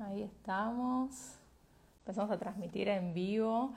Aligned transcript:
Ahí 0.00 0.22
estamos. 0.22 1.38
Empezamos 1.98 2.30
a 2.30 2.38
transmitir 2.38 2.88
en 2.88 3.12
vivo 3.12 3.74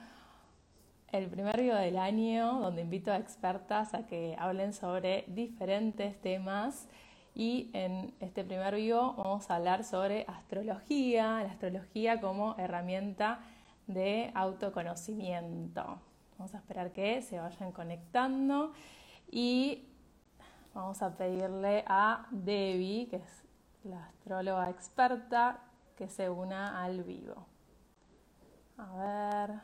el 1.12 1.28
primer 1.28 1.60
video 1.60 1.76
del 1.76 1.98
año 1.98 2.60
donde 2.60 2.80
invito 2.80 3.12
a 3.12 3.18
expertas 3.18 3.92
a 3.92 4.06
que 4.06 4.34
hablen 4.38 4.72
sobre 4.72 5.24
diferentes 5.28 6.18
temas 6.22 6.88
y 7.34 7.70
en 7.74 8.14
este 8.20 8.42
primer 8.42 8.74
video 8.74 9.12
vamos 9.12 9.50
a 9.50 9.56
hablar 9.56 9.84
sobre 9.84 10.24
astrología, 10.26 11.42
la 11.42 11.50
astrología 11.50 12.18
como 12.22 12.56
herramienta 12.56 13.40
de 13.86 14.30
autoconocimiento. 14.34 16.00
Vamos 16.38 16.54
a 16.54 16.58
esperar 16.58 16.92
que 16.92 17.20
se 17.20 17.38
vayan 17.38 17.70
conectando 17.70 18.72
y 19.30 19.84
vamos 20.72 21.02
a 21.02 21.14
pedirle 21.18 21.84
a 21.86 22.26
Debbie, 22.30 23.08
que 23.10 23.16
es 23.16 23.44
la 23.84 24.06
astróloga 24.06 24.70
experta, 24.70 25.60
que 25.96 26.08
se 26.08 26.28
una 26.28 26.82
al 26.82 27.02
vivo. 27.04 27.46
A 28.76 29.46
ver. 29.46 29.60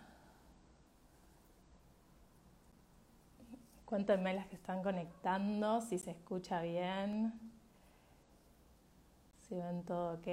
Cuéntenme 3.84 4.34
las 4.34 4.46
que 4.46 4.54
están 4.54 4.82
conectando, 4.84 5.80
si 5.80 5.98
se 5.98 6.12
escucha 6.12 6.62
bien, 6.62 7.32
si 9.48 9.56
ven 9.56 9.82
todo 9.84 10.14
ok. 10.14 10.28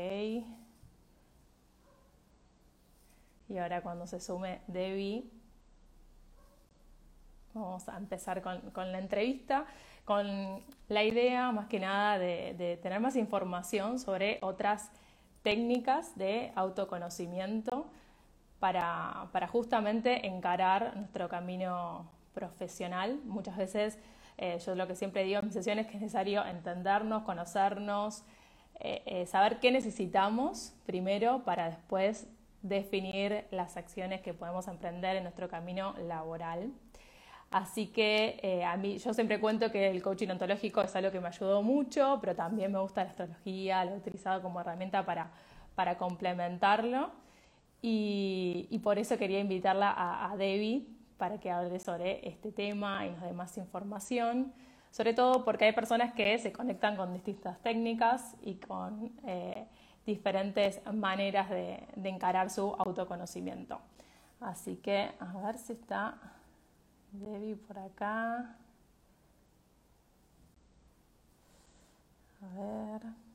Y 3.50 3.58
ahora 3.58 3.82
cuando 3.82 4.06
se 4.06 4.20
sume 4.20 4.62
Debbie, 4.68 5.32
vamos 7.56 7.90
a 7.90 7.98
empezar 7.98 8.44
con, 8.44 8.92
la 8.92 9.00
entrevista, 9.00 9.66
con 10.06 10.64
la 10.88 11.04
idea 11.04 11.52
más 11.52 11.66
que 11.66 11.80
nada 11.80 12.20
de, 12.20 12.54
de 12.56 12.78
tener 12.78 13.00
más 13.00 13.16
información 13.16 13.98
sobre 13.98 14.38
otras 14.44 14.92
técnicas 15.44 16.18
de 16.18 16.52
autoconocimiento 16.56 17.88
para, 18.60 19.48
justamente 19.52 20.28
encarar 20.28 20.96
nuestro 20.96 21.30
camino 21.30 22.10
profesional. 22.34 23.20
Muchas 23.26 23.58
veces 23.58 24.00
eh, 24.38 24.60
yo 24.66 24.76
lo 24.76 24.88
que 24.88 24.96
siempre 24.96 25.24
digo 25.24 25.40
en 25.40 25.46
mis 25.46 25.54
sesiones 25.54 25.86
es 25.86 25.92
que 25.92 25.98
es 25.98 26.02
necesario 26.02 26.46
entendernos, 26.46 27.24
conocernos, 27.24 28.24
eh, 28.80 29.02
eh, 29.06 29.26
saber 29.26 29.60
qué 29.60 29.72
necesitamos 29.72 30.74
primero 30.86 31.44
para 31.44 31.70
después 31.70 32.28
definir 32.62 33.46
las 33.52 33.78
acciones 33.78 34.22
que 34.22 34.34
podemos 34.34 34.68
emprender 34.68 35.16
en 35.16 35.24
nuestro 35.24 35.48
camino 35.50 35.94
laboral. 36.08 36.72
Así 37.50 37.88
que 37.88 38.64
a 38.66 38.76
mí, 38.76 38.98
yo 38.98 39.14
siempre 39.14 39.40
cuento 39.40 39.72
que 39.72 39.90
el 39.90 40.02
coaching 40.02 40.28
ontológico 40.28 40.82
es 40.82 40.96
algo 40.96 41.12
que 41.12 41.22
me 41.22 41.30
ayudó 41.30 41.62
mucho, 41.62 42.18
pero 42.20 42.36
también 42.36 42.72
me 42.72 42.80
gusta 42.80 43.04
la 43.04 43.10
astrología, 43.12 43.86
lo 43.86 43.92
he 43.92 43.98
utilizado 43.98 44.42
como 44.42 44.60
herramienta 44.60 45.06
para, 45.06 45.32
para 45.76 45.98
complementarlo. 45.98 47.12
Y, 47.82 48.80
por 48.84 48.98
eso 48.98 49.18
quería 49.18 49.40
invitarla 49.40 49.94
a, 49.96 50.36
Debbie 50.36 50.88
para 51.18 51.40
que 51.40 51.52
hable 51.52 51.80
sobre 51.80 52.28
este 52.28 52.52
tema 52.52 53.06
y 53.06 53.12
nos 53.12 53.22
dé 53.22 53.34
más 53.34 53.58
información, 53.58 54.54
sobre 54.92 55.14
todo 55.14 55.44
porque 55.46 55.66
hay 55.66 55.74
personas 55.74 56.14
que 56.14 56.38
se 56.38 56.52
conectan 56.52 56.96
con 56.96 57.14
distintas 57.14 57.60
técnicas 57.62 58.36
y 58.42 58.56
con 58.56 59.12
eh, 59.26 59.68
diferentes 60.06 60.82
maneras 60.94 61.50
de, 61.50 61.84
encarar 62.04 62.50
su 62.50 62.76
autoconocimiento. 62.78 63.80
Así 64.40 64.78
que 64.78 65.12
a 65.20 65.46
ver 65.46 65.58
si 65.58 65.74
está 65.74 66.18
Debbie 67.20 67.56
por 67.56 67.80
acá. 67.80 68.58
A 72.42 72.48
ver. 72.56 73.28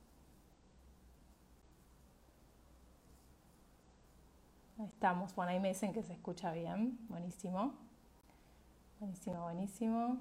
estamos. 4.85 5.33
Bueno, 5.35 5.51
ahí 5.51 5.59
me 5.59 5.69
dicen 5.69 5.93
que 5.93 6.03
se 6.03 6.13
escucha 6.13 6.51
bien. 6.51 6.97
Buenísimo. 7.09 7.73
Buenísimo, 8.99 9.41
buenísimo. 9.43 10.17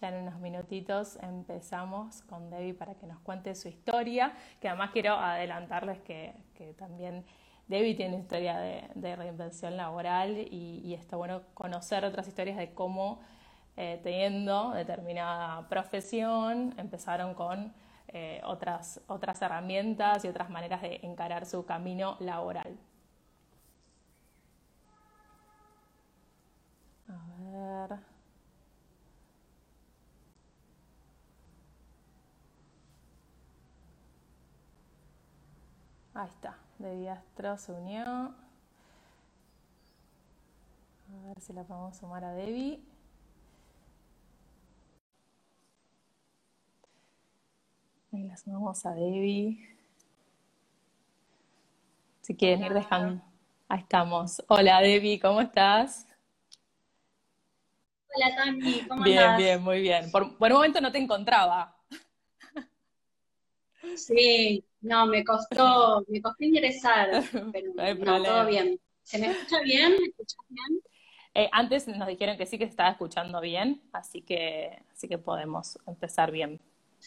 Ya 0.00 0.08
en 0.08 0.22
unos 0.22 0.40
minutitos 0.40 1.16
empezamos 1.22 2.22
con 2.22 2.50
Debbie 2.50 2.74
para 2.74 2.94
que 2.94 3.06
nos 3.06 3.18
cuente 3.20 3.54
su 3.54 3.68
historia, 3.68 4.32
que 4.60 4.68
además 4.68 4.90
quiero 4.92 5.14
adelantarles 5.14 6.00
que, 6.00 6.34
también 6.78 7.24
Debbie 7.68 7.94
tiene 7.94 8.14
una 8.14 8.22
historia 8.22 8.58
de, 8.58 9.16
reinvención 9.16 9.76
laboral 9.76 10.36
y, 10.50 10.94
está 10.94 11.16
bueno 11.16 11.42
conocer 11.54 12.04
otras 12.04 12.28
historias 12.28 12.56
de 12.56 12.74
cómo 12.74 13.20
eh, 13.76 14.00
teniendo 14.02 14.72
determinada 14.72 15.68
profesión 15.68 16.74
empezaron 16.76 17.34
con 17.34 17.72
eh, 18.08 18.42
otras, 18.44 19.00
otras 19.06 19.40
herramientas 19.40 20.24
y 20.24 20.28
otras 20.28 20.50
maneras 20.50 20.82
de 20.82 21.00
encarar 21.02 21.46
su 21.46 21.64
camino 21.64 22.16
laboral. 22.20 22.76
A 27.08 27.88
ver. 27.88 28.11
Ahí 36.22 36.28
está, 36.28 36.56
de 36.78 37.00
Diastro 37.00 37.58
se 37.58 37.72
unió. 37.72 38.04
A 38.04 38.32
ver 41.26 41.40
si 41.40 41.52
la 41.52 41.64
podemos 41.64 41.96
sumar 41.96 42.22
a 42.24 42.32
Debbie. 42.32 42.80
Y 48.12 48.22
la 48.22 48.36
sumamos 48.36 48.86
a 48.86 48.94
Debbie. 48.94 49.68
Si 52.20 52.36
quieren 52.36 52.66
ir 52.66 52.72
dejando. 52.72 53.20
Ahí 53.68 53.80
estamos. 53.80 54.44
Hola 54.46 54.80
Debbie, 54.80 55.18
¿cómo 55.18 55.40
estás? 55.40 56.06
Hola 58.14 58.36
Tami, 58.36 58.86
¿cómo 58.86 59.02
bien, 59.02 59.18
estás? 59.18 59.38
Bien, 59.38 59.48
bien, 59.48 59.62
muy 59.64 59.80
bien. 59.80 60.12
Por, 60.12 60.22
un 60.22 60.52
momento 60.52 60.80
no 60.80 60.92
te 60.92 60.98
encontraba. 60.98 61.76
Sí, 63.96 64.64
no, 64.82 65.06
me 65.06 65.24
costó, 65.24 66.04
me 66.08 66.20
costó 66.20 66.44
ingresar, 66.44 67.08
pero 67.52 67.94
no, 67.94 68.22
todo 68.22 68.46
bien. 68.46 68.78
¿Se 69.02 69.18
me 69.18 69.30
escucha 69.30 69.60
bien? 69.62 69.92
¿Me 69.92 70.06
escuchas 70.08 70.40
bien? 70.48 70.80
Eh, 71.34 71.48
antes 71.50 71.88
nos 71.88 72.06
dijeron 72.06 72.36
que 72.36 72.46
sí 72.46 72.58
que 72.58 72.66
se 72.66 72.70
estaba 72.70 72.90
escuchando 72.90 73.40
bien, 73.40 73.80
así 73.92 74.20
que, 74.20 74.84
así 74.92 75.08
que 75.08 75.18
podemos 75.18 75.78
empezar 75.86 76.30
bien 76.30 76.60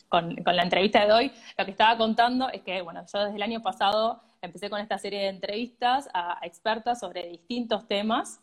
con, 0.09 0.35
la 0.43 0.63
entrevista 0.63 1.05
de 1.05 1.13
hoy, 1.13 1.31
lo 1.57 1.65
que 1.65 1.71
estaba 1.71 1.97
contando 1.97 2.49
es 2.49 2.61
que, 2.61 2.81
bueno, 2.81 3.05
yo 3.11 3.19
desde 3.19 3.35
el 3.35 3.43
año 3.43 3.61
pasado 3.61 4.21
empecé 4.41 4.69
con 4.69 4.79
esta 4.79 4.97
serie 4.97 5.19
de 5.21 5.27
entrevistas 5.27 6.09
a, 6.13 6.39
expertas 6.43 6.99
sobre 6.99 7.27
distintos 7.27 7.87
temas 7.87 8.41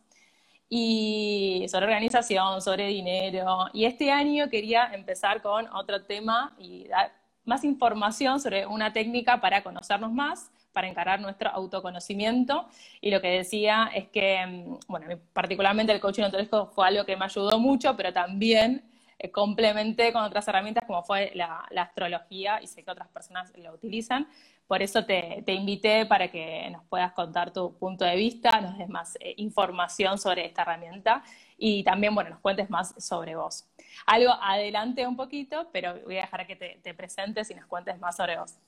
y 0.68 1.66
sobre 1.68 1.86
organización, 1.86 2.62
sobre 2.62 2.86
dinero. 2.86 3.68
Y 3.72 3.84
este 3.84 4.10
año 4.10 4.48
quería 4.48 4.92
empezar 4.94 5.42
con 5.42 5.68
otro 5.74 6.04
tema 6.04 6.54
y 6.58 6.88
dar 6.88 7.12
más 7.44 7.64
información 7.64 8.40
sobre 8.40 8.66
una 8.66 8.92
técnica 8.92 9.40
para 9.40 9.62
conocernos 9.62 10.12
más, 10.12 10.50
para 10.72 10.88
encarar 10.88 11.20
nuestro 11.20 11.50
autoconocimiento. 11.50 12.66
Y 13.00 13.10
lo 13.10 13.20
que 13.20 13.28
decía 13.28 13.90
es 13.94 14.08
que, 14.08 14.46
mm, 14.46 14.78
bueno, 14.88 15.06
particularmente 15.32 15.92
el 15.92 16.00
coaching 16.00 16.24
ontológico 16.24 16.66
fue 16.66 16.88
algo 16.88 17.04
que 17.04 17.16
me 17.16 17.24
ayudó 17.24 17.58
mucho, 17.58 17.96
pero 17.96 18.12
también 18.12 18.84
eh, 19.18 19.30
complementé 19.30 20.12
con 20.12 20.22
otras 20.24 20.46
herramientas 20.48 20.84
como 20.86 21.02
fue 21.04 21.30
la, 21.34 21.64
astrología 21.76 22.60
y 22.60 22.66
sé 22.66 22.82
que 22.82 22.90
otras 22.90 23.08
personas 23.08 23.52
lo 23.56 23.72
utilizan. 23.72 24.26
Por 24.66 24.82
eso 24.82 25.04
te, 25.04 25.44
invité 25.46 26.06
para 26.06 26.28
que 26.28 26.68
nos 26.70 26.84
puedas 26.84 27.12
contar 27.12 27.52
tu 27.52 27.76
punto 27.78 28.04
de 28.04 28.16
vista, 28.16 28.60
nos 28.60 28.78
des 28.78 28.88
más 28.88 29.16
eh, 29.20 29.34
información 29.36 30.18
sobre 30.18 30.46
esta 30.46 30.62
herramienta 30.62 31.22
y 31.58 31.84
también, 31.84 32.14
bueno, 32.14 32.30
nos 32.30 32.40
cuentes 32.40 32.70
más 32.70 32.94
sobre 32.98 33.36
vos. 33.36 33.66
Algo 34.06 34.32
adelante 34.40 35.06
un 35.06 35.16
poquito, 35.16 35.68
pero 35.72 36.00
voy 36.04 36.18
a 36.18 36.22
dejar 36.22 36.46
que 36.46 36.56
te, 36.56 36.94
presentes 36.94 37.50
y 37.50 37.54
nos 37.54 37.66
cuentes 37.66 37.98
más 37.98 38.16
sobre 38.16 38.38
vos. 38.38 38.58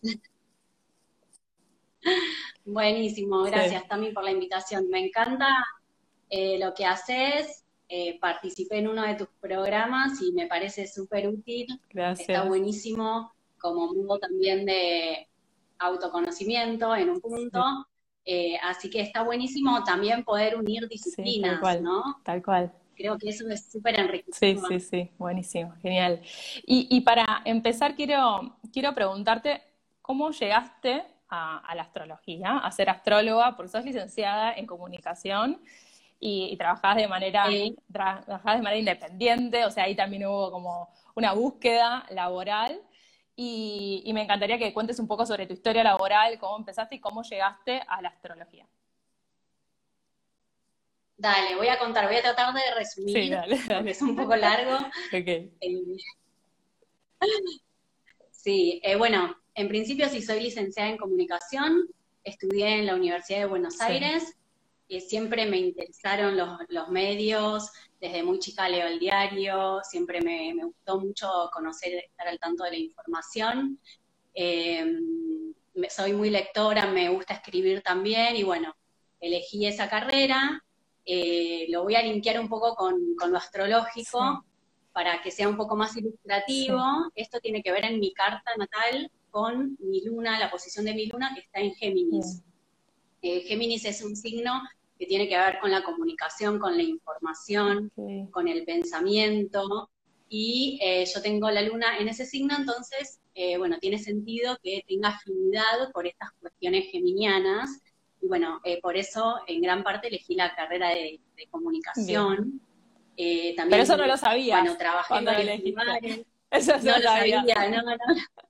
Buenísimo, 2.64 3.42
gracias 3.42 3.86
también 3.88 4.14
por 4.14 4.24
la 4.24 4.30
invitación. 4.30 4.88
Me 4.88 5.06
encanta 5.06 5.48
eh, 6.28 6.58
lo 6.58 6.74
que 6.74 6.84
haces, 6.84 7.64
eh, 7.88 8.18
participé 8.20 8.78
en 8.78 8.88
uno 8.88 9.02
de 9.02 9.14
tus 9.14 9.28
programas 9.40 10.20
y 10.22 10.32
me 10.32 10.46
parece 10.46 10.86
súper 10.86 11.28
útil. 11.28 11.66
Gracias. 11.90 12.28
Está 12.28 12.44
buenísimo 12.44 13.32
como 13.58 13.94
modo 13.94 14.18
también 14.18 14.66
de 14.66 15.28
autoconocimiento 15.78 16.94
en 16.94 17.10
un 17.10 17.20
punto. 17.20 17.62
Eh, 18.24 18.56
así 18.62 18.88
que 18.88 19.00
está 19.00 19.22
buenísimo 19.22 19.84
también 19.84 20.24
poder 20.24 20.56
unir 20.56 20.88
disciplinas, 20.88 21.52
tal 21.52 21.60
cual, 21.60 21.82
¿no? 21.82 22.02
Tal 22.24 22.42
cual. 22.42 22.72
Creo 22.94 23.18
que 23.18 23.28
eso 23.28 23.48
es 23.48 23.70
súper 23.70 23.98
enriquecedor. 23.98 24.68
Sí, 24.68 24.80
sí, 24.80 24.80
sí, 24.80 25.10
buenísimo, 25.18 25.74
genial. 25.82 26.20
Y, 26.66 27.00
para 27.02 27.42
empezar, 27.44 27.94
quiero, 27.94 28.56
quiero 28.72 28.94
preguntarte, 28.94 29.62
¿cómo 30.02 30.30
llegaste 30.30 31.02
a, 31.28 31.58
a, 31.58 31.74
la 31.74 31.82
astrología, 31.82 32.58
a 32.58 32.70
ser 32.70 32.90
astróloga? 32.90 33.56
Porque 33.56 33.70
sos 33.70 33.84
licenciada 33.84 34.52
en 34.52 34.66
comunicación 34.66 35.60
y, 36.20 36.56
trabajabas 36.56 36.96
de 36.96 37.08
manera 37.08 37.48
de 37.48 37.76
manera 37.88 38.76
independiente, 38.76 39.64
o 39.64 39.70
sea, 39.70 39.84
ahí 39.84 39.94
también 39.94 40.26
hubo 40.26 40.50
como 40.50 40.88
una 41.14 41.32
búsqueda 41.32 42.06
laboral. 42.10 42.80
y, 43.36 44.10
me 44.14 44.22
encantaría 44.22 44.58
que 44.58 44.72
cuentes 44.72 44.98
un 45.00 45.08
poco 45.08 45.26
sobre 45.26 45.46
tu 45.46 45.52
historia 45.54 45.82
laboral, 45.84 46.38
cómo 46.38 46.56
empezaste 46.56 46.96
y 46.96 47.00
cómo 47.00 47.22
llegaste 47.22 47.82
a 47.88 48.00
la 48.00 48.08
astrología. 48.10 48.66
Dale, 51.24 51.56
voy 51.56 51.68
a 51.68 51.78
contar, 51.78 52.06
voy 52.06 52.16
a 52.16 52.20
tratar 52.20 52.52
de 52.52 52.60
resumir, 52.76 53.16
sí, 53.16 53.30
dale, 53.30 53.58
porque 53.66 53.92
es 53.92 54.02
un 54.02 54.14
poco 54.14 54.36
largo. 54.36 54.76
okay. 55.08 55.50
Eh, 55.58 55.96
sí, 58.30 58.78
eh, 58.84 58.94
bueno, 58.96 59.34
en 59.54 59.68
principio 59.68 60.06
sí 60.10 60.20
soy 60.20 60.40
licenciada 60.40 60.90
en 60.90 60.98
comunicación, 60.98 61.88
estudié 62.24 62.80
en 62.80 62.84
la 62.84 62.94
Universidad 62.94 63.38
de 63.38 63.46
Buenos 63.46 63.80
Aires, 63.80 64.36
y 64.86 65.00
siempre 65.00 65.46
me 65.46 65.56
interesaron 65.56 66.36
los, 66.36 66.88
medios, 66.90 67.70
desde 67.98 68.22
muy 68.22 68.38
chica 68.38 68.68
leo 68.68 68.86
el 68.86 68.98
diario, 68.98 69.80
siempre 69.82 70.20
me, 70.20 70.52
gustó 70.62 71.00
mucho 71.00 71.26
conocer, 71.54 72.04
estar 72.04 72.28
al 72.28 72.38
tanto 72.38 72.64
de 72.64 72.70
la 72.72 72.76
información. 72.76 73.80
Em, 74.34 75.54
soy 75.88 76.12
muy 76.12 76.28
lectora, 76.28 76.84
me 76.84 77.08
gusta 77.08 77.32
escribir 77.32 77.80
también 77.80 78.36
y 78.36 78.42
bueno, 78.42 78.76
elegí 79.20 79.66
esa 79.66 79.88
carrera. 79.88 80.60
Eh, 81.06 81.66
lo 81.68 81.82
voy 81.82 81.96
a 81.96 82.02
linkear 82.02 82.40
un 82.40 82.48
poco 82.48 82.74
con, 82.74 82.94
lo 83.30 83.36
astrológico 83.36 84.44
para 84.92 85.20
que 85.22 85.30
sea 85.30 85.48
un 85.48 85.56
poco 85.56 85.76
más 85.76 85.96
ilustrativo. 85.96 86.80
Esto 87.14 87.40
tiene 87.40 87.62
que 87.62 87.72
ver 87.72 87.84
en 87.84 88.00
mi 88.00 88.12
carta 88.12 88.52
natal 88.56 89.10
con 89.30 89.76
mi 89.80 90.04
luna, 90.04 90.38
la 90.38 90.50
posición 90.50 90.84
de 90.84 90.94
mi 90.94 91.06
luna 91.06 91.32
que 91.34 91.40
está 91.40 91.60
en 91.60 91.74
Géminis. 91.74 92.42
Eh, 93.20 93.40
Géminis 93.40 93.84
es 93.84 94.02
un 94.02 94.14
signo 94.14 94.62
que 94.98 95.06
tiene 95.06 95.28
que 95.28 95.36
ver 95.36 95.58
con 95.58 95.70
la 95.70 95.82
comunicación, 95.82 96.58
con 96.58 96.76
la 96.76 96.82
información, 96.82 97.90
con 98.30 98.48
el 98.48 98.64
pensamiento. 98.64 99.90
Y 100.28 100.78
eh, 100.82 101.04
yo 101.12 101.20
tengo 101.22 101.50
la 101.50 101.62
luna 101.62 101.98
en 101.98 102.08
ese 102.08 102.26
signo, 102.26 102.56
entonces, 102.56 103.20
eh, 103.34 103.58
bueno, 103.58 103.78
tiene 103.78 103.98
sentido 103.98 104.56
que 104.62 104.84
tenga 104.86 105.10
afinidad 105.10 105.92
por 105.92 106.06
estas 106.06 106.30
cuestiones 106.40 106.90
geminianas. 106.90 107.70
Y 108.24 108.26
bueno, 108.26 108.62
por 108.80 108.96
eso 108.96 109.38
en 109.46 109.60
gran 109.60 109.82
parte 109.82 110.08
elegí 110.08 110.34
la 110.34 110.54
carrera 110.54 110.88
de, 110.88 111.20
comunicación. 111.50 112.58
también, 113.14 113.68
Pero 113.68 113.82
eso 113.82 113.96
no 113.98 114.06
lo 114.06 114.16
sabía. 114.16 114.60
Bueno, 114.60 114.78
trabajé 114.78 115.14
en 115.18 116.26
eso 116.50 116.72
no, 116.78 116.96
lo 116.96 117.02
sabía. 117.02 117.42
no, 117.68 117.82
no. 117.82 117.96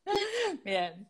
Bien. 0.64 1.08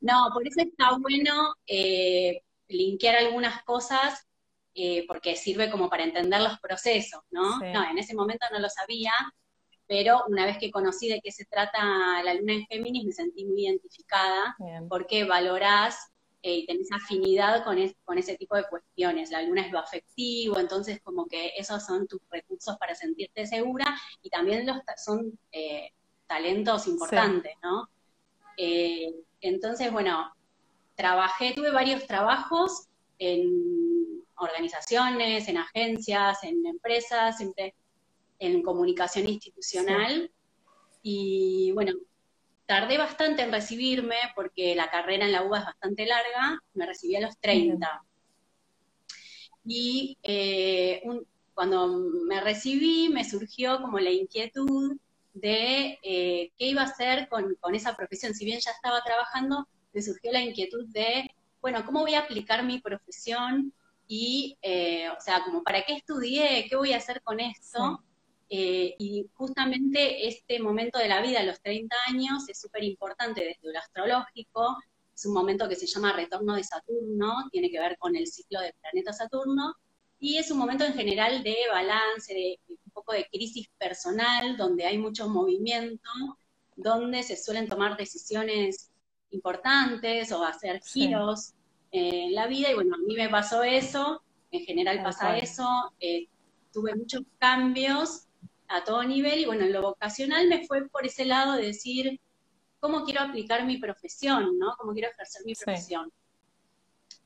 No, 0.00 0.28
por 0.34 0.46
eso 0.46 0.60
está 0.60 0.98
bueno 0.98 1.54
eh, 1.66 2.42
linkear 2.68 3.16
algunas 3.16 3.62
cosas 3.62 4.26
eh, 4.74 5.06
porque 5.06 5.36
sirve 5.36 5.70
como 5.70 5.88
para 5.88 6.04
entender 6.04 6.42
los 6.42 6.58
procesos, 6.60 7.22
¿no? 7.30 7.60
No, 7.60 7.90
en 7.90 7.98
ese 7.98 8.14
momento 8.14 8.46
no 8.52 8.58
lo 8.58 8.68
sabía, 8.68 9.12
pero 9.86 10.24
una 10.28 10.46
vez 10.46 10.58
que 10.58 10.70
conocí 10.70 11.08
de 11.08 11.20
qué 11.22 11.30
se 11.30 11.44
trata 11.44 12.22
la 12.22 12.34
luna 12.34 12.54
en 12.54 12.66
Géminis 12.66 13.04
me 13.04 13.12
sentí 13.12 13.44
muy 13.44 13.66
identificada 13.66 14.56
porque 14.88 15.24
valorás 15.24 16.11
eh, 16.42 16.58
y 16.58 16.66
tenés 16.66 16.90
afinidad 16.92 17.64
con, 17.64 17.78
con 18.04 18.18
ese 18.18 18.36
tipo 18.36 18.56
de 18.56 18.64
cuestiones. 18.64 19.30
La 19.30 19.42
luna 19.42 19.62
es 19.66 19.72
lo 19.72 19.78
afectivo, 19.78 20.58
entonces 20.58 21.00
como 21.02 21.26
que 21.26 21.52
esos 21.56 21.84
son 21.84 22.06
tus 22.06 22.20
recursos 22.30 22.76
para 22.78 22.94
sentirte 22.94 23.46
segura 23.46 23.96
y 24.22 24.30
también 24.30 24.66
los 24.66 24.78
son 24.96 25.38
talentos 26.26 26.86
importantes, 26.86 27.52
¿no? 27.62 27.88
Eh, 28.56 29.14
entonces, 29.40 29.92
bueno, 29.92 30.32
trabajé, 30.94 31.52
tuve 31.54 31.70
varios 31.70 32.06
trabajos 32.06 32.88
en 33.18 34.24
organizaciones, 34.36 35.48
en 35.48 35.58
agencias, 35.58 36.42
en 36.42 36.64
empresas, 36.66 37.36
siempre 37.36 37.74
en 38.38 38.62
comunicación 38.62 39.28
institucional. 39.28 40.30
Y 41.02 41.72
bueno, 41.72 41.92
tardé 42.66 42.98
bastante 42.98 43.42
en 43.42 43.52
recibirme 43.52 44.16
porque 44.34 44.74
la 44.74 44.90
carrera 44.90 45.26
en 45.26 45.32
la 45.32 45.42
UBA 45.42 45.58
es 45.58 45.64
bastante 45.64 46.06
larga, 46.06 46.58
me 46.74 46.86
recibí 46.86 47.16
a 47.16 47.20
los 47.20 47.38
30. 47.38 48.02
Y 49.64 50.18
eh, 50.22 51.02
cuando 51.54 51.88
me 52.26 52.40
recibí 52.40 53.08
me 53.08 53.28
surgió 53.28 53.80
como 53.80 53.98
la 53.98 54.10
inquietud 54.10 54.96
de 55.34 55.98
eh, 56.02 56.52
qué 56.58 56.66
iba 56.66 56.82
a 56.82 56.86
hacer 56.86 57.28
con, 57.28 57.74
esa 57.74 57.96
profesión. 57.96 58.34
Si 58.34 58.44
bien 58.44 58.60
ya 58.60 58.70
estaba 58.70 59.02
trabajando, 59.02 59.66
me 59.92 60.02
surgió 60.02 60.32
la 60.32 60.42
inquietud 60.42 60.86
de, 60.88 61.30
bueno, 61.60 61.84
¿cómo 61.84 62.00
voy 62.00 62.14
a 62.14 62.20
aplicar 62.20 62.64
mi 62.64 62.80
profesión? 62.80 63.72
Y, 64.08 64.58
eh, 64.62 65.08
o 65.10 65.20
sea, 65.20 65.42
como, 65.44 65.62
¿para 65.62 65.82
qué 65.82 65.94
estudié? 65.94 66.66
¿Qué 66.68 66.76
voy 66.76 66.92
a 66.92 66.98
hacer 66.98 67.22
con 67.22 67.40
esto? 67.40 68.02
Eh, 68.54 68.96
y 68.98 69.30
justamente 69.32 70.28
este 70.28 70.60
momento 70.60 70.98
de 70.98 71.08
la 71.08 71.22
vida, 71.22 71.42
los 71.42 71.62
30 71.62 71.96
años, 72.08 72.46
es 72.50 72.60
súper 72.60 72.84
importante 72.84 73.40
desde 73.40 73.72
lo 73.72 73.78
astrológico. 73.78 74.76
Es 75.14 75.24
un 75.24 75.32
momento 75.32 75.66
que 75.70 75.74
se 75.74 75.86
llama 75.86 76.12
retorno 76.12 76.54
de 76.56 76.62
Saturno, 76.62 77.48
tiene 77.50 77.70
que 77.70 77.80
ver 77.80 77.96
con 77.96 78.14
el 78.14 78.26
ciclo 78.26 78.60
del 78.60 78.74
planeta 78.74 79.14
Saturno, 79.14 79.74
y 80.18 80.36
es 80.36 80.50
un 80.50 80.58
momento 80.58 80.84
en 80.84 80.92
general 80.92 81.42
de 81.42 81.56
balance, 81.70 82.34
de, 82.34 82.60
un 82.68 82.92
poco 82.92 83.14
de 83.14 83.26
crisis 83.32 83.70
personal, 83.78 84.54
donde 84.58 84.84
hay 84.84 84.98
mucho 84.98 85.30
movimiento, 85.30 86.10
donde 86.76 87.22
se 87.22 87.38
suelen 87.38 87.70
tomar 87.70 87.96
decisiones 87.96 88.90
importantes 89.30 90.30
o 90.30 90.44
hacer 90.44 90.82
giros 90.82 91.54
en 91.90 92.34
la 92.34 92.48
vida. 92.48 92.70
Y 92.70 92.74
bueno, 92.74 92.96
a 92.96 92.98
mí 92.98 93.14
me 93.14 93.30
pasó 93.30 93.62
eso, 93.62 94.22
en 94.50 94.62
general 94.66 95.02
pasa 95.02 95.38
eso, 95.38 95.66
eh, 96.00 96.28
tuve 96.70 96.94
muchos 96.94 97.22
cambios 97.38 98.26
a 98.72 98.84
todo 98.84 99.02
nivel 99.04 99.40
y 99.40 99.44
bueno, 99.44 99.64
en 99.64 99.72
lo 99.72 99.82
vocacional 99.82 100.48
me 100.48 100.66
fue 100.66 100.88
por 100.88 101.06
ese 101.06 101.24
lado 101.24 101.54
de 101.54 101.66
decir, 101.66 102.20
¿cómo 102.80 103.04
quiero 103.04 103.20
aplicar 103.20 103.64
mi 103.64 103.78
profesión? 103.78 104.58
¿no? 104.58 104.74
¿Cómo 104.78 104.92
quiero 104.92 105.10
ejercer 105.10 105.42
mi 105.44 105.54
profesión? 105.54 106.10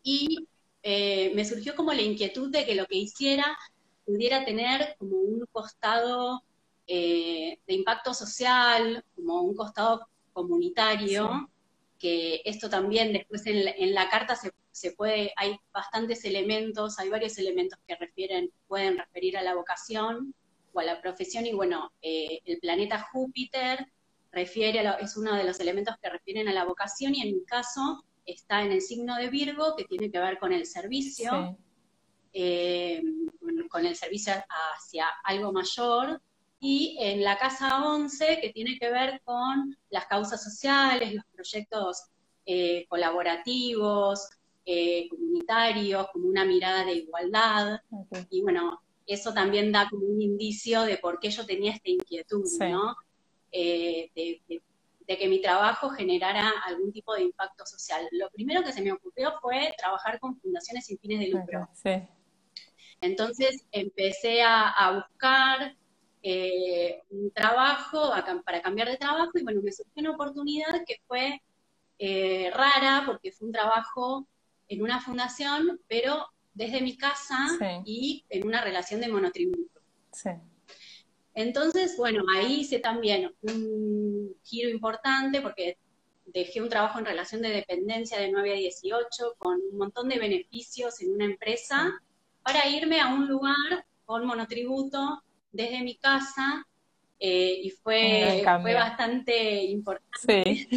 Y 0.02 0.48
eh, 0.82 1.32
me 1.34 1.44
surgió 1.44 1.74
como 1.74 1.92
la 1.92 2.02
inquietud 2.02 2.50
de 2.50 2.64
que 2.64 2.74
lo 2.74 2.86
que 2.86 2.96
hiciera 2.96 3.56
pudiera 4.04 4.44
tener 4.44 4.96
como 4.98 5.16
un 5.16 5.46
costado 5.50 6.42
eh, 6.86 7.58
de 7.66 7.74
impacto 7.74 8.14
social, 8.14 9.04
como 9.14 9.42
un 9.42 9.54
costado 9.54 10.06
comunitario, 10.32 11.50
que 11.98 12.42
esto 12.44 12.68
también 12.68 13.12
después 13.12 13.46
en 13.46 13.94
la, 13.94 14.08
carta 14.10 14.36
se, 14.70 14.92
puede, 14.92 15.32
hay 15.36 15.56
bastantes 15.72 16.24
elementos, 16.24 16.98
hay 16.98 17.08
varios 17.08 17.38
elementos 17.38 17.78
que 17.86 17.96
refieren, 17.96 18.50
pueden 18.68 18.98
referir 18.98 19.36
a 19.38 19.42
la 19.42 19.54
vocación 19.54 20.34
o 20.76 20.80
a 20.80 20.84
la 20.84 21.00
profesión, 21.00 21.46
y 21.46 21.52
bueno, 21.52 21.92
eh, 22.02 22.40
el 22.44 22.58
planeta 22.58 23.06
Júpiter 23.10 23.86
refiere 24.30 24.84
es 25.00 25.16
uno 25.16 25.34
de 25.34 25.44
los 25.44 25.58
elementos 25.60 25.96
que 26.02 26.10
refieren 26.10 26.48
a 26.48 26.52
la 26.52 26.64
vocación, 26.64 27.14
y 27.14 27.22
en 27.22 27.34
mi 27.34 27.44
caso 27.44 28.04
está 28.26 28.62
en 28.62 28.72
el 28.72 28.82
signo 28.82 29.16
de 29.16 29.30
Virgo, 29.30 29.74
que 29.76 29.84
tiene 29.84 30.10
que 30.10 30.18
ver 30.18 30.38
con 30.38 30.52
el 30.52 30.66
servicio, 30.66 31.56
eh, 32.32 33.02
con 33.70 33.86
el 33.86 33.96
servicio 33.96 34.34
hacia 34.74 35.06
algo 35.24 35.52
mayor, 35.52 36.20
y 36.60 36.96
en 37.00 37.22
la 37.22 37.38
casa 37.38 37.86
11, 37.86 38.40
que 38.40 38.50
tiene 38.50 38.78
que 38.78 38.90
ver 38.90 39.22
con 39.24 39.76
las 39.90 40.06
causas 40.06 40.42
sociales, 40.42 41.14
los 41.14 41.24
proyectos 41.32 42.04
eh, 42.44 42.86
colaborativos, 42.88 44.28
eh, 44.64 45.08
comunitarios, 45.08 46.08
como 46.12 46.28
una 46.28 46.44
mirada 46.44 46.84
de 46.84 46.94
igualdad. 46.94 47.80
Y 48.30 48.42
bueno, 48.42 48.82
eso 49.06 49.32
también 49.32 49.72
da 49.72 49.88
como 49.88 50.06
un 50.06 50.20
indicio 50.20 50.82
de 50.82 50.98
por 50.98 51.20
qué 51.20 51.30
yo 51.30 51.46
tenía 51.46 51.72
esta 51.72 51.90
inquietud, 51.90 52.44
¿no? 52.60 52.96
de, 53.52 54.10
de 55.06 55.16
que 55.16 55.28
mi 55.28 55.40
trabajo 55.40 55.90
generara 55.90 56.52
algún 56.66 56.92
tipo 56.92 57.14
de 57.14 57.22
impacto 57.22 57.64
social. 57.64 58.06
Lo 58.12 58.28
primero 58.30 58.62
que 58.62 58.72
se 58.72 58.82
me 58.82 58.92
ocurrió 58.92 59.34
fue 59.40 59.72
trabajar 59.78 60.18
con 60.18 60.38
fundaciones 60.40 60.86
sin 60.86 60.98
fines 60.98 61.20
de 61.20 61.28
lucro. 61.28 61.68
Entonces 63.00 63.64
empecé 63.72 64.42
a, 64.42 65.04
buscar 65.08 65.76
eh, 66.22 67.02
un 67.10 67.30
trabajo 67.30 68.10
para 68.44 68.62
cambiar 68.62 68.88
de 68.88 68.96
trabajo 68.96 69.32
y 69.34 69.44
bueno, 69.44 69.60
me 69.62 69.70
surgió 69.70 70.00
una 70.00 70.12
oportunidad 70.12 70.84
que 70.86 70.96
fue 71.06 71.42
eh, 71.98 72.50
rara 72.52 73.04
porque 73.06 73.32
fue 73.32 73.46
un 73.46 73.52
trabajo 73.52 74.26
en 74.68 74.82
una 74.82 75.00
fundación, 75.00 75.80
pero 75.86 76.26
desde 76.56 76.80
mi 76.80 76.96
casa 76.96 77.36
y 77.84 78.24
en 78.30 78.46
una 78.46 78.62
relación 78.62 79.00
de 79.00 79.08
monotributo. 79.08 79.80
Sí. 80.10 80.30
Entonces, 81.34 81.96
bueno, 81.98 82.24
ahí 82.34 82.60
hice 82.60 82.78
también 82.78 83.30
un 83.42 84.34
giro 84.42 84.70
importante 84.70 85.42
porque 85.42 85.76
dejé 86.24 86.62
un 86.62 86.70
trabajo 86.70 86.98
en 86.98 87.04
relación 87.04 87.42
de 87.42 87.50
dependencia 87.50 88.18
de 88.18 88.32
9 88.32 88.52
a 88.52 88.56
18 88.56 89.34
con 89.36 89.58
un 89.70 89.78
montón 89.78 90.08
de 90.08 90.18
beneficios 90.18 91.00
en 91.02 91.12
una 91.12 91.26
empresa 91.26 91.92
para 92.42 92.66
irme 92.66 93.00
a 93.00 93.08
un 93.08 93.28
lugar 93.28 93.84
con 94.06 94.26
monotributo 94.26 95.22
desde 95.52 95.82
mi 95.82 95.96
casa 95.96 96.66
eh, 97.20 97.60
y 97.64 97.70
fue, 97.70 98.42
fue 98.62 98.72
bastante 98.72 99.62
importante. 99.64 100.18
Sí. 100.26 100.68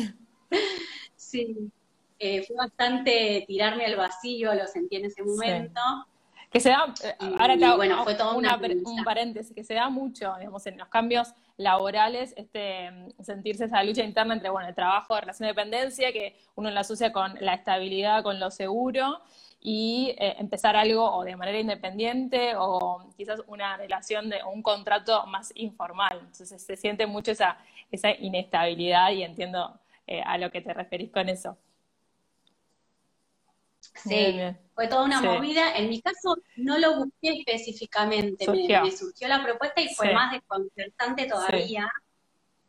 sí. 1.15 1.71
Eh, 2.19 2.43
fue 2.43 2.57
bastante 2.57 3.45
tirarme 3.47 3.85
al 3.85 3.95
vacío, 3.95 4.53
lo 4.53 4.67
sentí 4.67 4.97
en 4.97 5.05
ese 5.05 5.23
momento. 5.23 5.81
Que 6.51 6.59
se 6.59 6.69
da, 6.69 6.93
eh, 7.03 7.15
ahora 7.39 7.57
te 7.57 7.63
hago 7.63 7.77
bueno, 7.77 8.03
fue 8.03 8.15
todo 8.15 8.35
una, 8.35 8.59
un 8.83 9.03
paréntesis, 9.03 9.55
que 9.55 9.63
se 9.63 9.75
da 9.75 9.89
mucho, 9.89 10.33
digamos, 10.37 10.65
en 10.65 10.77
los 10.77 10.87
cambios 10.87 11.33
laborales, 11.57 12.33
este, 12.37 12.89
sentirse 13.21 13.65
esa 13.65 13.83
lucha 13.83 14.03
interna 14.03 14.33
entre, 14.33 14.49
bueno, 14.49 14.67
el 14.67 14.75
trabajo 14.75 15.15
de 15.15 15.21
relación 15.21 15.47
de 15.47 15.53
dependencia, 15.53 16.11
que 16.11 16.35
uno 16.55 16.71
la 16.71 16.81
asocia 16.81 17.11
con 17.13 17.35
la 17.39 17.53
estabilidad, 17.53 18.23
con 18.23 18.39
lo 18.39 18.49
seguro, 18.49 19.21
y 19.61 20.15
eh, 20.17 20.35
empezar 20.39 20.75
algo 20.75 21.09
o 21.11 21.23
de 21.23 21.35
manera 21.35 21.59
independiente 21.59 22.53
o 22.57 23.05
quizás 23.17 23.41
una 23.47 23.77
relación 23.77 24.29
de, 24.29 24.41
o 24.43 24.49
un 24.49 24.63
contrato 24.63 25.25
más 25.27 25.51
informal. 25.55 26.19
Entonces 26.21 26.61
se 26.61 26.75
siente 26.77 27.05
mucho 27.05 27.31
esa, 27.31 27.57
esa 27.91 28.11
inestabilidad 28.11 29.11
y 29.11 29.23
entiendo 29.23 29.77
eh, 30.07 30.21
a 30.25 30.37
lo 30.37 30.49
que 30.49 30.61
te 30.61 30.73
referís 30.73 31.11
con 31.11 31.29
eso. 31.29 31.57
Sí, 33.95 34.39
fue 34.73 34.87
toda 34.87 35.03
una 35.03 35.21
movida. 35.21 35.75
En 35.75 35.89
mi 35.89 36.01
caso 36.01 36.37
no 36.57 36.77
lo 36.77 36.97
busqué 36.97 37.39
específicamente, 37.39 38.45
Me, 38.49 38.91
surgió 38.91 39.27
la 39.27 39.43
propuesta 39.43 39.81
y 39.81 39.93
fue 39.93 40.13
más 40.13 40.31
desconcertante 40.31 41.25
todavía. 41.25 41.91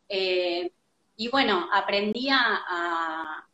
Eh, 0.09 0.71
y 1.15 1.27
bueno, 1.29 1.69
aprendí 1.71 2.29
a, 2.29 3.47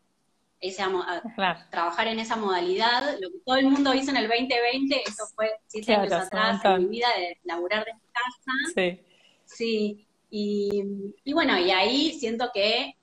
trabajar 1.70 2.08
en 2.08 2.20
esa 2.20 2.36
modalidad. 2.36 3.18
Lo 3.20 3.30
que 3.30 3.40
todo 3.46 3.58
el 3.58 3.68
mundo 3.68 3.94
hizo 3.94 4.12
en 4.12 4.18
el 4.18 4.28
2020, 4.28 5.04
eso 5.06 5.28
fue 5.36 5.52
siete 5.68 5.94
años 5.94 6.14
atrás 6.14 6.64
en 6.66 6.84
mi 6.84 6.88
vida 6.88 7.08
de 7.16 7.38
laburar 7.44 7.86
desde 7.86 8.00
casa. 8.12 8.52
Sí. 8.74 9.02
Sí. 9.46 10.08
Y, 10.30 11.14
y 11.24 11.34
bueno, 11.34 11.58
y 11.58 11.72
ahí 11.72 12.14
siento 12.20 12.50
que 12.54 12.96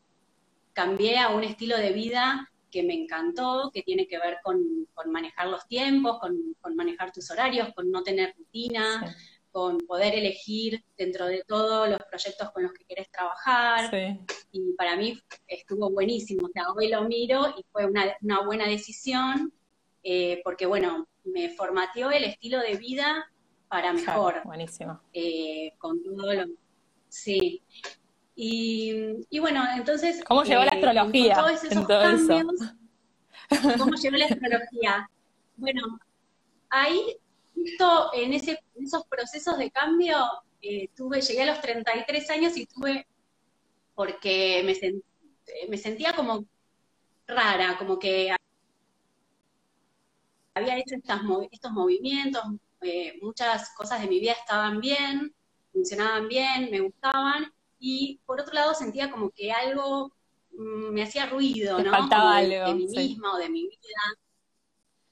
cambié 0.72 1.18
a 1.18 1.28
un 1.28 1.44
estilo 1.44 1.76
de 1.78 1.92
vida 1.92 2.50
que 2.74 2.82
me 2.82 2.94
encantó, 2.94 3.70
que 3.72 3.84
tiene 3.84 4.08
que 4.08 4.18
ver 4.18 4.38
con, 4.42 4.60
manejar 5.06 5.46
los 5.46 5.64
tiempos, 5.68 6.18
con, 6.18 6.74
manejar 6.74 7.12
tus 7.12 7.30
horarios, 7.30 7.72
con 7.72 7.88
no 7.88 8.02
tener 8.02 8.34
rutina, 8.36 9.14
con 9.52 9.78
poder 9.78 10.12
elegir 10.16 10.82
dentro 10.98 11.26
de 11.26 11.44
todo 11.46 11.86
los 11.86 12.00
proyectos 12.10 12.50
con 12.50 12.64
los 12.64 12.72
que 12.72 12.84
quieres 12.84 13.08
trabajar. 13.12 13.94
Y 14.50 14.72
para 14.72 14.96
mí 14.96 15.16
estuvo 15.46 15.88
buenísimo. 15.88 16.48
O 16.48 16.50
sea, 16.50 16.64
hoy 16.72 16.88
lo 16.88 17.04
miro 17.04 17.54
y 17.56 17.64
fue 17.70 17.86
una, 17.86 18.40
buena 18.44 18.66
decisión, 18.66 19.52
eh, 20.02 20.40
porque 20.42 20.66
bueno, 20.66 21.06
me 21.22 21.50
formateó 21.50 22.10
el 22.10 22.24
estilo 22.24 22.58
de 22.58 22.74
vida 22.74 23.30
para 23.68 23.92
mejor. 23.92 24.42
buenísimo. 24.44 25.00
Eh, 25.12 25.74
con 25.78 26.02
todo 26.02 26.34
lo. 26.34 26.46
Sí. 27.08 27.62
Y, 28.36 29.38
bueno, 29.38 29.64
entonces... 29.76 30.22
¿Cómo 30.24 30.42
llegó 30.42 30.64
la 30.64 30.72
eh, 30.72 30.74
astrología? 30.74 31.34
Todos 31.34 31.64
esos 31.64 31.86
cambios, 31.86 32.46
¿Cómo 33.78 33.94
llegó 33.94 34.16
la 34.16 34.26
astrología? 34.26 35.10
Bueno, 35.56 35.82
ahí, 36.68 37.16
justo 37.54 38.10
en, 38.14 38.32
ese, 38.32 38.58
esos 38.74 39.06
procesos 39.06 39.56
de 39.58 39.70
cambio, 39.70 40.16
eh, 40.60 40.88
tuve, 40.96 41.20
llegué 41.20 41.42
a 41.42 41.46
los 41.46 41.60
33 41.60 42.30
años 42.30 42.56
y 42.56 42.66
tuve, 42.66 43.06
porque 43.94 44.62
me, 44.64 45.68
me 45.68 45.78
sentía 45.78 46.12
como 46.14 46.44
rara, 47.26 47.76
como 47.78 47.98
que 47.98 48.34
había 50.54 50.78
hecho 50.78 50.96
estas, 50.96 51.20
estos 51.50 51.72
movimientos, 51.72 52.42
eh, 52.80 53.18
muchas 53.22 53.70
cosas 53.74 54.00
de 54.00 54.08
mi 54.08 54.20
vida 54.20 54.32
estaban 54.32 54.80
bien, 54.80 55.34
funcionaban 55.72 56.28
bien, 56.28 56.70
me 56.70 56.80
gustaban, 56.80 57.52
y 57.86 58.18
por 58.24 58.40
otro 58.40 58.54
lado 58.54 58.72
sentía 58.72 59.10
como 59.10 59.30
que 59.30 59.52
algo 59.52 60.10
mm, 60.52 60.90
me 60.90 61.02
hacía 61.02 61.26
ruido, 61.26 61.78
¿no? 61.82 61.90
Faltaba 61.90 62.38
algo. 62.38 62.68
De, 62.68 62.74
mí 62.74 62.86
misma 62.86 63.34
o 63.34 63.36
de 63.36 63.50
mi 63.50 63.64
vida. 63.64 64.02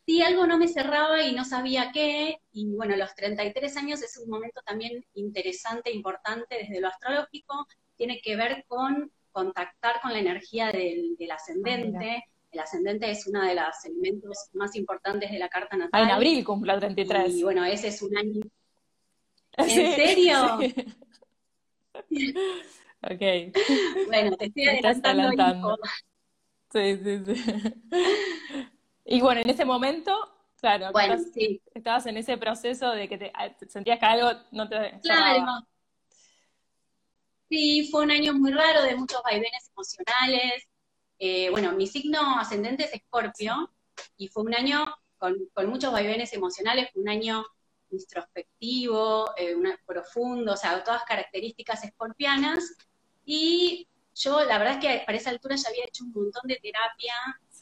Sí, 0.06 0.22
algo 0.22 0.46
no 0.46 0.56
me 0.56 0.68
cerraba 0.68 1.22
y 1.22 1.34
no 1.34 1.44
sabía 1.44 1.90
qué, 1.92 2.38
y 2.50 2.74
bueno, 2.74 2.96
los 2.96 3.14
33 3.14 3.76
años 3.76 4.02
es 4.02 4.16
un 4.16 4.30
momento 4.30 4.62
también 4.64 5.04
interesante, 5.14 5.92
importante 5.92 6.56
desde 6.56 6.80
lo 6.80 6.88
astrológico, 6.88 7.66
tiene 7.96 8.20
que 8.22 8.36
ver 8.36 8.64
con 8.66 9.12
contactar 9.30 10.00
con 10.00 10.14
la 10.14 10.20
energía 10.20 10.72
del, 10.72 11.14
ascendente. 11.30 12.24
Ah, 12.24 12.30
el 12.52 12.60
ascendente 12.60 13.10
es 13.10 13.26
uno 13.26 13.42
de 13.42 13.54
los 13.54 13.84
elementos 13.84 14.48
más 14.54 14.74
importantes 14.76 15.30
de 15.30 15.38
la 15.38 15.50
carta 15.50 15.76
natal. 15.76 15.90
Ah, 15.92 16.04
en 16.04 16.10
abril 16.10 16.42
cumple 16.42 16.72
el 16.72 16.80
33. 16.80 17.34
Y 17.34 17.42
bueno, 17.42 17.64
ese 17.66 17.88
es 17.88 18.00
un 18.00 18.16
año. 18.16 18.40
¿En 19.58 19.94
serio? 19.94 20.58
Ok. 23.02 23.22
Bueno, 24.06 24.36
te 24.36 24.46
estoy 24.46 24.66
adelantando. 24.68 25.78
Sí, 26.72 26.98
sí, 27.02 27.22
sí. 27.26 27.74
Y 29.04 29.20
bueno, 29.20 29.40
en 29.40 29.50
ese 29.50 29.64
momento, 29.64 30.12
claro, 30.60 30.90
bueno, 30.92 31.16
sí. 31.34 31.60
estabas 31.74 32.06
en 32.06 32.16
ese 32.16 32.36
proceso 32.38 32.90
de 32.92 33.08
que 33.08 33.18
te, 33.18 33.32
ah, 33.34 33.50
sentías 33.68 33.98
que 33.98 34.06
algo 34.06 34.30
no 34.52 34.68
te... 34.68 35.00
Claro. 35.02 35.44
Sí, 37.48 37.88
fue 37.90 38.04
un 38.04 38.10
año 38.10 38.32
muy 38.32 38.52
raro 38.52 38.82
de 38.82 38.96
muchos 38.96 39.20
vaivenes 39.22 39.70
emocionales. 39.70 40.66
Eh, 41.18 41.50
bueno, 41.50 41.72
mi 41.72 41.86
signo 41.86 42.38
ascendente 42.38 42.84
es 42.84 42.94
Escorpio 42.94 43.70
y 44.16 44.28
fue 44.28 44.44
un 44.44 44.54
año 44.54 44.86
con, 45.18 45.36
con 45.52 45.68
muchos 45.68 45.92
vaivenes 45.92 46.32
emocionales, 46.32 46.90
fue 46.92 47.02
un 47.02 47.08
año 47.08 47.44
introspectivo, 47.92 49.30
eh, 49.36 49.54
profundo, 49.86 50.52
o 50.52 50.56
sea, 50.56 50.82
todas 50.82 51.04
características 51.04 51.84
escorpianas. 51.84 52.76
Y 53.24 53.86
yo, 54.14 54.44
la 54.44 54.58
verdad 54.58 54.74
es 54.74 54.80
que 54.80 55.02
para 55.04 55.18
esa 55.18 55.30
altura 55.30 55.56
ya 55.56 55.68
había 55.68 55.84
hecho 55.84 56.04
un 56.04 56.12
montón 56.12 56.42
de 56.44 56.60
terapia 56.62 57.14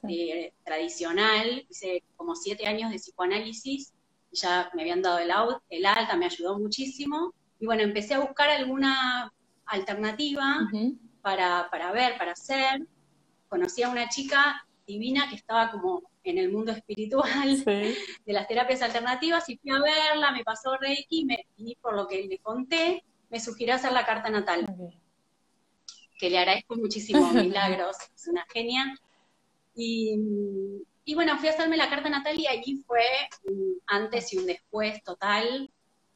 eh, 0.09 0.53
tradicional, 0.65 1.67
hice 1.69 2.03
como 2.17 2.35
siete 2.35 2.67
años 2.67 2.91
de 2.91 2.99
psicoanálisis, 2.99 3.93
ya 4.33 4.71
me 4.75 4.83
habían 4.83 5.03
dado 5.03 5.19
el, 5.19 5.31
el 5.71 5.87
alta, 5.87 6.17
me 6.17 6.27
ayudó 6.27 6.59
muchísimo. 6.59 7.35
Y 7.59 7.67
bueno, 7.67 7.83
empecé 7.83 8.15
a 8.15 8.21
buscar 8.21 8.49
alguna 8.49 9.33
alternativa 9.67 10.69
para, 11.21 11.69
para 11.71 11.93
ver, 11.93 12.17
para 12.17 12.33
hacer. 12.33 12.87
Conocí 13.49 13.83
a 13.83 13.91
una 13.91 14.09
chica 14.09 14.67
divina 14.87 15.29
que 15.29 15.37
estaba 15.37 15.71
como 15.71 16.10
en 16.25 16.39
el 16.39 16.51
mundo 16.51 16.73
espiritual 16.73 17.65
de 17.65 18.33
las 18.33 18.47
terapias 18.47 18.83
alternativas 18.83 19.49
y 19.49 19.57
fui 19.57 19.71
a 19.71 19.81
verla, 19.81 20.33
me 20.33 20.45
pasó 20.45 20.77
Reiki 20.77 21.27
y 21.57 21.77
por 21.77 21.95
lo 21.95 22.07
que 22.07 22.25
le 22.25 22.39
conté, 22.39 23.05
me 23.31 23.41
sugirió 23.41 23.75
hacer 23.75 23.93
la 23.93 24.05
carta 24.05 24.31
natal. 24.31 24.67
Que 26.19 26.29
le 26.29 26.39
agradezco 26.39 26.77
muchísimo, 26.77 27.21
milagros, 27.33 27.97
es 28.15 28.29
una 28.29 28.45
genia. 28.53 28.95
Y, 29.75 30.17
y, 31.05 31.15
bueno, 31.15 31.39
fui 31.39 31.49
a 31.49 31.53
hacerme 31.53 31.77
la 31.77 31.89
carta 31.89 32.11
natal 32.11 32.39
y 32.39 32.47
allí 32.47 32.83
fue 32.87 33.05
un 33.45 33.81
antes 33.87 34.33
y 34.33 34.39
un 34.39 34.47
después 34.47 35.03
total, 35.03 35.71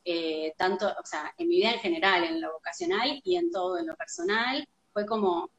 eh, 0.04 0.52
tanto, 0.58 0.86
o 0.86 1.06
sea, 1.06 1.32
en 1.38 1.48
mi 1.48 1.56
vida 1.56 1.72
en 1.72 1.78
general, 1.78 2.24
en 2.24 2.40
lo 2.40 2.52
vocacional 2.52 3.20
y 3.24 3.36
en 3.36 3.50
todo, 3.50 3.78
en 3.78 3.86
lo 3.86 3.96
personal. 3.96 4.68
Fue 4.92 5.06
como 5.06 5.50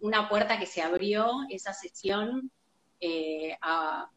una 0.00 0.28
puerta 0.28 0.58
que 0.58 0.66
se 0.66 0.82
abrió, 0.82 1.30
esa 1.48 1.72
sesión 1.72 2.50
eh, 3.00 3.56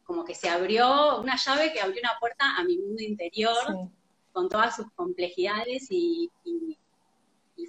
como 0.04 0.24
que 0.24 0.34
se 0.34 0.48
abrió 0.48 1.18
una 1.20 1.36
llave 1.36 1.72
que 1.72 1.80
abrió 1.80 2.00
una 2.00 2.18
puerta 2.20 2.56
a 2.56 2.64
mi 2.64 2.76
mundo 2.76 3.02
interior 3.02 3.88
con 4.32 4.48
todas 4.48 4.76
sus 4.76 4.90
complejidades 4.92 5.86
y, 5.90 6.30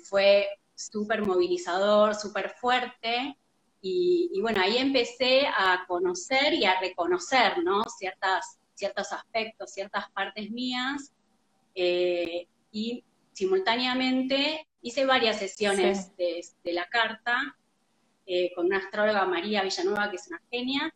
fue 0.04 0.48
súper 0.76 1.26
movilizador, 1.26 2.14
súper 2.14 2.52
fuerte. 2.52 3.36
Y, 3.82 4.40
bueno, 4.40 4.62
ahí 4.62 4.78
empecé 4.78 5.48
a 5.48 5.84
conocer 5.88 6.54
y 6.54 6.66
a 6.66 6.80
reconocer, 6.80 7.64
¿no? 7.64 7.84
Ciertas, 7.86 8.60
ciertos 8.76 9.12
aspectos, 9.12 9.72
ciertas 9.72 10.12
partes 10.12 10.52
mías. 10.52 11.12
Eh, 11.74 12.48
y 12.72 13.04
simultáneamente 13.34 14.68
hice 14.82 15.06
varias 15.06 15.40
sesiones 15.40 16.16
de, 16.18 16.44
la 16.66 16.88
carta 16.88 17.58
eh, 18.28 18.52
con 18.54 18.68
una 18.68 18.78
astróloga 18.78 19.26
María 19.26 19.64
Villanueva, 19.64 20.12
que 20.12 20.18
es 20.18 20.28
una 20.28 20.42
genia, 20.52 20.94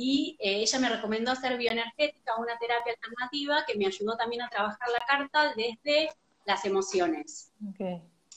y 0.00 0.36
eh, 0.38 0.60
ella 0.60 0.78
me 0.78 0.90
recomendó 0.90 1.32
hacer 1.32 1.58
bioenergética, 1.58 2.36
una 2.38 2.56
terapia 2.56 2.92
alternativa 2.92 3.64
que 3.66 3.76
me 3.76 3.84
ayudó 3.84 4.16
también 4.16 4.42
a 4.42 4.48
trabajar 4.48 4.88
la 4.90 5.04
carta 5.04 5.52
desde 5.56 6.10
las 6.46 6.64
emociones. 6.64 7.52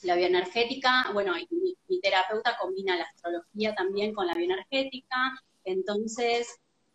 La 0.02 0.16
bioenergética, 0.16 1.12
bueno, 1.12 1.34
mi, 1.50 2.00
terapeuta 2.00 2.58
combina 2.60 2.96
la 2.96 3.04
astrología 3.04 3.76
también 3.76 4.12
con 4.12 4.26
la 4.26 4.34
bioenergética, 4.34 5.40
entonces 5.62 6.48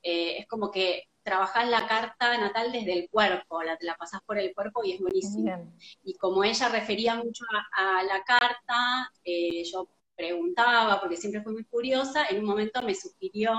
eh, 0.03 0.39
es 0.39 0.47
como 0.47 0.69
que 0.69 1.03
trabajas 1.23 1.69
la 1.69 1.87
carta 1.87 2.37
natal 2.37 2.73
desde 2.73 2.91
el 2.91 3.09
cuerpo, 3.09 3.63
la, 3.63 3.77
la 3.79 3.95
pasas 3.95 4.21
por 4.25 4.37
el 4.37 4.53
cuerpo 4.53 4.83
y 4.83 4.91
es 4.91 4.99
buenísimo. 4.99 5.73
Y 6.03 6.15
como 6.15 6.43
ella 6.43 6.67
refería 6.67 7.15
mucho 7.15 7.45
a, 7.71 8.03
la 8.03 8.21
carta, 8.25 9.13
eh, 9.23 9.63
yo 9.63 9.87
preguntaba, 10.13 10.99
porque 10.99 11.15
siempre 11.15 11.41
fui 11.41 11.53
muy 11.53 11.63
curiosa, 11.63 12.25
en 12.25 12.39
un 12.39 12.45
momento 12.45 12.81
me 12.81 12.95
sugirió 12.95 13.53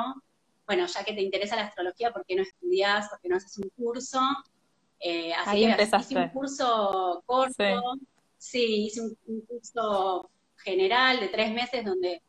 bueno, 0.68 0.86
ya 0.86 1.02
que 1.02 1.14
te 1.14 1.22
interesa 1.22 1.56
la 1.56 1.64
astrología, 1.64 2.12
¿por 2.12 2.26
qué 2.26 2.36
no 2.36 2.42
estudias? 2.42 3.08
¿Por 3.08 3.18
qué 3.20 3.28
no 3.30 3.36
haces 3.36 3.56
un 3.56 3.70
curso? 3.70 4.20
Eh, 5.00 5.32
así 5.32 5.64
que 5.64 5.82
hice 5.82 6.16
un 6.18 6.28
curso 6.28 7.22
corto, 7.24 7.82
sí, 8.36 8.84
hice 8.86 9.00
un, 9.00 9.40
curso 9.46 10.30
general 10.56 11.20
de 11.20 11.28
tres 11.28 11.52
meses 11.52 11.84
donde 11.84 12.20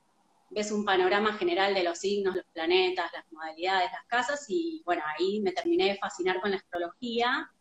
ves 0.51 0.72
un 0.72 0.86
panorama 0.86 1.34
general 1.34 1.74
de 1.74 1.84
los 1.84 2.00
signos, 2.00 2.34
los 2.34 2.46
planetas, 2.53 3.12
las 3.12 3.29
modalidades, 3.29 3.91
las 3.91 4.05
casas, 4.08 4.46
y 4.48 4.81
bueno, 4.86 5.03
ahí 5.17 5.41
me 5.41 5.51
terminé 5.51 5.89
de 5.89 5.98
fascinar 5.98 6.39
con 6.39 6.51
la 6.51 6.58
astrología 6.58 7.51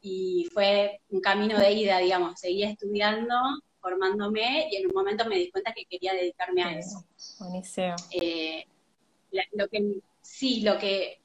y 0.00 0.48
fue 0.52 1.02
un 1.10 1.20
camino 1.20 1.56
de 1.56 1.72
ida, 1.72 1.98
digamos, 1.98 2.40
seguí 2.40 2.64
estudiando, 2.64 3.36
formándome 3.80 4.68
y 4.72 4.76
en 4.76 4.88
un 4.88 4.92
momento 4.92 5.24
me 5.26 5.36
di 5.36 5.52
cuenta 5.52 5.72
que 5.72 5.84
quería 5.84 6.14
dedicarme 6.14 6.64
a 6.64 6.78
eso. 6.78 7.04
Buenísimo. 7.38 7.94
Eh, 8.10 8.66
lo 9.52 9.68
que, 9.68 10.00
sí, 10.22 10.60
lo 10.62 10.78
que, 10.78 11.20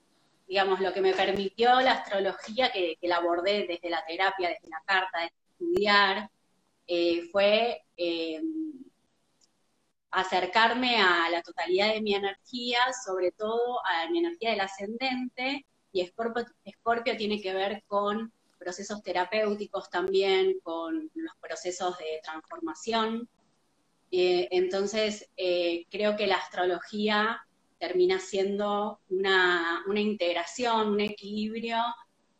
digamos, 0.47 0.79
lo 0.79 0.93
que 0.93 1.01
me 1.01 1.13
permitió 1.13 1.79
la 1.81 1.93
astrología, 1.93 2.71
que, 2.71 2.97
la 3.03 3.17
abordé 3.17 3.65
desde 3.67 3.89
la 3.89 4.03
terapia, 4.05 4.49
desde 4.49 4.69
la 4.69 4.81
carta, 4.85 5.19
desde 5.19 5.35
estudiar, 5.51 6.29
eh, 6.87 7.29
fue 7.31 7.83
eh, 7.97 8.41
acercarme 10.11 10.97
a 10.97 11.29
la 11.29 11.41
totalidad 11.43 11.93
de 11.93 12.01
mi 12.01 12.15
energía, 12.15 12.79
sobre 13.05 13.31
todo 13.31 13.79
a 13.85 14.09
mi 14.09 14.19
energía 14.19 14.51
del 14.51 14.61
ascendente, 14.61 15.65
y 15.91 16.01
Escorpio, 16.01 17.17
tiene 17.17 17.41
que 17.41 17.53
ver 17.53 17.83
con 17.87 18.31
procesos 18.57 19.01
terapéuticos 19.01 19.89
también, 19.89 20.59
con 20.61 21.09
los 21.13 21.35
procesos 21.39 21.97
de 21.97 22.19
transformación. 22.23 23.27
Eh, 24.11 24.47
entonces, 24.51 25.29
creo 25.89 26.15
que 26.15 26.27
la 26.27 26.37
astrología 26.37 27.41
termina 27.79 28.19
siendo 28.19 28.99
una, 29.09 29.83
integración, 29.95 30.89
un 30.89 30.99
equilibrio 30.99 31.77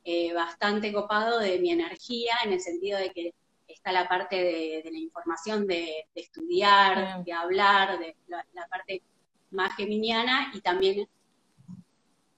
eh, 0.03 0.34
bastante 0.34 0.93
copado 0.93 1.39
de 1.39 1.60
mi 1.60 1.72
energía, 1.72 2.34
en 2.43 2.53
el 2.53 2.62
sentido 2.62 3.00
de 3.00 3.12
que 3.12 3.34
está 3.67 3.91
la 3.91 4.08
parte 4.08 4.36
de, 4.36 4.89
la 4.91 5.00
información 5.00 5.65
de, 5.65 6.08
estudiar, 6.15 7.24
de 7.24 7.34
hablar, 7.34 8.00
de 8.00 8.15
la, 8.27 8.67
parte 8.69 9.01
más 9.51 9.75
geminiana 9.75 10.51
y 10.53 10.62
también 10.62 11.08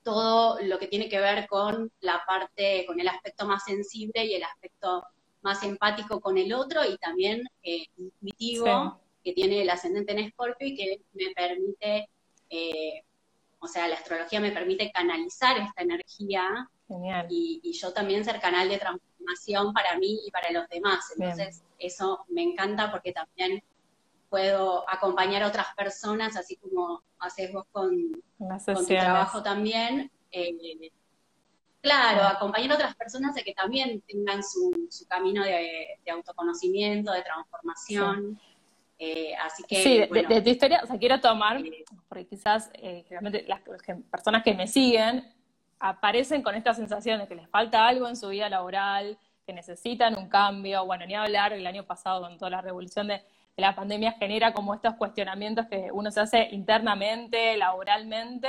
todo 0.04 0.60
lo 0.62 0.80
que 0.80 0.88
tiene 0.88 1.10
que 1.10 1.20
ver 1.20 1.48
con 1.48 1.92
la 2.00 2.24
parte, 2.26 2.86
con 2.88 3.00
el 3.00 3.08
aspecto 3.08 3.46
más 3.46 3.64
sensible 3.64 4.26
y 4.26 4.34
el 4.34 4.44
aspecto 4.44 5.04
más 5.42 5.64
empático 5.64 6.22
con 6.22 6.38
el 6.38 6.54
otro 6.54 6.82
y 6.86 6.98
también 6.98 7.44
eh, 7.64 7.86
intuitivo 7.98 9.00
que 9.24 9.34
tiene 9.34 9.62
el 9.62 9.70
ascendente 9.70 10.12
en 10.14 10.20
Escorpio 10.20 10.68
y 10.68 10.76
que 10.76 11.02
me 11.14 11.32
permite, 11.36 12.10
eh, 12.52 13.04
o 13.60 13.68
sea, 13.68 13.88
la 13.88 13.96
astrología 13.96 14.40
me 14.40 14.52
permite 14.52 14.92
canalizar 14.92 15.58
esta 15.58 15.82
energía 15.82 16.70
y, 17.30 17.62
y, 17.64 17.72
yo 17.74 17.94
también 17.94 18.26
ser 18.26 18.42
canal 18.42 18.68
de 18.68 18.78
transformación 18.78 19.74
para 19.74 19.98
mí 19.98 20.20
y 20.26 20.32
para 20.32 20.52
los 20.52 20.68
demás. 20.68 21.06
Entonces, 21.16 21.64
eso 21.80 22.26
me 22.28 22.44
encanta 22.44 22.92
porque 22.92 23.14
también 23.14 23.64
puedo 24.30 24.90
acompañar 24.90 25.44
a 25.44 25.48
otras 25.48 25.68
personas, 25.76 26.38
así 26.38 26.56
como 26.56 27.04
haces 27.20 27.52
vos 27.52 27.66
con, 27.72 27.92
tu 28.66 28.86
trabajo 28.86 29.44
también. 29.44 30.10
Eh, 30.32 30.92
claro, 31.82 32.24
acompañar 32.24 32.72
a 32.72 32.76
otras 32.76 32.96
personas 32.96 33.38
a 33.38 33.42
que 33.42 33.54
también 33.54 34.02
tengan 34.02 34.42
su, 34.42 34.90
camino 35.08 35.44
de, 35.44 36.00
autoconocimiento, 36.12 37.12
de 37.12 37.24
transformación. 37.24 38.40
Eh, 39.04 39.34
así 39.44 39.64
que. 39.64 39.76
Sí, 39.82 39.98
de, 39.98 40.42
tu 40.42 40.50
historia, 40.50 40.82
o 40.84 40.86
sea, 40.86 41.00
quiero 41.00 41.20
tomar, 41.20 41.58
eh, 41.58 41.84
porque 42.08 42.28
quizás 42.28 42.72
generalmente 42.80 43.46
las 43.48 43.62
personas 44.12 44.44
que 44.44 44.54
me 44.54 44.68
siguen 44.68 45.26
aparecen 45.80 46.44
con 46.44 46.54
esta 46.54 46.76
sensación 46.76 47.20
de 47.20 47.28
que 47.28 47.34
les 47.34 47.50
falta 47.50 47.88
algo 47.88 48.08
en 48.08 48.16
su 48.16 48.30
vida 48.30 48.48
laboral, 48.48 49.18
que 49.44 49.54
necesitan 49.54 50.16
un 50.16 50.30
cambio. 50.30 50.86
Bueno, 50.86 51.08
ni 51.08 51.16
hablar, 51.16 51.52
el 51.52 51.66
año 51.66 51.84
pasado 51.84 52.22
con 52.22 52.38
toda 52.38 52.52
la 52.52 52.62
revolución 52.62 53.08
de, 53.08 53.24
la 53.58 53.76
pandemia 53.76 54.14
genera 54.14 54.54
como 54.54 54.74
estos 54.74 54.96
cuestionamientos 54.96 55.66
que 55.68 55.90
uno 55.92 56.10
se 56.12 56.20
hace 56.20 56.50
internamente, 56.52 57.58
laboralmente. 57.58 58.48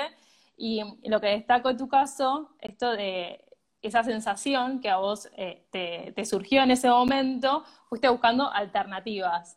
Y 0.56 0.82
lo 1.04 1.20
que 1.20 1.28
destaco 1.28 1.70
en 1.70 1.78
tu 1.78 1.88
caso, 1.88 2.50
esto 2.60 2.92
de 2.92 3.42
esa 3.82 4.04
sensación 4.04 4.80
que 4.80 4.88
a 4.88 4.98
vos 4.98 5.28
eh, 5.36 5.64
te, 5.70 6.24
surgió 6.24 6.62
en 6.62 6.70
ese 6.70 6.88
momento, 6.88 7.64
fuiste 7.88 8.08
buscando 8.08 8.50
alternativas, 8.50 9.56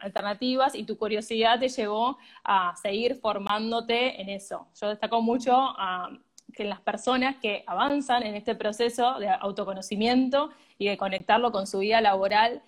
alternativas 0.00 0.74
y 0.74 0.84
tu 0.84 0.98
curiosidad 0.98 1.60
te 1.60 1.68
llevó 1.68 2.18
a 2.42 2.74
seguir 2.76 3.14
formándote 3.16 4.20
en 4.20 4.28
eso. 4.28 4.66
Yo 4.80 4.88
destaco 4.88 5.22
mucho 5.22 5.54
a 5.54 6.10
que 6.52 6.64
las 6.64 6.80
personas 6.80 7.36
que 7.36 7.62
avanzan 7.66 8.24
en 8.24 8.34
este 8.34 8.54
proceso 8.56 9.18
de 9.20 9.28
autoconocimiento 9.28 10.50
y 10.76 10.88
de 10.88 10.96
conectarlo 10.96 11.52
con 11.52 11.66
su 11.66 11.78
vida 11.78 12.00
laboral, 12.00 12.62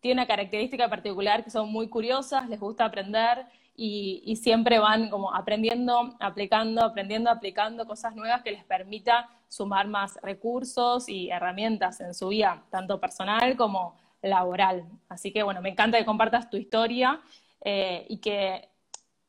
tienen 0.00 0.18
una 0.18 0.26
característica 0.26 0.90
particular 0.90 1.44
que 1.44 1.50
son 1.50 1.70
muy 1.70 1.88
curiosas, 1.88 2.48
les 2.48 2.58
gusta 2.58 2.84
aprender 2.84 3.46
y, 3.74 4.36
siempre 4.36 4.78
van 4.78 5.08
como 5.08 5.34
aprendiendo, 5.34 6.14
aplicando, 6.20 6.84
aprendiendo, 6.84 7.30
aplicando 7.30 7.86
cosas 7.86 8.14
nuevas 8.14 8.42
que 8.42 8.52
les 8.52 8.64
permita 8.64 9.28
sumar 9.48 9.88
más 9.88 10.18
recursos 10.22 11.08
y 11.08 11.30
herramientas 11.30 12.00
en 12.00 12.14
su 12.14 12.28
vida, 12.28 12.64
tanto 12.70 13.00
personal 13.00 13.56
como 13.56 13.96
laboral. 14.22 14.84
Así 15.08 15.32
que 15.32 15.42
bueno, 15.42 15.60
me 15.60 15.70
encanta 15.70 15.98
que 15.98 16.04
compartas 16.04 16.50
tu 16.50 16.56
historia 16.56 17.20
eh, 17.64 18.06
y 18.08 18.18
que 18.18 18.68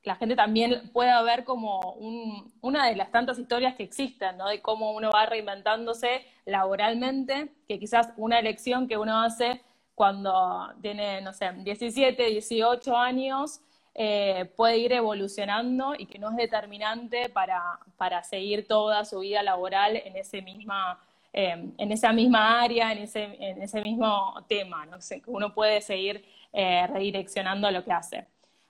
la 0.04 0.16
gente 0.16 0.36
también 0.36 0.90
pueda 0.92 1.22
ver 1.22 1.46
como 1.46 1.96
una 2.62 2.88
de 2.88 2.96
las 2.96 3.12
tantas 3.12 3.40
historias 3.40 3.76
que 3.76 3.84
existen, 3.84 4.38
¿no? 4.38 4.50
De 4.50 4.62
cómo 4.62 4.92
uno 4.92 5.10
va 5.12 5.26
reinventándose 5.26 6.26
laboralmente, 6.46 7.54
que 7.68 7.80
quizás 7.80 8.10
una 8.18 8.40
elección 8.40 8.88
que 8.88 8.98
uno 8.98 9.22
hace 9.22 9.62
cuando 9.96 10.74
tiene, 10.82 11.22
no 11.22 11.34
sé, 11.34 11.52
17, 11.54 12.26
18 12.32 12.98
años, 12.98 13.62
eh, 13.96 14.52
puede 14.56 14.78
ir 14.78 14.92
evolucionando 14.92 15.94
y 15.98 16.08
que 16.08 16.18
no 16.18 16.32
es 16.32 16.36
determinante 16.36 17.30
para, 17.30 17.62
para 17.96 18.24
seguir 18.24 18.68
toda 18.68 19.06
su 19.06 19.20
vida 19.20 19.44
laboral 19.44 19.96
en, 19.98 20.16
ese 20.16 20.42
misma, 20.42 21.00
eh, 21.32 21.70
en 21.78 21.92
esa 21.92 22.12
misma 22.12 22.62
área, 22.62 22.92
en 22.92 23.00
ese, 23.00 23.24
en 23.40 23.62
ese 23.62 23.82
mismo 23.82 24.34
tema, 24.48 24.86
¿no? 24.88 24.98
uno 25.28 25.54
puede 25.54 25.82
seguir 25.82 26.26
eh, 26.52 26.88
redireccionando 26.88 27.70
lo 27.70 27.84
que 27.84 27.92
hace. 27.92 28.26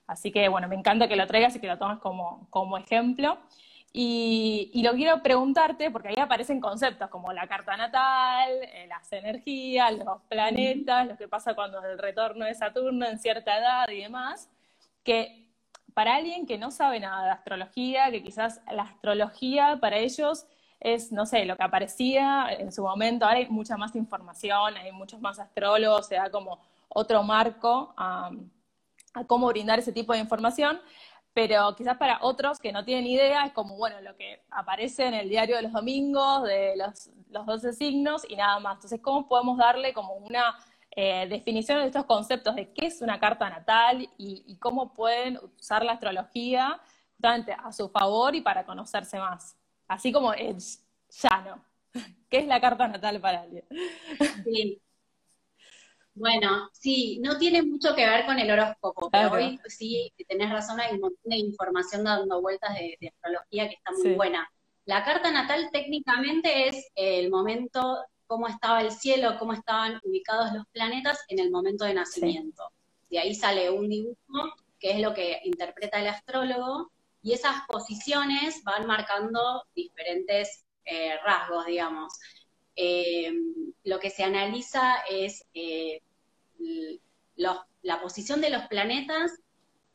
Así 0.06 0.30
que 0.30 0.48
bueno, 0.48 0.68
me 0.68 0.74
encanta 0.74 1.08
que 1.08 1.16
lo 1.16 1.26
traigas 1.26 1.56
y 1.56 1.60
que 1.60 1.68
lo 1.68 1.78
tomes 1.78 1.98
como, 2.00 2.46
como 2.50 2.76
ejemplo. 2.76 3.38
Y, 3.96 4.70
y, 4.74 4.82
lo 4.82 4.92
quiero 4.94 5.22
preguntarte, 5.22 5.88
porque 5.92 6.08
ahí 6.08 6.16
aparecen 6.18 6.60
conceptos 6.60 7.08
como 7.10 7.32
la 7.32 7.46
carta 7.46 7.76
natal, 7.76 8.50
eh, 8.50 8.86
las 8.88 9.10
energías, 9.12 9.96
los 9.96 10.20
planetas, 10.28 11.06
lo 11.06 11.16
que 11.16 11.28
pasa 11.28 11.54
cuando 11.54 11.78
el 11.84 11.96
retorno 11.96 12.44
de 12.44 12.54
Saturno 12.54 13.06
en 13.06 13.20
cierta 13.20 13.56
edad 13.56 13.88
y 13.88 14.00
demás, 14.00 14.50
que 15.04 15.52
para 15.94 16.16
alguien 16.16 16.46
que 16.46 16.58
no 16.58 16.70
sabe 16.70 16.98
nada 16.98 17.24
de 17.24 17.30
astrología, 17.30 18.10
que 18.10 18.22
quizás 18.22 18.60
la 18.72 18.82
astrología 18.82 19.78
para 19.80 19.98
ellos 19.98 20.46
es, 20.80 21.12
no 21.12 21.24
sé, 21.24 21.44
lo 21.44 21.56
que 21.56 21.62
aparecía 21.62 22.48
en 22.50 22.72
su 22.72 22.82
momento, 22.82 23.24
ahora 23.24 23.38
hay 23.38 23.48
mucha 23.48 23.76
más 23.76 23.94
información, 23.94 24.76
hay 24.76 24.90
muchos 24.92 25.20
más 25.20 25.38
astrólogos, 25.38 26.08
se 26.08 26.16
da 26.16 26.30
como 26.30 26.60
otro 26.88 27.22
marco 27.22 27.94
a 27.96 28.30
a 29.14 29.24
cómo 29.24 29.46
brindar 29.46 29.78
ese 29.78 29.92
tipo 29.92 30.12
de 30.12 30.18
información, 30.18 30.80
pero 31.32 31.74
quizás 31.76 31.96
para 31.96 32.18
otros 32.22 32.58
que 32.58 32.72
no 32.72 32.84
tienen 32.84 33.06
idea 33.06 33.46
es 33.46 33.52
como, 33.52 33.76
bueno, 33.76 34.00
lo 34.00 34.16
que 34.16 34.42
aparece 34.50 35.06
en 35.06 35.14
el 35.14 35.28
diario 35.28 35.56
de 35.56 35.62
los 35.62 35.72
domingos, 35.72 36.42
de 36.44 36.76
los, 36.76 37.10
los 37.30 37.46
12 37.46 37.72
signos 37.72 38.22
y 38.28 38.36
nada 38.36 38.58
más. 38.60 38.76
Entonces, 38.76 39.00
¿cómo 39.00 39.26
podemos 39.26 39.56
darle 39.56 39.92
como 39.92 40.14
una 40.14 40.56
eh, 40.96 41.26
definición 41.28 41.80
de 41.80 41.86
estos 41.86 42.04
conceptos 42.04 42.54
de 42.54 42.72
qué 42.72 42.86
es 42.86 43.00
una 43.00 43.18
carta 43.18 43.50
natal 43.50 44.08
y, 44.16 44.56
cómo 44.60 44.94
pueden 44.94 45.38
usar 45.58 45.84
la 45.84 45.92
astrología 45.92 46.80
justamente 47.10 47.52
a 47.52 47.72
su 47.72 47.88
favor 47.88 48.34
y 48.34 48.40
para 48.40 48.64
conocerse 48.64 49.18
más? 49.18 49.56
Así 49.88 50.12
como 50.12 50.32
es 50.32 50.84
llano. 51.22 51.64
¿Qué 52.30 52.38
es 52.38 52.46
la 52.46 52.60
carta 52.60 52.86
natal 52.88 53.20
para 53.20 53.42
alguien? 53.42 53.64
Sí, 54.44 54.80
bueno, 56.14 56.70
sí, 56.72 57.20
no 57.22 57.38
tiene 57.38 57.62
mucho 57.62 57.94
que 57.94 58.06
ver 58.06 58.24
con 58.24 58.38
el 58.38 58.50
horóscopo, 58.50 59.10
pero 59.10 59.32
hoy 59.32 59.58
sí 59.66 60.12
tenés 60.28 60.50
razón, 60.50 60.80
hay 60.80 60.94
un 60.94 61.00
montón 61.00 61.30
de 61.30 61.36
información 61.36 62.04
dando 62.04 62.40
vueltas 62.40 62.74
de, 62.74 63.08
astrología 63.08 63.68
que 63.68 63.74
está 63.74 63.92
muy 63.92 64.14
buena. 64.14 64.48
La 64.86 65.02
carta 65.04 65.32
natal 65.32 65.70
técnicamente 65.72 66.68
es 66.68 66.90
el 66.94 67.30
momento, 67.30 68.04
cómo 68.34 68.48
estaba 68.48 68.80
el 68.80 68.90
cielo, 68.90 69.36
cómo 69.38 69.52
estaban 69.52 70.00
ubicados 70.02 70.52
los 70.52 70.66
planetas 70.72 71.24
en 71.28 71.38
el 71.38 71.52
momento 71.52 71.84
de 71.84 71.94
nacimiento. 71.94 72.64
De 73.08 73.20
ahí 73.20 73.32
sale 73.32 73.70
un 73.70 73.88
dibujo, 73.88 74.56
que 74.80 74.90
es 74.90 74.98
lo 74.98 75.14
que 75.14 75.40
interpreta 75.44 76.00
el 76.00 76.08
astrólogo, 76.08 76.90
y 77.22 77.32
esas 77.32 77.54
posiciones 77.68 78.64
van 78.64 78.86
marcando 78.86 79.62
diferentes 79.72 80.64
eh, 80.84 81.16
rasgos, 81.24 81.66
digamos. 81.66 82.12
Eh, 82.74 83.32
lo 83.84 84.00
que 84.00 84.10
se 84.10 84.24
analiza 84.24 84.96
es 85.08 85.46
eh, 85.54 86.02
la 87.38 88.02
posición 88.02 88.40
de 88.40 88.50
los 88.50 88.64
planetas, 88.64 89.30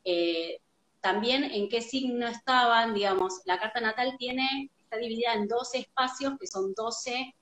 eh, 0.04 0.60
también 1.02 1.44
en 1.44 1.68
qué 1.68 1.82
signo 1.82 2.26
estaban, 2.26 2.94
digamos, 2.94 3.42
la 3.44 3.58
carta 3.58 3.82
natal 3.82 4.16
tiene, 4.18 4.70
está 4.78 4.96
dividida 4.96 5.34
en 5.34 5.46
12 5.46 5.80
espacios, 5.80 6.38
que 6.40 6.46
son 6.46 6.72
12 6.72 7.34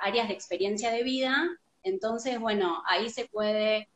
áreas 0.00 0.28
de 0.28 0.34
experiencia 0.34 0.90
de 0.90 1.02
vida, 1.02 1.48
entonces, 1.82 2.38
bueno, 2.38 2.82
ahí 2.86 3.10
se 3.10 3.26
puede 3.26 3.88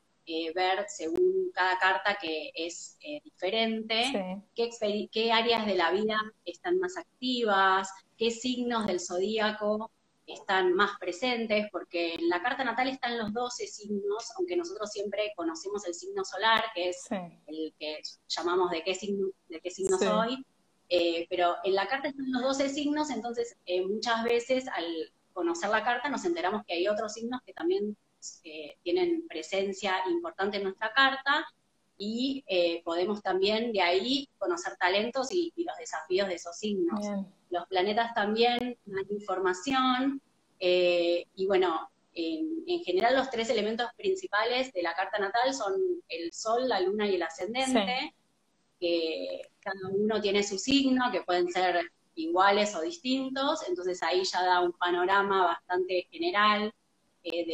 ver 0.54 0.84
según 0.88 1.50
cada 1.54 1.78
carta 1.78 2.18
que 2.20 2.50
es 2.54 2.96
eh, 3.00 3.20
diferente, 3.22 4.42
qué, 4.54 4.70
qué, 5.12 5.32
áreas 5.32 5.66
de 5.66 5.76
la 5.76 5.90
vida 5.90 6.20
están 6.44 6.78
más 6.78 6.96
activas, 6.96 7.88
qué 8.16 8.30
signos 8.30 8.86
del 8.86 9.00
zodíaco 9.00 9.90
están 10.26 10.74
más 10.74 10.98
presentes, 10.98 11.68
porque 11.70 12.14
en 12.14 12.28
la 12.28 12.42
carta 12.42 12.64
natal 12.64 12.88
están 12.88 13.16
los 13.16 13.32
12 13.32 13.68
signos, 13.68 14.32
aunque 14.36 14.56
nosotros 14.56 14.90
siempre 14.90 15.32
conocemos 15.36 15.86
el 15.86 15.94
signo 15.94 16.24
solar, 16.24 16.64
que 16.74 16.88
es 16.88 17.04
el 17.46 17.72
que 17.78 18.00
llamamos 18.26 18.70
de 18.70 18.82
qué 18.82 18.94
signo, 18.96 19.28
de 19.48 19.60
qué 19.60 19.70
signo 19.70 19.96
soy, 19.96 20.44
eh, 20.88 21.26
pero 21.28 21.56
en 21.64 21.74
la 21.74 21.88
carta 21.88 22.08
están 22.08 22.30
los 22.30 22.42
12 22.42 22.68
signos, 22.68 23.10
entonces 23.10 23.56
eh, 23.66 23.84
muchas 23.84 24.22
veces 24.24 24.68
al 24.68 24.84
conocer 25.32 25.68
la 25.70 25.84
carta 25.84 26.08
nos 26.08 26.24
enteramos 26.24 26.64
que 26.64 26.74
hay 26.74 26.88
otros 26.88 27.12
signos 27.12 27.40
que 27.44 27.52
también 27.52 27.96
eh, 28.44 28.76
tienen 28.82 29.26
presencia 29.28 29.94
importante 30.10 30.56
en 30.58 30.64
nuestra 30.64 30.92
carta 30.92 31.46
y 31.98 32.44
podemos 32.84 33.22
también 33.22 33.72
de 33.72 33.80
ahí 33.80 34.28
conocer 34.36 34.76
talentos 34.76 35.32
y, 35.32 35.50
los 35.56 35.76
desafíos 35.78 36.28
de 36.28 36.34
esos 36.34 36.54
signos. 36.58 37.00
Los 37.48 37.66
planetas 37.68 38.12
también 38.12 38.76
dan 38.84 39.06
información 39.08 40.20
y 40.60 41.46
bueno, 41.46 41.88
en, 42.12 42.84
general 42.84 43.16
los 43.16 43.30
tres 43.30 43.48
elementos 43.48 43.88
principales 43.96 44.74
de 44.74 44.82
la 44.82 44.94
carta 44.94 45.18
natal 45.18 45.54
son 45.54 45.72
el 46.08 46.32
sol, 46.34 46.68
la 46.68 46.80
luna 46.80 47.06
y 47.06 47.14
el 47.14 47.22
ascendente 47.22 48.14
que 48.78 49.42
cada 49.60 49.88
uno 49.90 50.20
tiene 50.20 50.42
su 50.42 50.58
signo, 50.58 51.10
que 51.10 51.22
pueden 51.22 51.48
ser 51.50 51.90
iguales 52.14 52.74
o 52.74 52.80
distintos, 52.80 53.66
entonces 53.68 54.02
ahí 54.02 54.24
ya 54.24 54.42
da 54.42 54.60
un 54.60 54.72
panorama 54.72 55.44
bastante 55.44 56.08
general 56.10 56.72
eh, 57.22 57.46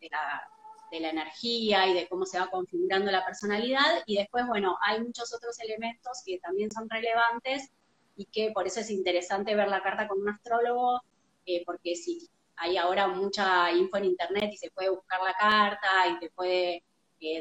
de, 0.00 0.08
la, 0.10 0.48
energía 0.90 1.88
y 1.88 1.94
de 1.94 2.06
cómo 2.08 2.24
se 2.24 2.38
va 2.38 2.48
configurando 2.48 3.10
la 3.10 3.24
personalidad. 3.24 4.04
Y 4.06 4.16
después, 4.16 4.46
bueno, 4.46 4.78
hay 4.80 5.00
muchos 5.02 5.34
otros 5.34 5.58
elementos 5.58 6.22
que 6.24 6.38
también 6.38 6.70
son 6.70 6.88
relevantes 6.88 7.72
y 8.16 8.26
que 8.26 8.52
por 8.52 8.68
eso 8.68 8.78
es 8.78 8.90
interesante 8.90 9.56
ver 9.56 9.66
la 9.66 9.82
carta 9.82 10.06
con 10.06 10.20
un 10.20 10.28
astrólogo, 10.28 11.00
eh, 11.46 11.64
porque 11.66 11.96
si 11.96 12.28
hay 12.56 12.76
ahora 12.76 13.08
mucha 13.08 13.72
info 13.72 13.96
en 13.96 14.04
internet 14.04 14.50
y 14.52 14.56
se 14.56 14.70
puede 14.70 14.90
buscar 14.90 15.20
la 15.20 15.34
carta 15.34 16.08
y 16.12 16.18
te 16.20 16.30
puede 16.30 16.84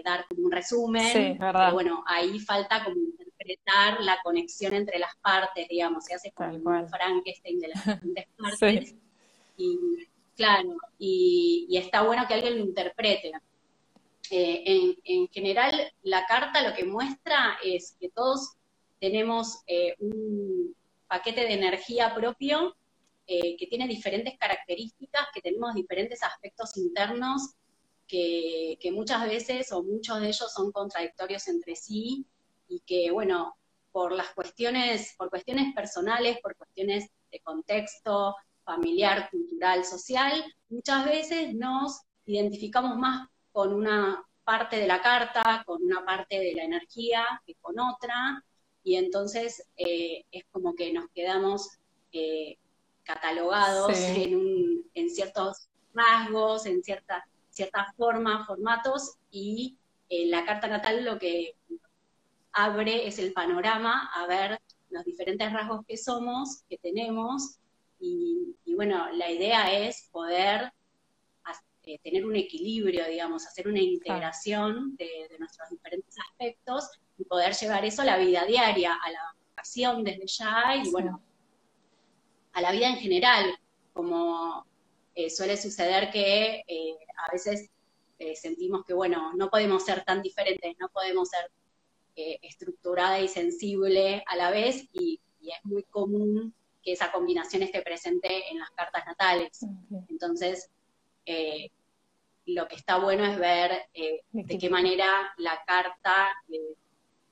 dar 0.03 0.25
como 0.27 0.45
un 0.45 0.51
resumen, 0.51 1.37
pero 1.39 1.73
bueno, 1.73 2.03
ahí 2.07 2.39
falta 2.39 2.83
como 2.83 2.97
interpretar 2.97 4.01
la 4.01 4.17
conexión 4.23 4.73
entre 4.73 4.99
las 4.99 5.15
partes, 5.17 5.67
digamos, 5.67 6.05
se 6.05 6.15
hace 6.15 6.31
como 6.31 6.53
un 6.53 6.89
Frankenstein 6.89 7.59
de 7.59 7.67
las 7.67 7.85
diferentes 7.85 8.27
partes. 8.37 8.95
Y 9.57 9.77
claro, 10.35 10.77
y, 10.97 11.67
está 11.77 12.03
bueno 12.03 12.25
que 12.27 12.33
alguien 12.35 12.57
lo 12.57 12.65
interprete. 12.65 13.31
Eh, 14.31 14.95
en, 15.03 15.27
general, 15.27 15.91
la 16.03 16.25
carta 16.25 16.67
lo 16.67 16.75
que 16.75 16.85
muestra 16.85 17.57
es 17.63 17.95
que 17.99 18.09
todos 18.09 18.53
tenemos 18.99 19.59
eh, 19.67 19.95
un 19.99 20.75
paquete 21.07 21.41
de 21.41 21.53
energía 21.53 22.15
propio 22.15 22.75
eh, 23.27 23.55
que 23.57 23.67
tiene 23.67 23.87
diferentes 23.87 24.37
características, 24.37 25.27
que 25.33 25.41
tenemos 25.41 25.73
diferentes 25.75 26.23
aspectos 26.23 26.75
internos 26.77 27.53
que, 28.07 28.77
muchas 28.91 29.27
veces 29.27 29.71
o 29.71 29.83
muchos 29.83 30.19
de 30.19 30.27
ellos 30.27 30.51
son 30.53 30.71
contradictorios 30.71 31.47
entre 31.47 31.75
sí 31.75 32.25
y 32.67 32.79
que, 32.81 33.11
bueno, 33.11 33.55
por 33.91 34.11
las 34.11 34.33
cuestiones, 34.33 35.13
por 35.17 35.29
cuestiones 35.29 35.73
personales, 35.73 36.39
por 36.41 36.55
cuestiones 36.55 37.09
de 37.31 37.39
contexto 37.39 38.35
familiar, 38.63 39.29
cultural, 39.29 39.83
social, 39.85 40.43
muchas 40.69 41.05
veces 41.05 41.53
nos 41.53 42.01
identificamos 42.25 42.97
más 42.97 43.27
con 43.51 43.73
una 43.73 44.23
parte 44.43 44.77
de 44.77 44.87
la 44.87 45.01
carta, 45.01 45.63
con 45.65 45.83
una 45.83 46.03
parte 46.05 46.39
de 46.39 46.53
la 46.53 46.63
energía 46.63 47.41
que 47.45 47.55
con 47.55 47.79
otra, 47.79 48.43
y 48.83 48.95
entonces 48.95 49.67
eh, 49.77 50.25
es 50.31 50.43
como 50.51 50.75
que 50.75 50.91
nos 50.91 51.05
quedamos 51.13 51.69
eh, 52.11 52.57
catalogados 53.03 53.97
en, 53.97 54.83
en 54.93 55.09
ciertos 55.09 55.67
rasgos, 55.93 56.65
en 56.65 56.83
ciertas 56.83 57.23
cierta 57.53 57.93
forma, 57.95 58.45
formatos, 58.45 59.15
y 59.31 59.77
eh, 60.09 60.25
la 60.27 60.45
carta 60.45 60.67
natal 60.67 61.05
lo 61.05 61.19
que 61.19 61.55
abre 62.51 63.07
es 63.07 63.19
el 63.19 63.33
panorama 63.33 64.09
a 64.13 64.27
ver 64.27 64.59
los 64.89 65.05
diferentes 65.05 65.51
rasgos 65.51 65.85
que 65.87 65.97
somos, 65.97 66.63
que 66.69 66.77
tenemos, 66.77 67.59
y, 67.99 68.55
bueno, 68.75 69.09
la 69.13 69.31
idea 69.31 69.71
es 69.71 70.09
poder 70.11 70.73
eh, 71.85 71.99
tener 71.99 72.25
un 72.25 72.35
equilibrio, 72.35 73.07
digamos, 73.07 73.45
hacer 73.45 73.67
una 73.67 73.79
integración 73.79 74.95
de, 74.97 75.29
nuestros 75.39 75.69
diferentes 75.69 76.15
aspectos 76.29 76.89
y 77.17 77.23
poder 77.23 77.53
llevar 77.53 77.85
eso 77.85 78.01
a 78.01 78.05
la 78.05 78.17
vida 78.17 78.45
diaria, 78.45 78.93
a 78.93 79.11
la 79.11 79.19
vocación 79.49 80.03
desde 80.03 80.27
ya 80.27 80.75
y 80.83 80.91
bueno, 80.91 81.21
a 82.51 82.61
la 82.61 82.71
vida 82.71 82.89
en 82.89 82.97
general, 82.97 83.57
como 83.93 84.65
eh, 85.15 85.29
suele 85.29 85.57
suceder 85.57 86.09
que 86.11 86.63
eh, 86.67 86.97
a 87.27 87.31
veces 87.31 87.69
eh, 88.17 88.35
sentimos 88.35 88.83
que, 88.85 88.93
bueno, 88.93 89.33
no 89.35 89.49
podemos 89.49 89.85
ser 89.85 90.03
tan 90.03 90.21
diferentes, 90.21 90.75
no 90.79 90.89
podemos 90.89 91.29
ser 91.29 91.51
estructurada 92.15 93.19
y 93.19 93.27
sensible 93.27 94.23
a 94.27 94.35
la 94.35 94.51
vez 94.51 94.87
y, 94.93 95.19
es 95.41 95.65
muy 95.65 95.83
común 95.83 96.53
que 96.81 96.93
esa 96.93 97.11
combinación 97.11 97.63
esté 97.63 97.81
presente 97.81 98.49
en 98.49 98.59
las 98.59 98.69
cartas 98.71 99.03
natales. 99.05 99.59
Entonces, 100.07 100.69
lo 102.45 102.67
que 102.67 102.75
está 102.75 102.97
bueno 102.97 103.25
es 103.25 103.37
ver 103.37 103.87
de 104.31 104.57
qué 104.57 104.69
manera 104.69 105.33
la 105.37 105.61
carta 105.65 106.29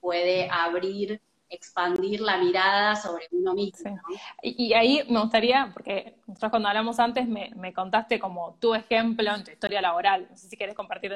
puede 0.02 0.50
abrir 0.52 1.22
expandir 1.52 2.22
la 2.22 2.38
mirada 2.38 2.96
sobre 2.96 3.28
uno 3.32 3.54
mismo. 3.54 4.00
Y, 4.42 4.74
ahí 4.74 5.04
me 5.10 5.20
gustaría, 5.20 5.70
porque 5.74 6.18
nosotros 6.26 6.50
cuando 6.50 6.70
hablamos 6.70 7.00
antes 7.00 7.28
me, 7.28 7.74
contaste 7.74 8.20
como 8.20 8.56
tu 8.56 8.74
ejemplo 8.74 9.36
en 9.36 9.44
tu 9.44 9.52
historia 9.52 9.82
laboral, 9.82 10.28
no 10.30 10.38
sé 10.38 10.48
si 10.48 10.58
quieres 10.58 10.76
compartir 10.76 11.14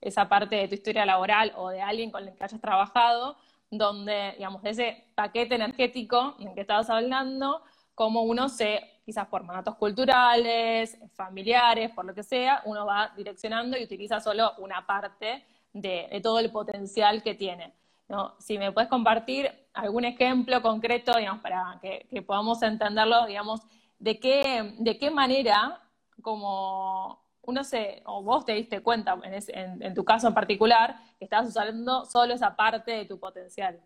esa 0.00 0.28
parte 0.28 0.56
de 0.56 0.68
tu 0.68 0.74
historia 0.74 1.04
laboral 1.04 1.52
o 1.56 1.68
de 1.68 1.82
alguien 1.82 2.10
con 2.10 2.26
el 2.26 2.34
que 2.34 2.44
hayas 2.44 2.60
trabajado, 2.60 3.36
donde, 3.70 4.32
digamos, 4.36 4.62
de 4.62 4.70
ese 4.70 5.04
paquete 5.14 5.54
energético 5.54 6.36
en 6.38 6.54
que 6.54 6.62
estabas 6.62 6.88
hablando, 6.88 7.62
como 7.94 8.22
uno 8.22 8.48
se, 8.48 8.80
quizás 9.04 9.26
por 9.28 9.44
mandatos 9.44 9.76
culturales, 9.76 10.98
familiares, 11.14 11.90
por 11.90 12.04
lo 12.06 12.14
que 12.14 12.22
sea, 12.22 12.62
uno 12.64 12.86
va 12.86 13.12
direccionando 13.16 13.76
y 13.76 13.84
utiliza 13.84 14.18
solo 14.20 14.52
una 14.58 14.86
parte 14.86 15.44
de 15.72 16.20
todo 16.22 16.38
el 16.38 16.50
potencial 16.50 17.22
que 17.22 17.34
tiene. 17.34 17.74
¿no? 18.08 18.34
Si 18.38 18.58
me 18.58 18.72
puedes 18.72 18.90
compartir 18.90 19.50
algún 19.74 20.04
ejemplo 20.04 20.62
concreto, 20.62 21.16
digamos, 21.16 21.42
para 21.42 21.78
que, 21.82 22.06
podamos 22.22 22.62
entenderlo, 22.62 23.26
digamos, 23.26 23.60
de 23.98 24.18
qué, 24.18 24.74
de 24.78 24.98
qué 24.98 25.10
manera, 25.10 25.82
como 26.22 27.22
uno 27.42 27.64
se, 27.64 28.02
o 28.06 28.22
vos 28.22 28.44
te 28.44 28.52
diste 28.52 28.82
cuenta, 28.82 29.18
en, 29.24 29.94
tu 29.94 30.04
caso 30.04 30.28
en 30.28 30.34
particular, 30.34 30.96
que 31.18 31.24
estabas 31.24 31.48
usando 31.48 32.04
solo 32.06 32.34
esa 32.34 32.56
parte 32.56 32.92
de 32.92 33.04
tu 33.04 33.18
potencial. 33.18 33.80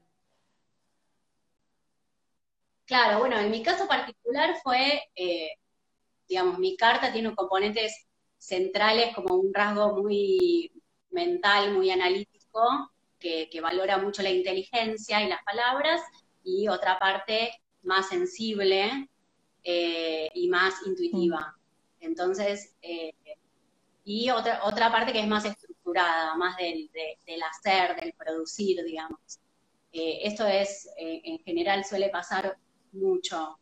Claro, 2.85 3.19
bueno, 3.19 3.39
en 3.39 3.51
mi 3.51 3.63
caso 3.63 3.87
particular 3.87 4.57
fue, 4.63 5.03
eh, 5.15 5.51
digamos, 6.29 6.59
mi 6.59 6.77
carta 6.77 7.13
tiene 7.13 7.35
componentes 7.35 8.07
centrales 8.39 9.15
como 9.15 9.35
un 9.35 9.53
rasgo 9.53 9.97
muy 9.97 10.71
mental, 11.11 11.73
muy 11.73 11.91
analítico, 11.91 12.61
que, 13.19 13.61
valora 13.61 13.99
mucho 13.99 14.23
la 14.23 14.31
inteligencia 14.31 15.23
y 15.23 15.29
las 15.29 15.43
palabras, 15.45 16.01
y 16.45 16.69
otra 16.69 16.99
parte 16.99 17.51
más 17.83 18.09
sensible 18.09 19.09
eh, 19.63 20.29
y 20.35 20.49
más 20.49 20.75
intuitiva. 20.87 21.57
Entonces, 22.01 22.75
eh, 22.83 23.13
y 24.05 24.31
otra, 24.31 24.65
otra 24.65 24.91
parte 24.91 25.13
que 25.13 25.21
es 25.21 25.27
más 25.27 25.45
estructurada, 25.45 26.35
más 26.37 26.57
del, 26.57 26.91
del 27.27 27.43
hacer, 27.43 28.01
del 28.01 28.15
producir, 28.15 28.83
digamos. 28.85 29.41
Eh, 29.93 30.21
esto 30.23 30.47
es, 30.47 30.89
en 30.97 31.39
general 31.41 31.85
suele 31.85 32.09
pasar 32.09 32.57
mucho. 32.93 33.59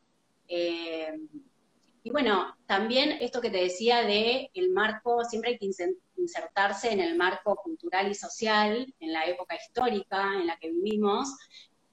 Y 2.07 2.11
bueno, 2.11 2.55
también 2.67 3.19
esto 3.21 3.41
que 3.41 3.51
te 3.51 3.59
decía 3.59 4.03
de 4.03 4.49
el 4.55 4.71
marco, 4.71 5.25
siempre 5.25 5.51
hay 5.51 5.59
que 5.59 5.69
insertarse 6.17 6.93
en 6.93 7.01
el 7.01 7.17
marco 7.17 7.57
cultural 7.57 8.09
y 8.09 8.15
social, 8.15 8.95
en 9.01 9.13
la 9.13 9.25
época 9.25 9.57
histórica 9.57 10.35
en 10.35 10.47
la 10.47 10.57
que 10.57 10.71
vivimos, 10.71 11.37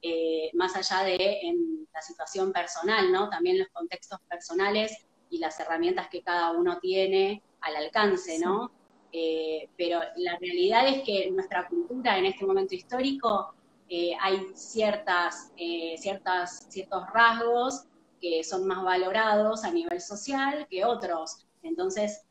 eh, 0.02 0.52
más 0.54 0.76
allá 0.76 1.02
de 1.02 1.16
en 1.42 1.88
la 1.92 2.00
situación 2.00 2.52
personal, 2.52 3.10
¿no? 3.10 3.28
También 3.28 3.58
los 3.58 3.66
contextos 3.72 4.20
personales 4.28 4.96
y 5.30 5.38
las 5.38 5.58
herramientas 5.58 6.06
que 6.08 6.22
cada 6.22 6.52
uno 6.52 6.78
tiene 6.78 7.42
al 7.62 7.74
alcance, 7.74 8.38
¿no? 8.38 8.70
Eh, 9.10 9.68
pero 9.76 9.98
la 10.14 10.38
realidad 10.38 10.86
es 10.86 11.02
que 11.02 11.28
nuestra 11.32 11.66
cultura 11.66 12.18
en 12.18 12.26
este 12.26 12.46
momento 12.46 12.76
histórico 12.76 13.52
eh, 13.88 14.12
hay 14.20 14.46
ciertas, 14.54 15.50
ciertas, 15.96 16.68
ciertos 16.68 17.02
rasgos 17.12 17.88
que 18.24 18.42
son 18.42 18.66
más 18.66 18.82
valorados 18.82 19.64
a 19.64 19.70
nivel 19.70 20.00
social 20.00 20.66
que 20.70 20.82
otros. 20.82 21.44
Entonces, 21.62 22.22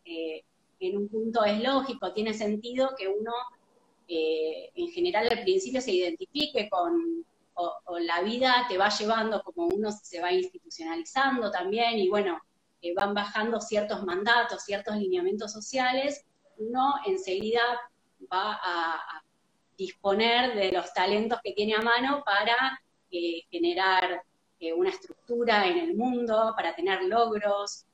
en 0.79 0.97
un 0.97 1.07
punto 1.07 1.45
es 1.45 1.61
lógico, 1.61 2.13
tiene 2.13 2.33
sentido 2.33 2.95
que 2.97 3.07
uno 3.07 3.31
eh, 4.07 4.71
en 4.73 4.89
general 4.89 5.29
al 5.31 5.43
principio 5.43 5.81
se 5.81 5.91
identifique 5.91 6.67
con, 6.69 7.23
la 7.99 8.21
vida 8.23 8.65
te 8.67 8.79
va 8.79 8.89
llevando 8.89 9.43
como 9.43 9.67
uno 9.67 9.91
se 9.91 10.19
va 10.19 10.31
institucionalizando 10.31 11.51
también 11.51 11.99
y 11.99 12.09
bueno, 12.09 12.41
eh, 12.81 12.95
van 12.95 13.13
bajando 13.13 13.61
ciertos 13.61 14.03
mandatos, 14.03 14.63
ciertos 14.63 14.95
lineamientos 14.97 15.53
sociales, 15.53 16.25
uno 16.57 16.95
enseguida 17.05 17.61
va 18.31 18.59
a, 18.63 19.21
disponer 19.75 20.55
de 20.55 20.71
los 20.71 20.93
talentos 20.93 21.39
que 21.43 21.53
tiene 21.53 21.73
a 21.73 21.81
mano 21.81 22.23
para 22.23 22.79
eh, 23.11 23.41
generar 23.49 24.23
una 24.71 24.91
estructura 24.91 25.67
en 25.67 25.79
el 25.79 25.95
mundo, 25.95 26.53
para 26.55 26.75
tener 26.75 27.03
logros 27.03 27.85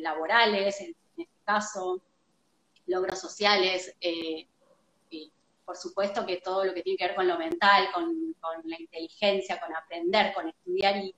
laborales, 0.00 0.80
en, 0.80 0.96
este 1.16 1.28
caso, 1.44 2.00
logros 2.86 3.20
sociales, 3.20 3.94
por 5.64 5.76
supuesto 5.76 6.26
que 6.26 6.38
todo 6.38 6.64
lo 6.64 6.74
que 6.74 6.82
tiene 6.82 6.96
que 6.96 7.06
ver 7.06 7.14
con 7.14 7.26
lo 7.26 7.38
mental, 7.38 7.88
con, 7.94 8.34
la 8.64 8.78
inteligencia, 8.78 9.60
con 9.60 9.74
aprender, 9.74 10.32
con 10.34 10.48
estudiar 10.48 10.96
y, 10.96 11.14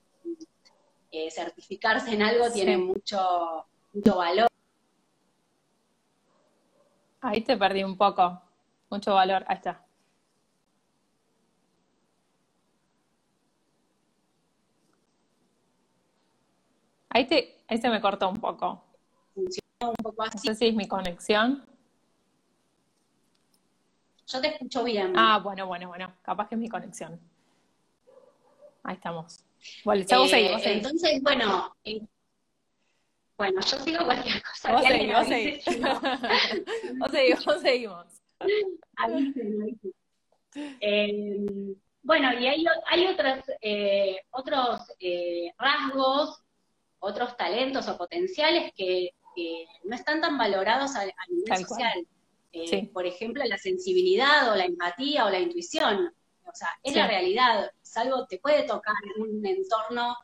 eh, 1.11 1.31
certificarse 1.31 2.13
en 2.13 2.21
algo 2.21 2.51
tiene 2.51 2.77
mucho, 2.77 3.65
mucho 3.93 4.15
valor. 4.15 4.47
Ahí 7.21 7.41
te 7.41 7.57
perdí 7.57 7.83
un 7.83 7.97
poco, 7.97 8.41
mucho 8.89 9.13
valor, 9.13 9.43
ahí 9.47 9.57
está. 9.57 9.84
Ahí, 17.15 17.23
te, 17.23 17.55
ahí 17.69 17.77
se 17.77 17.89
me 17.89 18.01
cortó 18.01 18.27
un 18.27 18.41
poco. 18.41 18.83
Funciona 19.33 19.89
un 19.89 19.95
poco 19.95 20.23
así. 20.23 20.35
No 20.35 20.53
sé 20.53 20.55
si 20.55 20.67
es 20.67 20.75
mi 20.75 20.85
conexión. 20.85 21.65
Yo 24.27 24.41
te 24.41 24.49
escucho 24.49 24.83
bien. 24.83 25.13
Ah, 25.15 25.39
bueno, 25.41 25.65
bueno, 25.65 25.87
bueno. 25.87 26.13
Capaz 26.21 26.49
que 26.49 26.55
es 26.55 26.59
mi 26.59 26.67
conexión. 26.67 27.17
Ahí 28.83 28.95
estamos. 28.95 29.45
Bueno, 29.85 30.03
eh, 30.03 30.59
Entonces, 30.65 31.23
bueno, 31.23 31.73
eh, 31.85 32.01
bueno, 33.37 33.61
yo 33.61 33.79
sigo 33.79 34.03
cualquier 34.03 34.43
cosa. 34.43 34.73
Vos 34.73 34.83
seguís, 34.83 35.13
vos 35.13 35.27
seguís. 35.29 35.65
vos 36.99 37.11
seguís, 37.11 37.45
vos 37.45 37.61
seguimos. 37.61 38.05
Eh, 40.81 41.45
bueno, 42.03 42.33
y 42.33 42.47
hay, 42.47 42.65
hay 42.87 43.17
eh, 43.61 44.17
otros 44.31 44.81
rasgos, 45.57 46.44
otros 47.05 47.37
talentos 47.37 47.87
o 47.87 47.97
potenciales 47.97 48.71
que, 48.75 49.11
no 49.83 49.95
están 49.95 50.21
tan 50.21 50.37
valorados 50.37 50.95
a, 50.95 51.05
nivel 51.27 51.65
social. 51.67 52.07
Eh, 52.53 52.89
por 52.93 53.05
ejemplo, 53.05 53.43
la 53.43 53.57
sensibilidad 53.57 54.49
o 54.49 54.55
la 54.55 54.63
empatía 54.63 55.25
o 55.25 55.29
la 55.29 55.39
intuición. 55.39 56.09
O 56.45 56.55
sea, 56.55 56.69
es 56.81 56.95
la 56.95 57.05
realidad, 57.05 57.69
es 57.83 57.97
algo, 57.97 58.25
te 58.27 58.39
puede 58.39 58.63
tocar 58.63 58.95
en 59.03 59.23
un 59.23 59.45
entorno 59.45 60.15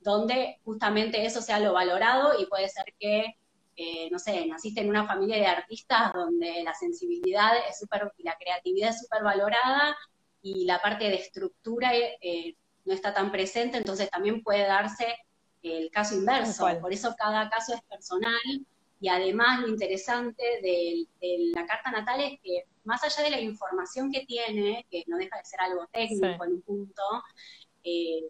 donde 0.00 0.60
justamente 0.64 1.24
eso 1.24 1.40
sea 1.40 1.60
lo 1.60 1.72
valorado 1.72 2.38
y 2.38 2.44
puede 2.44 2.68
ser 2.68 2.84
que, 2.98 3.36
eh, 3.74 4.10
no 4.10 4.18
sé, 4.18 4.46
naciste 4.46 4.82
en 4.82 4.90
una 4.90 5.06
familia 5.06 5.36
de 5.36 5.46
artistas 5.46 6.12
donde 6.12 6.62
la 6.62 6.74
sensibilidad 6.74 7.52
es 7.70 7.78
súper, 7.78 8.12
y 8.18 8.22
la 8.22 8.36
creatividad 8.38 8.90
es 8.90 9.00
súper 9.00 9.22
valorada 9.22 9.96
y 10.42 10.66
la 10.66 10.82
parte 10.82 11.04
de 11.04 11.16
estructura 11.16 11.92
eh, 11.96 12.54
no 12.84 12.92
está 12.92 13.14
tan 13.14 13.32
presente, 13.32 13.78
entonces 13.78 14.10
también 14.10 14.42
puede 14.42 14.66
darse 14.66 15.16
el 15.62 15.90
caso 15.90 16.14
inverso. 16.14 16.66
Por 16.80 16.92
eso 16.92 17.14
cada 17.16 17.48
caso 17.48 17.74
es 17.74 17.82
personal 17.82 18.66
y 19.00 19.08
además 19.08 19.60
lo 19.60 19.68
interesante 19.68 20.42
de, 20.62 21.06
la 21.54 21.66
carta 21.66 21.90
natal 21.90 22.20
es 22.20 22.40
que 22.42 22.64
más 22.84 23.02
allá 23.04 23.22
de 23.22 23.30
la 23.30 23.40
información 23.40 24.10
que 24.10 24.24
tiene, 24.26 24.86
que 24.90 25.04
no 25.06 25.18
deja 25.18 25.36
de 25.38 25.44
ser 25.44 25.60
algo 25.60 25.86
técnico 25.92 26.44
en 26.44 26.52
un 26.52 26.62
punto, 26.62 27.02
eh, 27.84 28.24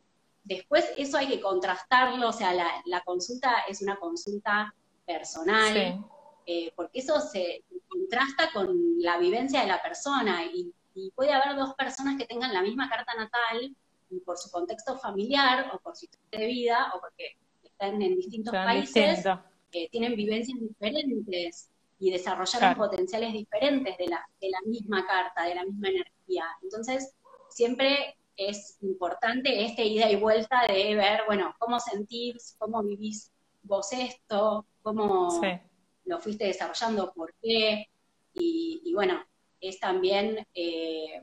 después 0.45 0.85
eso 0.97 1.17
hay 1.17 1.29
que 1.29 1.41
contrastarlo, 1.41 2.29
o 2.29 2.33
sea, 2.33 2.53
la, 2.53 3.03
consulta 3.05 3.65
es 3.69 3.81
una 3.81 3.97
consulta 3.97 4.75
personal, 5.07 6.05
eh, 6.47 6.73
porque 6.77 6.99
eso 6.99 7.21
se 7.21 7.65
contrasta 7.89 8.51
con 8.53 9.01
la 9.01 9.19
vivencia 9.19 9.61
de 9.61 9.69
la 9.69 9.83
persona 9.83 10.45
y, 10.45 10.73
puede 11.15 11.33
haber 11.33 11.55
dos 11.55 11.75
personas 11.75 12.17
que 12.19 12.27
tengan 12.27 12.53
la 12.53 12.61
misma 12.61 12.91
carta 12.91 13.15
natal 13.15 13.73
por 14.25 14.39
su 14.39 14.51
contexto 14.51 14.97
familiar 14.99 15.71
o 15.75 15.79
por 15.79 15.97
su 15.97 16.07
historia 16.07 16.41
de 16.41 16.47
vida 16.47 16.93
o 16.95 17.01
porque 17.01 17.37
están 17.63 18.01
en 18.03 18.17
distintos 18.17 18.53
países 18.53 19.25
tienen 19.91 20.17
vivencias 20.17 20.59
diferentes 20.59 21.71
y 21.99 22.11
desarrollaron 22.11 22.77
potenciales 22.77 23.33
diferentes 23.33 23.97
de 23.99 24.07
la, 24.07 24.29
de 24.41 24.51
la 24.51 24.61
misma 24.67 25.07
carta, 25.07 25.45
de 25.45 25.55
la 25.55 25.65
misma 25.65 25.89
energía. 25.89 26.45
Entonces, 26.63 27.15
siempre 27.51 28.17
es 28.37 28.79
importante 28.83 29.65
este 29.65 29.85
ida 29.85 30.11
y 30.11 30.17
vuelta 30.17 30.63
de 30.69 30.95
ver, 30.95 31.23
bueno, 31.27 31.55
cómo 31.59 31.81
sentís, 31.81 32.55
cómo 32.59 32.83
vivís 32.83 33.33
vos 33.63 33.93
esto, 33.93 34.65
cómo 34.83 35.41
lo 36.05 36.21
fuiste 36.21 36.47
desarrollando, 36.47 37.13
por 37.13 37.35
qué, 37.43 37.89
y, 38.33 38.93
bueno, 38.95 39.21
es 39.61 39.81
también 39.81 40.47
eh, 40.55 41.21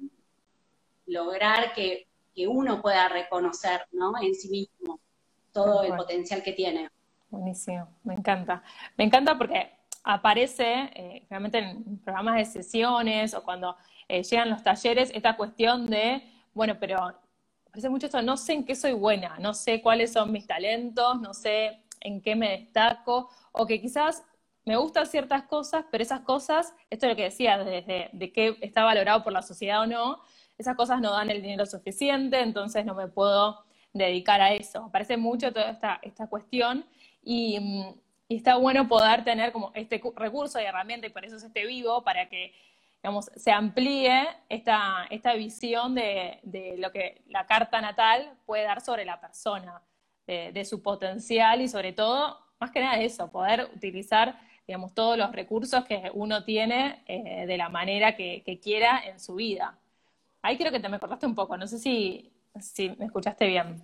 lograr 1.05 1.73
que, 1.73 2.07
uno 2.45 2.81
pueda 2.81 3.07
reconocer 3.07 3.87
¿no? 3.91 4.13
en 4.21 4.35
sí 4.35 4.49
mismo 4.49 4.99
todo 5.51 5.83
el 5.83 5.95
potencial 5.95 6.43
que 6.43 6.51
tiene. 6.51 6.89
Buenísimo, 7.29 7.87
me 8.03 8.15
encanta. 8.15 8.61
Me 8.97 9.05
encanta 9.05 9.37
porque 9.37 9.71
aparece 10.03 10.89
eh, 10.93 11.25
realmente 11.29 11.59
en 11.59 11.99
programas 11.99 12.35
de 12.35 12.45
sesiones 12.45 13.33
o 13.33 13.43
cuando 13.43 13.75
eh, 14.07 14.21
llegan 14.23 14.49
los 14.49 14.63
talleres 14.63 15.11
esta 15.13 15.35
cuestión 15.35 15.87
de, 15.87 16.23
bueno, 16.53 16.77
pero 16.79 16.99
aparece 17.67 17.89
mucho 17.89 18.05
esto, 18.05 18.21
no 18.21 18.37
sé 18.37 18.53
en 18.53 18.65
qué 18.65 18.75
soy 18.75 18.93
buena, 18.93 19.37
no 19.39 19.53
sé 19.53 19.81
cuáles 19.81 20.13
son 20.13 20.31
mis 20.31 20.45
talentos, 20.45 21.19
no 21.21 21.33
sé 21.33 21.83
en 22.01 22.21
qué 22.21 22.35
me 22.35 22.51
destaco, 22.51 23.29
o 23.51 23.65
que 23.65 23.81
quizás 23.81 24.23
me 24.63 24.75
gustan 24.77 25.07
ciertas 25.07 25.43
cosas, 25.43 25.85
pero 25.91 26.03
esas 26.03 26.21
cosas, 26.21 26.73
esto 26.89 27.05
es 27.05 27.11
lo 27.11 27.15
que 27.15 27.23
decía, 27.23 27.57
desde 27.57 28.09
de 28.13 28.31
qué 28.31 28.57
está 28.61 28.83
valorado 28.83 29.23
por 29.23 29.33
la 29.33 29.41
sociedad 29.41 29.81
o 29.81 29.87
no, 29.87 30.21
esas 30.57 30.75
cosas 30.75 31.01
no 31.01 31.11
dan 31.11 31.29
el 31.29 31.41
dinero 31.41 31.65
suficiente, 31.65 32.41
entonces 32.41 32.85
no 32.85 32.95
me 32.95 33.07
puedo 33.07 33.63
dedicar 33.93 34.41
a 34.41 34.53
eso. 34.53 34.85
Aparece 34.85 35.17
mucho 35.17 35.51
toda 35.53 35.69
esta, 35.69 35.99
esta 36.01 36.27
cuestión 36.27 36.85
Mm, 37.25 37.93
y, 38.29 38.35
está 38.37 38.57
bueno 38.57 38.87
poder 38.87 39.23
tener 39.23 39.51
como 39.51 39.71
este 39.75 40.01
recurso 40.15 40.59
y 40.59 40.63
herramienta, 40.63 41.07
y 41.07 41.09
por 41.09 41.25
eso 41.25 41.35
es 41.37 41.43
este 41.43 41.65
vivo, 41.65 42.03
para 42.03 42.29
que 42.29 42.53
digamos, 43.01 43.29
se 43.35 43.51
amplíe 43.51 44.27
esta, 44.49 45.05
esta 45.11 45.33
visión 45.35 45.93
de, 45.93 46.39
de, 46.43 46.75
lo 46.77 46.91
que 46.91 47.21
la 47.27 47.45
carta 47.45 47.79
natal 47.81 48.33
puede 48.47 48.63
dar 48.63 48.81
sobre 48.81 49.05
la 49.05 49.19
persona, 49.19 49.81
de, 50.27 50.65
su 50.65 50.81
potencial 50.81 51.61
y 51.61 51.67
sobre 51.67 51.93
todo, 51.93 52.39
más 52.59 52.71
que 52.71 52.79
nada 52.79 52.99
eso, 52.99 53.29
poder 53.29 53.69
utilizar 53.75 54.39
digamos, 54.65 54.95
todos 54.95 55.19
los 55.19 55.31
recursos 55.31 55.85
que 55.85 56.09
uno 56.15 56.43
tiene 56.43 57.03
eh, 57.05 57.45
de 57.45 57.57
la 57.57 57.69
manera 57.69 58.15
que, 58.15 58.59
quiera 58.63 59.03
en 59.05 59.19
su 59.19 59.35
vida. 59.35 59.77
Ahí 60.45 60.57
creo 60.57 60.71
que 60.71 60.79
te 60.79 60.87
me 60.89 60.99
cortaste 60.99 61.25
un 61.25 61.33
poco, 61.33 61.57
no 61.57 61.65
sé 61.65 61.79
si, 61.79 62.31
si 62.59 62.89
me 62.99 63.05
escuchaste 63.05 63.47
bien. 63.47 63.81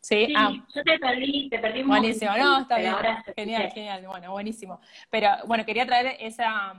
Sí, 0.00 0.32
ah. 0.36 0.50
yo 0.52 0.82
te 0.82 0.98
perdí, 0.98 1.48
te 1.48 1.60
perdí 1.60 1.84
Buenísimo, 1.84 2.36
no, 2.36 2.62
está 2.62 2.78
bien. 2.78 2.94
Genial, 3.36 3.70
genial, 3.70 4.06
bueno, 4.06 4.32
buenísimo. 4.32 4.80
Pero 5.10 5.28
bueno, 5.46 5.64
quería 5.64 5.86
traer 5.86 6.16
esa, 6.18 6.74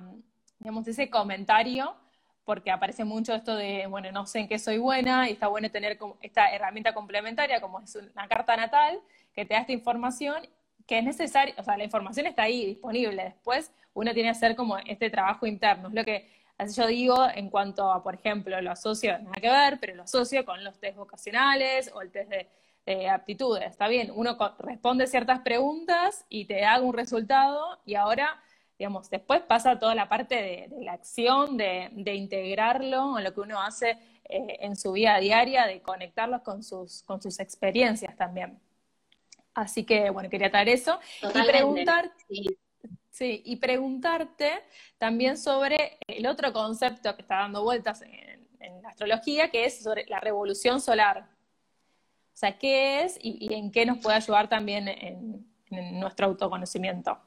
digamos, 0.59 0.85
ese 0.89 1.09
comentario 1.09 1.95
porque 2.43 2.69
aparece 2.69 3.05
mucho 3.05 3.33
esto 3.33 3.55
de, 3.55 3.87
bueno, 3.87 4.11
no 4.11 4.25
sé 4.25 4.39
en 4.39 4.49
qué 4.49 4.59
soy 4.59 4.77
buena 4.77 5.29
y 5.29 5.33
está 5.33 5.47
bueno 5.47 5.71
tener 5.71 5.97
esta 6.21 6.51
herramienta 6.51 6.93
complementaria 6.93 7.61
como 7.61 7.79
es 7.79 7.95
una 7.95 8.27
carta 8.27 8.57
natal 8.57 8.99
que 9.33 9.45
te 9.45 9.53
da 9.53 9.61
esta 9.61 9.71
información 9.71 10.47
que 10.85 10.97
es 10.99 11.03
necesaria, 11.05 11.53
o 11.57 11.63
sea, 11.63 11.77
la 11.77 11.85
información 11.85 12.25
está 12.25 12.43
ahí 12.43 12.65
disponible, 12.65 13.23
después 13.23 13.71
uno 13.93 14.13
tiene 14.13 14.27
que 14.27 14.37
hacer 14.37 14.55
como 14.55 14.77
este 14.79 15.09
trabajo 15.09 15.45
interno, 15.45 15.87
es 15.89 15.93
lo 15.93 16.03
que 16.03 16.36
así 16.57 16.79
yo 16.79 16.87
digo 16.87 17.27
en 17.33 17.49
cuanto 17.49 17.91
a, 17.91 18.03
por 18.03 18.15
ejemplo, 18.15 18.59
lo 18.61 18.71
asocio, 18.71 19.17
nada 19.19 19.35
que 19.41 19.49
ver, 19.49 19.79
pero 19.79 19.95
lo 19.95 20.03
asocio 20.03 20.45
con 20.45 20.63
los 20.63 20.79
test 20.79 20.97
vocacionales 20.97 21.91
o 21.93 22.01
el 22.01 22.11
test 22.11 22.31
de 22.31 22.47
aptitudes. 23.09 23.69
Está 23.69 23.87
bien, 23.87 24.11
uno 24.15 24.37
responde 24.59 25.07
ciertas 25.07 25.41
preguntas 25.41 26.25
y 26.29 26.45
te 26.45 26.61
da 26.61 26.79
un 26.79 26.93
resultado 26.93 27.79
y 27.85 27.95
ahora, 27.95 28.41
digamos, 28.79 29.09
después 29.09 29.41
pasa 29.41 29.77
toda 29.77 29.93
la 29.93 30.07
parte 30.07 30.35
de, 30.35 30.69
la 30.83 30.93
acción, 30.93 31.57
de, 31.57 31.91
integrarlo 32.15 33.17
en 33.17 33.25
lo 33.25 33.33
que 33.33 33.41
uno 33.41 33.61
hace 33.61 33.97
eh, 34.25 34.57
en 34.61 34.75
su 34.77 34.93
vida 34.93 35.17
diaria, 35.19 35.67
de 35.67 35.81
conectarlos 35.81 36.41
con 36.41 36.63
sus, 36.63 37.03
con 37.03 37.21
sus 37.21 37.39
experiencias 37.39 38.15
también. 38.15 38.59
Así 39.53 39.83
que, 39.83 40.09
bueno, 40.11 40.29
quería 40.29 40.51
traer 40.51 40.69
eso. 40.69 40.99
Y 41.23 41.47
preguntar, 41.47 42.11
sí. 42.29 42.57
Y 43.25 43.55
preguntarte 43.55 44.63
también 44.97 45.37
sobre 45.37 45.97
el 46.07 46.27
otro 46.27 46.53
concepto 46.53 47.15
que 47.15 47.21
está 47.21 47.37
dando 47.37 47.63
vueltas 47.63 48.01
en, 48.01 48.47
en 48.59 48.81
la 48.81 48.89
astrología, 48.89 49.49
que 49.49 49.65
es 49.65 49.83
sobre 49.83 50.05
la 50.07 50.19
revolución 50.19 50.81
solar. 50.81 51.29
O 52.33 52.39
sea, 52.39 52.57
¿qué 52.57 53.01
es 53.01 53.17
y, 53.21 53.51
en 53.53 53.71
qué 53.71 53.85
nos 53.85 53.97
puede 53.97 54.17
ayudar 54.17 54.47
también 54.47 54.87
en, 54.87 55.45
nuestro 55.99 56.27
autoconocimiento? 56.27 57.17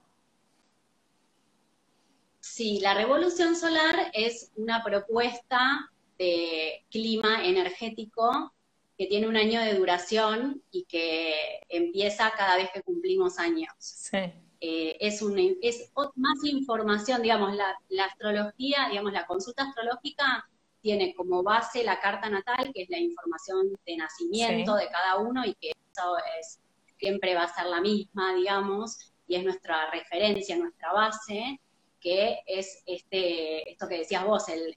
Sí, 2.39 2.81
la 2.81 2.95
revolución 2.95 3.55
solar 3.55 4.11
es 4.15 4.51
una 4.55 4.83
propuesta 4.83 5.91
de 6.17 6.87
clima 6.91 7.45
energético 7.45 8.55
que 8.97 9.07
tiene 9.07 9.27
un 9.27 9.37
año 9.37 9.61
de 9.61 9.75
duración 9.75 10.63
y 10.71 10.85
que 10.85 11.35
empieza 11.69 12.33
cada 12.37 12.57
vez 12.57 12.71
que 12.73 12.83
cumplimos 12.83 13.39
años. 13.39 13.75
Sí. 13.79 14.33
Eh, 14.61 14.97
es, 15.01 15.23
es 15.63 15.91
más 16.17 16.45
información, 16.45 17.23
digamos, 17.23 17.55
la, 17.55 17.75
la, 17.89 18.05
astrología, 18.05 18.89
digamos, 18.91 19.13
la 19.13 19.27
consulta 19.27 19.63
astrológica 19.63 20.47
tiene 20.83 21.15
como 21.15 21.43
base 21.43 21.83
la 21.85 22.01
carta 22.01 22.29
natal, 22.29 22.71
que 22.75 22.83
es 22.83 22.91
la 22.91 22.99
información 22.99 23.69
de 23.87 23.97
nacimiento 23.97 24.75
de 24.77 24.89
cada 24.89 25.19
uno 25.19 25.45
y 25.45 25.55
que 25.55 25.71
eso 25.71 26.17
es, 26.39 26.61
siempre 26.99 27.35
va 27.35 27.45
a 27.45 27.55
ser 27.55 27.67
la 27.67 27.81
misma, 27.81 28.35
digamos, 28.35 29.13
y 29.27 29.37
es 29.37 29.45
nuestra 29.45 29.91
referencia, 29.91 30.57
nuestra 30.57 30.93
base, 30.93 31.61
que 32.01 32.41
es 32.47 32.83
este, 32.87 33.71
esto 33.71 33.89
que 33.89 33.99
decías 33.99 34.25
vos, 34.25 34.49
el, 34.49 34.77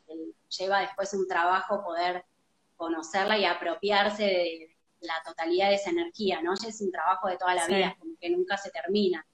lleva 0.58 0.82
después 0.82 1.14
un 1.14 1.28
trabajo 1.28 1.84
poder 1.84 2.26
conocerla 2.76 3.38
y 3.38 3.46
apropiarse 3.46 4.24
de 4.24 4.78
la 5.02 5.22
totalidad 5.26 5.70
de 5.70 5.76
esa 5.76 5.90
energía, 5.90 6.42
¿no? 6.42 6.54
es 6.54 6.82
un 6.82 6.92
trabajo 6.92 7.28
de 7.28 7.38
toda 7.38 7.56
la 7.56 7.68
vida, 7.68 7.96
como 8.00 8.16
que 8.20 8.30
nunca 8.30 8.58
se 8.58 8.72
termina. 8.72 9.26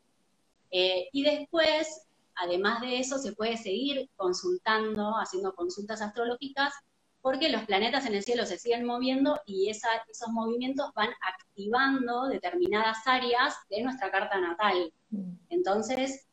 Eh, 0.71 1.09
y 1.11 1.23
después, 1.23 2.07
además 2.35 2.81
de 2.81 2.99
eso, 2.99 3.17
se 3.17 3.33
puede 3.33 3.57
seguir 3.57 4.09
consultando, 4.15 5.13
haciendo 5.17 5.53
consultas 5.55 6.01
astrológicas, 6.01 6.73
porque 7.21 7.49
los 7.49 7.63
planetas 7.63 8.05
en 8.05 8.15
el 8.15 8.23
cielo 8.23 8.45
se 8.45 8.57
siguen 8.57 8.85
moviendo 8.85 9.39
y 9.45 9.69
esos 9.69 10.29
movimientos 10.29 10.91
van 10.95 11.09
activando 11.21 12.27
determinadas 12.27 12.97
áreas 13.05 13.55
de 13.69 13.81
nuestra 13.81 14.09
carta 14.09 14.39
natal. 14.39 14.93
Mm. 15.09 15.33
Entonces, 15.49 16.29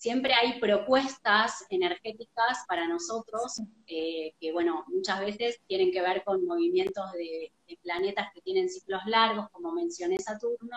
siempre 0.00 0.32
hay 0.32 0.58
propuestas 0.58 1.66
energéticas 1.68 2.64
para 2.66 2.88
nosotros 2.88 3.60
eh, 3.86 4.32
que, 4.40 4.50
bueno, 4.50 4.82
muchas 4.88 5.20
veces 5.20 5.60
tienen 5.66 5.92
que 5.92 6.00
ver 6.00 6.24
con 6.24 6.46
movimientos 6.46 7.12
de, 7.12 7.52
planetas 7.82 8.28
que 8.34 8.40
tienen 8.40 8.68
ciclos 8.68 9.02
largos, 9.06 9.48
como 9.52 9.72
mencioné 9.72 10.18
Saturno, 10.18 10.76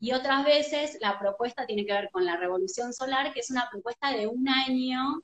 y 0.00 0.12
otras 0.12 0.44
veces 0.46 0.96
la 1.00 1.18
propuesta 1.18 1.66
tiene 1.66 1.84
que 1.84 1.92
ver 1.92 2.10
con 2.10 2.24
la 2.24 2.38
revolución 2.38 2.94
solar, 2.94 3.34
que 3.34 3.40
es 3.40 3.50
una 3.50 3.68
propuesta 3.70 4.10
de 4.12 4.26
un 4.26 4.48
año, 4.48 5.22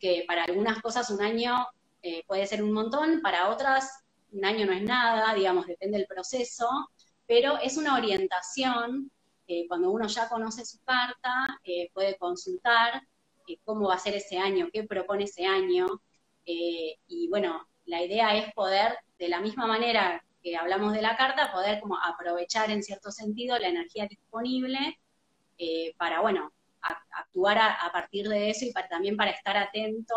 que 0.00 0.24
para 0.26 0.42
algunas 0.44 0.82
cosas 0.82 1.08
un 1.10 1.22
año 1.22 1.66
eh, 2.02 2.24
puede 2.26 2.46
ser 2.46 2.62
un 2.64 2.72
montón, 2.72 3.20
para 3.22 3.48
otras 3.48 4.04
un 4.32 4.44
año 4.44 4.66
no 4.66 4.72
es 4.72 4.82
nada, 4.82 5.32
digamos, 5.34 5.66
depende 5.66 5.98
del 5.98 6.06
proceso, 6.06 6.68
pero 7.26 7.58
es 7.58 7.76
una 7.76 7.94
orientación 7.94 9.10
eh, 9.46 9.66
cuando 9.68 9.90
uno 9.90 10.06
ya 10.08 10.28
conoce 10.28 10.66
su 10.66 10.78
carta, 10.80 11.46
eh, 11.64 11.88
puede 11.94 12.18
consultar 12.18 13.02
cómo 13.64 13.88
va 13.88 13.94
a 13.94 13.98
ser 13.98 14.14
ese 14.14 14.36
año, 14.36 14.68
qué 14.70 14.82
propone 14.84 15.24
ese 15.24 15.46
año. 15.46 15.86
y 16.44 17.28
bueno, 17.30 17.66
la 17.86 18.02
idea 18.02 18.36
es 18.36 18.52
poder, 18.52 18.98
de 19.18 19.28
la 19.28 19.40
misma 19.40 19.66
manera 19.66 20.22
que 20.48 20.56
hablamos 20.56 20.92
de 20.92 21.02
la 21.02 21.16
carta, 21.16 21.52
poder 21.52 21.80
como 21.80 21.98
aprovechar 21.98 22.70
en 22.70 22.82
cierto 22.82 23.10
sentido 23.10 23.58
la 23.58 23.68
energía 23.68 24.06
disponible 24.06 24.98
para, 25.96 26.20
bueno, 26.20 26.52
actuar 27.10 27.58
a, 27.58 27.90
partir 27.92 28.28
de 28.28 28.50
eso 28.50 28.64
y 28.64 28.72
para, 28.72 28.88
también 28.88 29.16
para 29.16 29.32
estar 29.32 29.56
atento 29.56 30.14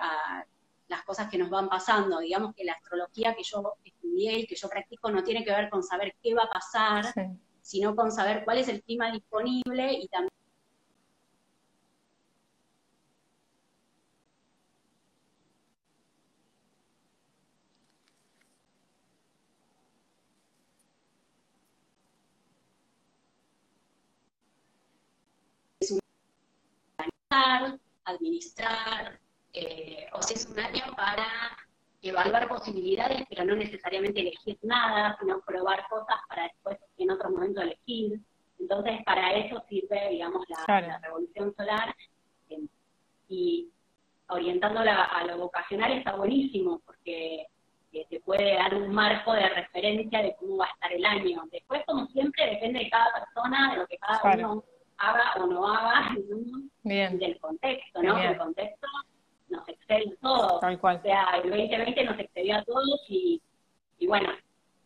a 0.00 0.44
las 0.88 1.02
cosas 1.02 1.28
que 1.28 1.38
nos 1.38 1.50
van 1.50 1.68
pasando. 1.68 2.20
Digamos 2.20 2.54
que 2.54 2.64
la 2.64 2.74
astrología 2.74 3.34
que 3.34 3.42
yo 3.42 3.74
estudié 3.84 4.40
y 4.40 4.46
que 4.46 4.54
yo 4.54 4.68
practico 4.68 5.10
no 5.10 5.22
tiene 5.22 5.44
que 5.44 5.50
ver 5.50 5.68
con 5.68 5.82
saber 5.82 6.14
qué 6.22 6.34
va 6.34 6.44
a 6.44 6.50
pasar, 6.50 7.12
sino 7.60 7.94
con 7.96 8.12
saber 8.12 8.44
cuál 8.44 8.58
es 8.58 8.68
el 8.68 8.82
clima 8.82 9.10
disponible 9.10 9.92
y 9.92 10.08
también 10.08 10.30
administrar, 28.04 29.18
eh, 29.52 30.06
o 30.12 30.22
si 30.22 30.34
es 30.34 30.46
un 30.46 30.58
año 30.58 30.82
para 30.96 31.26
evaluar 32.02 32.48
posibilidades, 32.48 33.22
pero 33.28 33.44
no 33.44 33.54
necesariamente 33.54 34.20
elegir 34.20 34.58
nada, 34.62 35.16
sino 35.20 35.40
probar 35.42 35.86
cosas 35.88 36.16
para 36.28 36.44
después 36.44 36.78
en 36.98 37.10
otro 37.10 37.30
momento 37.30 37.60
elegir. 37.60 38.20
Entonces, 38.58 39.02
para 39.04 39.32
eso 39.32 39.62
sirve, 39.68 40.10
digamos, 40.10 40.44
la, 40.48 40.98
revolución 40.98 41.54
solar. 41.56 41.94
Eh, 42.50 42.66
y 43.28 43.68
orientándola 44.28 45.04
a 45.04 45.24
lo 45.24 45.38
vocacional 45.38 45.92
está 45.92 46.16
buenísimo, 46.16 46.80
porque 46.84 47.46
eh, 47.92 48.06
te 48.08 48.20
puede 48.20 48.54
dar 48.54 48.74
un 48.74 48.92
marco 48.92 49.32
de 49.32 49.48
referencia 49.48 50.22
de 50.22 50.34
cómo 50.38 50.56
va 50.58 50.66
a 50.66 50.70
estar 50.70 50.92
el 50.92 51.04
año. 51.04 51.44
Después, 51.52 51.82
como 51.86 52.06
siempre, 52.08 52.46
depende 52.46 52.80
de 52.80 52.90
cada 52.90 53.12
persona, 53.12 53.72
de 53.72 53.78
lo 53.78 53.86
que 53.86 53.98
cada 53.98 54.36
uno 54.36 54.64
haga 54.98 55.34
o 55.40 55.46
no 55.46 55.66
haga, 55.66 56.14
del 56.82 57.38
contexto, 57.40 58.02
¿no? 58.02 58.18
El 58.18 58.36
contexto 58.36 58.86
nos 59.48 59.68
excede 59.68 60.14
a 60.16 60.20
todos. 60.20 60.62
O 60.62 61.02
sea, 61.02 61.26
el 61.42 61.50
2020 61.50 62.04
nos 62.04 62.18
excedió 62.18 62.56
a 62.56 62.64
todos 62.64 63.00
y, 63.08 63.40
bueno, 64.06 64.30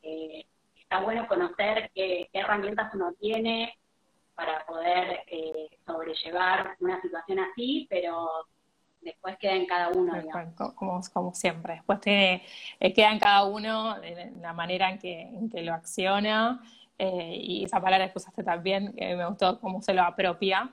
eh, 0.02 0.44
está 0.76 1.00
bueno 1.00 1.26
conocer 1.26 1.90
qué, 1.94 2.28
herramientas 2.32 2.94
uno 2.94 3.12
tiene 3.20 3.74
para 4.34 4.66
poder 4.66 5.20
eh, 5.28 5.68
sobrellevar 5.86 6.76
una 6.80 7.00
situación 7.00 7.38
así, 7.40 7.86
pero 7.88 8.28
después 9.00 9.38
queda 9.38 9.54
en 9.54 9.66
cada 9.66 9.88
uno. 9.88 10.12
Como, 10.74 11.00
como, 11.12 11.34
siempre, 11.34 11.74
después 11.74 12.00
tiene, 12.00 12.44
eh, 12.78 12.92
queda 12.92 13.12
en 13.12 13.18
cada 13.18 13.44
uno 13.44 13.96
la 14.40 14.52
manera 14.52 14.90
en 14.90 14.98
que, 14.98 15.22
en 15.22 15.48
que 15.48 15.62
lo 15.62 15.72
acciona. 15.72 16.60
Y 16.98 17.64
esa 17.64 17.80
palabra 17.80 18.10
que 18.10 18.18
usaste 18.18 18.42
también, 18.42 18.94
que 18.94 19.14
me 19.14 19.26
gustó 19.26 19.60
cómo 19.60 19.82
se 19.82 19.92
lo 19.92 20.02
apropia 20.02 20.70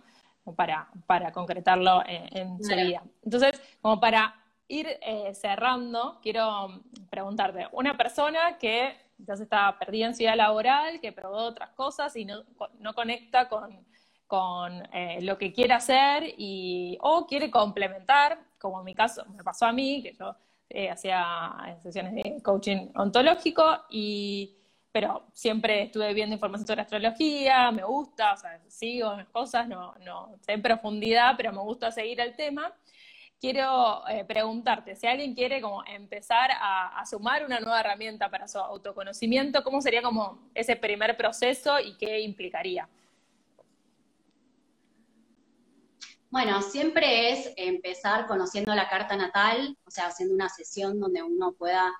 para, 0.55 0.89
para 1.05 1.31
concretarlo 1.31 2.03
en, 2.05 2.63
su 2.63 2.75
vida. 2.75 3.03
Entonces, 3.23 3.61
como 3.81 3.99
para 3.99 4.35
ir 4.67 4.87
eh, 5.01 5.33
cerrando, 5.33 6.19
quiero 6.21 6.83
preguntarte, 7.09 7.67
una 7.71 7.95
persona 7.95 8.57
que 8.57 8.97
ya 9.17 9.35
se 9.35 9.43
está 9.43 9.77
perdida 9.77 10.07
en 10.07 10.15
ciudad 10.15 10.35
laboral, 10.35 10.99
que 10.99 11.11
probó 11.11 11.37
otras 11.37 11.69
cosas 11.71 12.15
y 12.15 12.25
no, 12.25 12.43
no 12.79 12.93
conecta 12.93 13.47
con, 13.47 13.85
con 14.27 14.83
eh, 14.93 15.19
lo 15.21 15.37
que 15.37 15.53
quiere 15.53 15.73
hacer 15.73 16.33
y, 16.37 16.97
o 17.01 17.25
quiere 17.27 17.51
complementar, 17.51 18.39
como 18.57 18.79
en 18.79 18.85
mi 18.85 18.95
caso 18.95 19.23
me 19.35 19.43
pasó 19.43 19.65
a 19.65 19.71
mí, 19.71 20.01
que 20.01 20.13
yo 20.13 20.35
eh, 20.69 20.89
hacía 20.89 21.77
sesiones 21.81 22.15
de 22.15 22.41
coaching 22.41 22.87
ontológico 22.95 23.63
y 23.89 24.57
pero 24.93 25.25
siempre 25.33 25.81
estuve 25.81 26.13
viendo 26.13 26.35
información 26.35 26.67
sobre 26.67 26.81
astrología, 26.81 27.71
me 27.71 27.83
gusta, 27.83 28.33
o 28.33 28.37
sea, 28.37 28.61
sigo 28.67 29.17
mis 29.17 29.27
cosas, 29.29 29.67
no, 29.67 29.95
no 30.05 30.35
sé 30.41 30.53
en 30.53 30.61
profundidad, 30.61 31.33
pero 31.35 31.51
me 31.51 31.61
gusta 31.61 31.91
seguir 31.91 32.21
el 32.21 32.35
tema. 32.35 32.71
Quiero 33.41 34.07
eh, 34.07 34.23
preguntarte, 34.23 34.95
si 34.95 35.07
alguien 35.07 35.33
quiere 35.33 35.61
como 35.61 35.83
empezar 35.85 36.51
a, 36.53 37.03
sumar 37.07 37.43
una 37.43 37.59
nueva 37.59 37.79
herramienta 37.79 38.29
para 38.29 38.47
su 38.47 38.59
autoconocimiento, 38.59 39.63
¿cómo 39.63 39.81
sería 39.81 40.03
como 40.03 40.47
ese 40.53 40.75
primer 40.75 41.17
proceso 41.17 41.79
y 41.79 41.97
qué 41.97 42.19
implicaría? 42.19 42.87
Bueno, 46.29 46.61
siempre 46.61 47.31
es 47.31 47.51
empezar 47.57 48.27
conociendo 48.27 48.75
la 48.75 48.87
carta 48.87 49.17
natal, 49.17 49.75
o 49.85 49.91
sea, 49.91 50.05
haciendo 50.07 50.35
una 50.35 50.49
sesión 50.49 50.99
donde 50.99 51.23
uno 51.23 51.53
pueda 51.53 51.91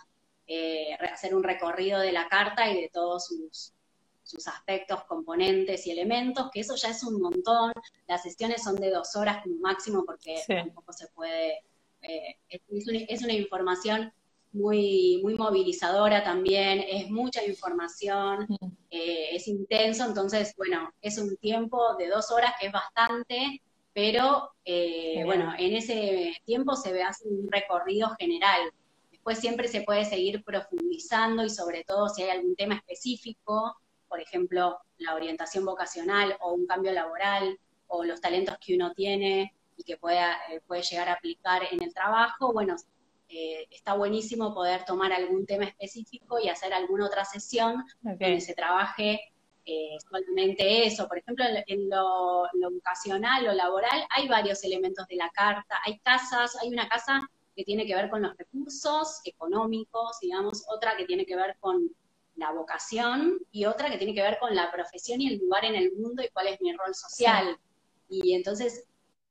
eh, 0.55 0.93
hacer 1.11 1.33
un 1.33 1.43
recorrido 1.43 1.99
de 1.99 2.11
la 2.11 2.27
carta 2.27 2.69
y 2.69 2.79
de 2.79 2.89
todos 2.89 3.25
sus, 3.25 3.73
sus 4.21 4.47
aspectos, 4.47 5.03
componentes 5.05 5.87
y 5.87 5.91
elementos, 5.91 6.51
que 6.53 6.59
eso 6.59 6.75
ya 6.75 6.89
es 6.89 7.03
un 7.03 7.19
montón. 7.19 7.73
Las 8.07 8.21
sesiones 8.21 8.61
son 8.61 8.75
de 8.75 8.91
dos 8.91 9.15
horas 9.15 9.41
como 9.41 9.55
máximo 9.57 10.03
porque 10.05 10.35
tampoco 10.47 10.93
se 10.93 11.07
puede, 11.07 11.63
eh, 12.03 12.37
es, 12.49 13.23
una, 13.23 13.33
información 13.33 14.13
muy, 14.51 15.21
muy 15.23 15.33
movilizadora 15.33 16.23
también, 16.23 16.85
es 16.87 17.09
mucha 17.09 17.43
información, 17.43 18.45
eh, 18.91 19.29
es 19.35 19.47
intenso, 19.47 20.05
entonces, 20.05 20.53
bueno, 20.55 20.93
es 21.01 21.17
un 21.17 21.35
tiempo 21.37 21.95
de 21.97 22.09
dos 22.09 22.29
horas 22.29 22.53
que 22.59 22.67
es 22.67 22.71
bastante, 22.71 23.59
pero 23.91 24.51
bueno, 25.25 25.53
en 25.57 25.75
ese 25.75 26.35
tiempo 26.45 26.75
se 26.75 27.01
hace 27.01 27.27
un 27.27 27.51
recorrido 27.51 28.09
general 28.19 28.71
Después 29.23 29.39
siempre 29.39 29.69
se 29.69 29.83
puede 29.83 30.03
seguir 30.03 30.43
profundizando 30.43 31.45
y 31.45 31.49
sobre 31.49 31.85
todo 31.85 32.09
si 32.09 32.23
hay 32.23 32.31
algún 32.31 32.57
tema 32.57 32.75
específico, 32.75 33.73
por 34.09 34.19
ejemplo, 34.19 34.79
la 34.97 35.15
orientación 35.15 35.63
vocacional 35.63 36.35
o 36.41 36.51
un 36.51 36.67
cambio 36.67 36.91
laboral 36.91 37.57
o 37.87 38.03
los 38.03 38.19
talentos 38.19 38.57
que 38.59 38.75
uno 38.75 38.91
tiene 38.91 39.55
y 39.77 39.85
que 39.85 39.95
pueda, 39.95 40.35
eh, 40.51 40.59
puede 40.67 40.81
llegar 40.81 41.07
a 41.07 41.13
aplicar 41.13 41.61
en 41.71 41.81
el 41.81 41.93
trabajo, 41.93 42.51
bueno, 42.51 42.75
eh, 43.29 43.65
está 43.71 43.93
buenísimo 43.93 44.53
poder 44.53 44.83
tomar 44.83 45.13
algún 45.13 45.45
tema 45.45 45.63
específico 45.63 46.37
y 46.37 46.49
hacer 46.49 46.73
alguna 46.73 47.05
otra 47.05 47.23
sesión 47.23 47.85
donde 48.01 48.41
se 48.41 48.53
trabaje 48.53 49.21
eh, 49.63 49.95
solamente 50.05 50.85
eso. 50.85 51.07
Por 51.07 51.19
ejemplo, 51.19 51.45
en, 51.45 51.89
lo, 51.89 52.45
en, 52.53 52.59
lo, 52.59 52.69
educacional 52.71 53.47
o 53.47 53.53
laboral 53.53 54.05
hay 54.09 54.27
varios 54.27 54.65
elementos 54.65 55.07
de 55.07 55.15
la 55.15 55.29
carta. 55.29 55.79
Hay 55.85 55.99
casas, 55.99 56.57
hay 56.61 56.67
una 56.67 56.89
casa 56.89 57.25
que 57.55 57.63
tiene 57.63 57.85
que 57.85 57.95
ver 57.95 58.09
con 58.09 58.21
los 58.21 58.35
recursos 58.37 59.21
económicos, 59.25 60.17
digamos, 60.21 60.65
otra 60.67 60.95
que 60.97 61.05
tiene 61.05 61.25
que 61.25 61.35
ver 61.35 61.55
con 61.59 61.89
la 62.35 62.51
vocación 62.51 63.39
y 63.51 63.65
otra 63.65 63.89
que 63.89 63.97
tiene 63.97 64.13
que 64.13 64.21
ver 64.21 64.39
con 64.39 64.55
la 64.55 64.71
profesión 64.71 65.21
y 65.21 65.33
el 65.33 65.39
lugar 65.39 65.65
en 65.65 65.75
el 65.75 65.91
mundo 65.93 66.23
y 66.23 66.29
cuál 66.29 66.47
es 66.47 66.61
mi 66.61 66.73
rol 66.73 66.95
social. 66.95 67.57
Y 68.09 68.33
entonces 68.33 68.85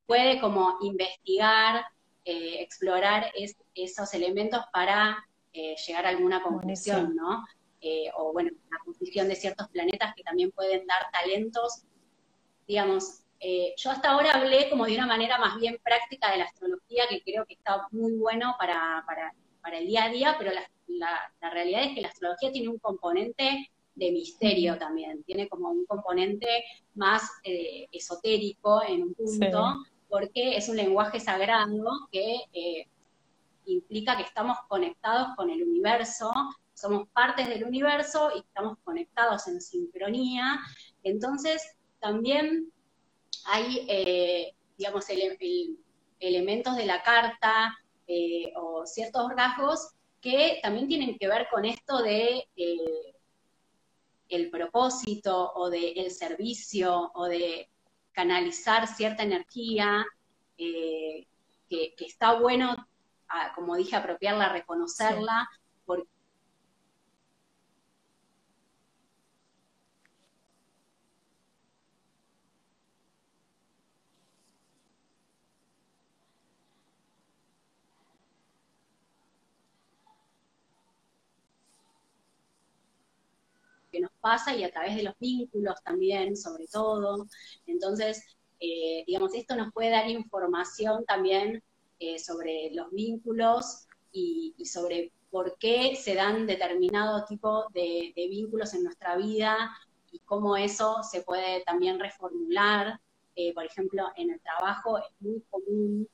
puede 0.07 0.41
como 0.41 0.79
investigar, 0.83 1.85
eh, 2.25 2.63
explorar 2.63 3.33
esos 3.75 4.15
elementos 4.15 4.61
para 4.73 5.27
eh, 5.53 5.75
llegar 5.87 6.07
a 6.07 6.11
alguna 6.11 6.43
conclusión, 6.43 7.15
¿no? 7.17 7.45
Eh, 7.81 8.11
o 8.17 8.33
bueno, 8.33 8.51
la 8.71 8.79
posición 8.85 9.29
de 9.29 9.35
ciertos 9.35 9.69
planetas 9.71 10.15
que 10.15 10.23
también 10.23 10.53
pueden 10.53 10.87
dar 10.87 11.11
talentos. 11.11 11.83
Digamos, 12.69 13.22
yo 13.77 13.91
hasta 13.91 14.11
ahora 14.11 14.35
hablé 14.35 14.71
como 14.71 14.87
de 14.87 14.95
una 14.95 15.07
manera 15.07 15.37
más 15.39 15.59
bien 15.59 15.79
práctica 15.83 16.31
de 16.31 16.39
la 16.39 16.45
astrología, 16.45 17.09
que 17.09 17.23
creo 17.23 17.45
que 17.45 17.55
está 17.55 17.89
muy 17.91 18.13
bueno 18.13 18.55
para, 18.59 19.03
para, 19.07 19.35
para 19.61 19.79
el 19.79 19.87
día 19.87 20.05
a 20.05 20.11
día, 20.11 20.37
pero 20.39 20.53
la, 20.53 20.63
la, 21.41 21.51
realidad 21.51 21.85
es 21.85 21.95
que 21.95 22.01
la 22.01 22.09
astrología 22.09 22.53
tiene 22.53 22.69
un 22.69 22.79
componente 22.79 23.71
de 23.95 24.13
misterio 24.13 24.79
también, 24.79 25.23
tiene 25.25 25.49
como 25.49 25.71
un 25.71 25.85
componente 25.87 26.65
más 26.95 27.23
eh, 27.45 27.87
esotérico 27.93 28.83
en 28.83 29.03
un 29.03 29.15
punto, 29.15 29.83
porque 30.09 30.57
es 30.57 30.69
un 30.69 30.77
lenguaje 30.77 31.21
sagrado 31.21 32.09
que 32.11 32.37
eh, 32.53 32.87
implica 33.67 34.17
que 34.17 34.23
estamos 34.23 34.59
conectados 34.69 35.29
con 35.37 35.51
el 35.51 35.63
universo, 35.63 36.33
somos 36.75 37.09
partes 37.09 37.49
del 37.49 37.65
universo 37.65 38.31
y 38.35 38.41
estamos 38.41 38.79
conectados 38.83 39.47
en 39.47 39.61
sincronía. 39.61 40.59
Entonces, 41.05 41.77
también 42.01 42.73
hay, 43.47 43.87
eh, 43.89 44.55
digamos, 44.77 45.07
elementos 46.21 46.77
de 46.77 46.87
la 46.87 47.03
carta 47.03 47.77
o 48.57 48.85
ciertos 48.85 49.31
rasgos 49.35 49.95
que 50.23 50.61
también 50.63 50.87
tienen 50.87 51.19
que 51.19 51.29
ver 51.29 51.49
con 51.51 51.65
esto 51.65 52.01
de 52.01 52.49
eh, 52.57 53.15
el 54.29 54.51
propósito 54.51 55.53
o 55.55 55.69
de 55.69 55.91
el 55.93 56.11
servicio 56.13 57.11
o 57.15 57.27
de 57.27 57.69
canalizar 58.13 58.87
cierta 58.87 59.25
energía, 59.25 60.07
eh, 60.57 61.27
que, 61.69 61.95
está 61.99 62.39
bueno, 62.39 62.77
como 63.55 63.77
dije, 63.77 63.97
apropiarla, 63.97 64.51
reconocerla, 64.51 65.49
porque 65.87 66.09
pasa 84.21 84.57
y 84.57 84.65
a 84.65 84.71
través 84.71 84.97
de 84.97 85.03
los 85.03 85.15
vínculos 85.19 85.75
también, 85.85 86.37
sobre 86.37 86.67
todo. 86.67 87.27
Entonces, 87.67 88.25
eh, 88.65 89.03
digamos, 89.09 89.35
esto 89.35 89.57
nos 89.57 89.73
puede 89.73 89.91
dar 89.91 90.09
información 90.09 91.05
también 91.05 91.61
eh, 91.99 92.21
sobre 92.21 92.71
los 92.73 92.93
vínculos 92.93 93.89
y, 94.13 94.55
sobre 94.65 95.11
por 95.33 95.57
qué 95.59 95.97
se 95.97 96.15
dan 96.15 96.47
determinado 96.47 97.25
tipo 97.25 97.67
de, 97.75 98.13
vínculos 98.15 98.73
en 98.75 98.85
nuestra 98.85 99.17
vida 99.17 99.57
y 100.13 100.21
cómo 100.21 100.57
eso 100.57 101.03
se 101.03 101.23
puede 101.23 101.65
también 101.65 101.99
reformular. 101.99 103.01
Eh, 103.35 103.53
por 103.53 103.65
ejemplo, 103.65 104.05
en 104.15 104.31
el 104.31 104.41
trabajo 104.41 104.99
es 104.99 105.07
muy 105.19 105.43
común 105.51 106.09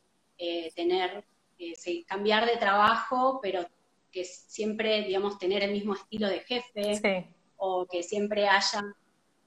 tener, 0.75 1.25
cambiar 2.07 2.47
de 2.47 2.57
trabajo, 2.57 3.41
pero 3.43 3.67
que 4.11 4.25
siempre, 4.25 5.03
digamos, 5.03 5.37
tener 5.39 5.65
el 5.65 5.73
mismo 5.73 5.95
estilo 5.95 6.29
de 6.29 6.41
jefe. 6.41 6.95
Sí 6.95 7.35
o 7.59 7.87
que 7.87 8.03
siempre 8.03 8.49
haya 8.49 8.83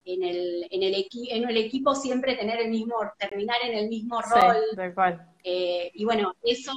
en 0.06 0.24
el, 0.24 0.68
en 0.72 0.84
el, 0.84 1.08
en 1.30 1.50
el 1.50 1.58
equipo 1.58 1.96
siempre 1.96 2.36
tener 2.36 2.60
el 2.60 2.70
mismo, 2.70 2.96
terminar 3.18 3.58
en 3.64 3.78
el 3.78 3.90
mismo 3.90 4.22
rol. 4.22 4.58
Eh, 5.44 5.92
y 5.94 6.06
bueno, 6.06 6.34
eso 6.44 6.74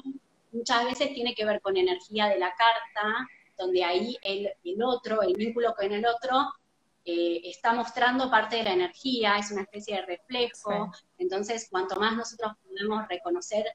muchas 0.53 0.85
veces 0.85 1.13
tiene 1.15 1.35
que 1.35 1.45
ver 1.45 1.61
con 1.61 1.77
energía 1.77 2.27
de 2.27 2.39
la 2.39 2.51
carta, 2.51 3.29
donde 3.57 3.85
ahí 3.85 4.17
el, 4.23 4.51
el 4.65 4.83
otro, 4.83 5.23
el 5.23 5.35
vínculo 5.35 5.75
con 5.75 5.91
el 5.93 6.05
otro, 6.07 6.53
eh, 7.05 7.43
está 7.45 7.73
mostrando 7.73 8.31
parte 8.31 8.57
de 8.57 8.65
la 8.65 8.73
energía, 8.73 9.37
es 9.37 9.51
una 9.51 9.63
especie 9.63 9.97
de 9.97 10.07
reflejo. 10.07 10.91
Entonces, 11.19 11.69
cuanto 11.71 11.97
más 11.97 12.17
nosotros 12.17 12.53
podemos 12.67 13.07
reconocer 13.09 13.67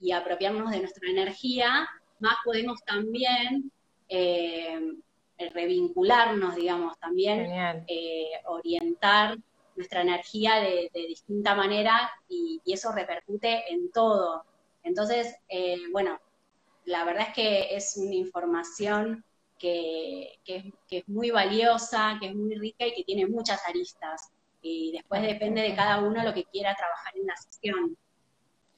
y 0.00 0.12
apropiarnos 0.12 0.70
de 0.70 0.80
nuestra 0.80 1.10
energía, 1.10 1.88
más 2.20 2.36
podemos 2.44 2.82
también 2.84 3.70
eh, 4.08 4.80
revincularnos, 5.38 6.56
digamos, 6.56 6.98
también 6.98 7.50
eh, 7.86 8.30
orientar 8.46 9.38
nuestra 9.76 10.02
energía 10.02 10.56
de, 10.56 10.90
distinta 10.92 11.54
manera 11.54 12.10
y, 12.28 12.60
eso 12.66 12.92
repercute 12.92 13.72
en 13.72 13.90
todo. 13.92 14.44
Entonces, 14.82 15.36
eh, 15.48 15.78
bueno, 15.92 16.18
la 16.84 17.04
verdad 17.04 17.28
es 17.28 17.34
que 17.34 17.76
es 17.76 17.96
una 17.96 18.14
información 18.14 19.24
que, 19.58 20.38
es, 20.46 21.08
muy 21.08 21.30
valiosa, 21.30 22.16
que 22.20 22.28
es 22.28 22.34
muy 22.34 22.56
rica 22.56 22.86
y 22.86 22.94
que 22.94 23.04
tiene 23.04 23.26
muchas 23.26 23.60
aristas. 23.68 24.30
Y 24.60 24.92
después 24.92 25.22
depende 25.22 25.62
de 25.62 25.74
cada 25.74 26.00
uno 26.00 26.22
lo 26.22 26.34
que 26.34 26.44
quiera 26.44 26.74
trabajar 26.74 27.16
en 27.16 27.26
la 27.26 27.36
sesión. 27.36 27.96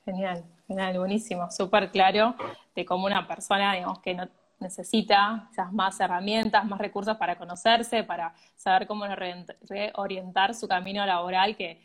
Genial, 0.05 0.45
genial, 0.67 0.99
buenísimo, 0.99 1.51
súper 1.51 1.91
claro 1.91 2.35
de 2.75 2.85
cómo 2.85 3.07
una 3.07 3.27
persona, 3.27 3.75
digamos, 3.75 4.01
que 4.01 4.15
no 4.15 4.29
necesita 4.61 5.49
esas 5.51 5.73
más 5.73 5.99
herramientas, 5.99 6.65
más 6.65 6.79
recursos 6.79 7.17
para 7.17 7.37
conocerse, 7.37 8.05
para 8.05 8.35
saber 8.57 8.87
cómo 8.87 9.05
reorientar 9.69 10.55
su 10.55 10.69
camino 10.69 11.05
laboral, 11.05 11.57
que 11.57 11.81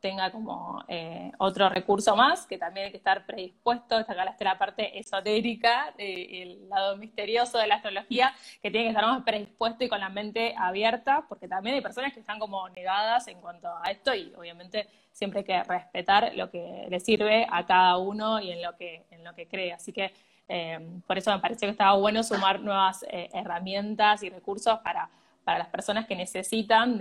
tenga 0.00 0.30
como 0.30 0.84
eh, 0.88 1.32
otro 1.38 1.68
recurso 1.70 2.14
más, 2.14 2.46
que 2.46 2.58
también 2.58 2.86
hay 2.86 2.90
que 2.92 2.98
estar 2.98 3.24
predispuesto, 3.24 3.98
esta 3.98 4.12
acá 4.12 4.24
está 4.24 4.44
la 4.44 4.58
parte 4.58 4.98
esotérica, 4.98 5.94
el 5.96 6.68
lado 6.68 6.98
misterioso 6.98 7.56
de 7.56 7.66
la 7.66 7.76
astrología, 7.76 8.34
que 8.62 8.70
tiene 8.70 8.86
que 8.86 8.90
estar 8.90 9.06
más 9.06 9.22
predispuesto 9.22 9.84
y 9.84 9.88
con 9.88 10.00
la 10.00 10.10
mente 10.10 10.54
abierta, 10.56 11.24
porque 11.28 11.48
también 11.48 11.76
hay 11.76 11.80
personas 11.80 12.12
que 12.12 12.20
están 12.20 12.38
como 12.38 12.68
negadas 12.68 13.26
en 13.28 13.40
cuanto 13.40 13.68
a 13.68 13.90
esto 13.90 14.14
y 14.14 14.32
obviamente 14.34 14.86
siempre 15.12 15.40
hay 15.40 15.44
que 15.44 15.62
respetar 15.62 16.32
lo 16.34 16.50
que 16.50 16.86
le 16.88 17.00
sirve 17.00 17.46
a 17.50 17.64
cada 17.64 17.96
uno 17.96 18.38
y 18.38 18.52
en 18.52 18.62
lo 18.62 18.76
que, 18.76 19.06
en 19.10 19.24
lo 19.24 19.34
que 19.34 19.48
cree. 19.48 19.72
Así 19.72 19.92
que 19.92 20.12
Em, 20.52 21.00
por 21.02 21.16
eso 21.16 21.30
me 21.32 21.38
pareció 21.38 21.68
que 21.68 21.72
estaba 21.72 21.96
bueno 21.96 22.24
sumar 22.24 22.58
nuevas 22.60 23.04
eh, 23.08 23.28
herramientas 23.32 24.24
y 24.24 24.30
recursos 24.30 24.80
para, 24.80 25.08
las 25.46 25.68
personas 25.68 26.06
que 26.06 26.16
necesitan 26.16 26.98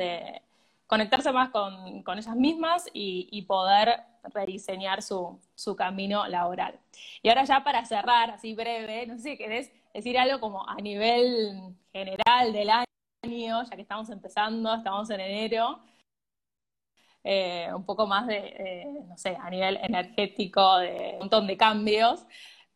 conectarse 0.87 1.31
más 1.31 1.49
con, 1.49 2.03
ellas 2.17 2.35
mismas 2.35 2.85
y, 2.93 3.41
poder 3.43 4.01
rediseñar 4.33 5.01
su, 5.03 5.39
camino 5.77 6.27
laboral. 6.27 6.79
Y 7.21 7.29
ahora 7.29 7.43
ya 7.43 7.63
para 7.63 7.85
cerrar, 7.85 8.31
así 8.31 8.53
breve, 8.55 9.05
no 9.07 9.17
sé 9.17 9.31
si 9.31 9.37
querés 9.37 9.71
decir 9.93 10.17
algo 10.17 10.39
como 10.39 10.67
a 10.67 10.75
nivel 10.77 11.75
general 11.93 12.53
del 12.53 12.69
año, 12.69 13.63
ya 13.63 13.75
que 13.75 13.81
estamos 13.81 14.09
empezando, 14.09 14.73
estamos 14.73 15.09
en 15.11 15.19
enero, 15.19 15.79
eh, 17.23 17.69
un 17.75 17.85
poco 17.85 18.07
más 18.07 18.25
de, 18.27 18.37
eh, 18.37 18.85
no 19.07 19.17
sé, 19.17 19.37
a 19.39 19.49
nivel 19.49 19.77
energético, 19.77 20.77
de 20.77 21.11
un 21.13 21.19
montón 21.19 21.45
de 21.45 21.57
cambios 21.57 22.25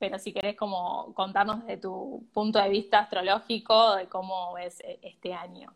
pero 0.04 0.20
si 0.20 0.34
querés 0.34 0.58
como 0.58 1.14
contarnos 1.14 1.66
de 1.66 1.78
tu 1.78 2.28
punto 2.34 2.60
de 2.60 2.68
vista 2.68 3.00
astrológico, 3.00 3.96
de 3.96 4.10
cómo 4.10 4.54
ves 4.54 4.82
eh, 4.82 5.00
este 5.02 5.34
año. 5.34 5.74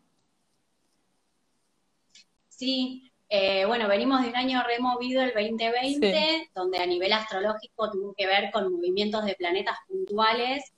Sí, 2.46 3.10
eh, 3.30 3.64
bueno, 3.64 3.88
venimos 3.88 4.20
de 4.20 4.28
un 4.28 4.36
año 4.36 4.62
removido, 4.64 5.22
el 5.22 5.32
2020, 5.32 6.50
donde 6.54 6.76
a 6.76 6.84
nivel 6.84 7.14
astrológico 7.14 7.90
tuvo 7.90 8.14
que 8.14 8.26
ver 8.26 8.50
con 8.50 8.70
movimientos 8.70 9.24
de 9.24 9.34
planetas 9.34 9.78
puntuales 9.88 10.74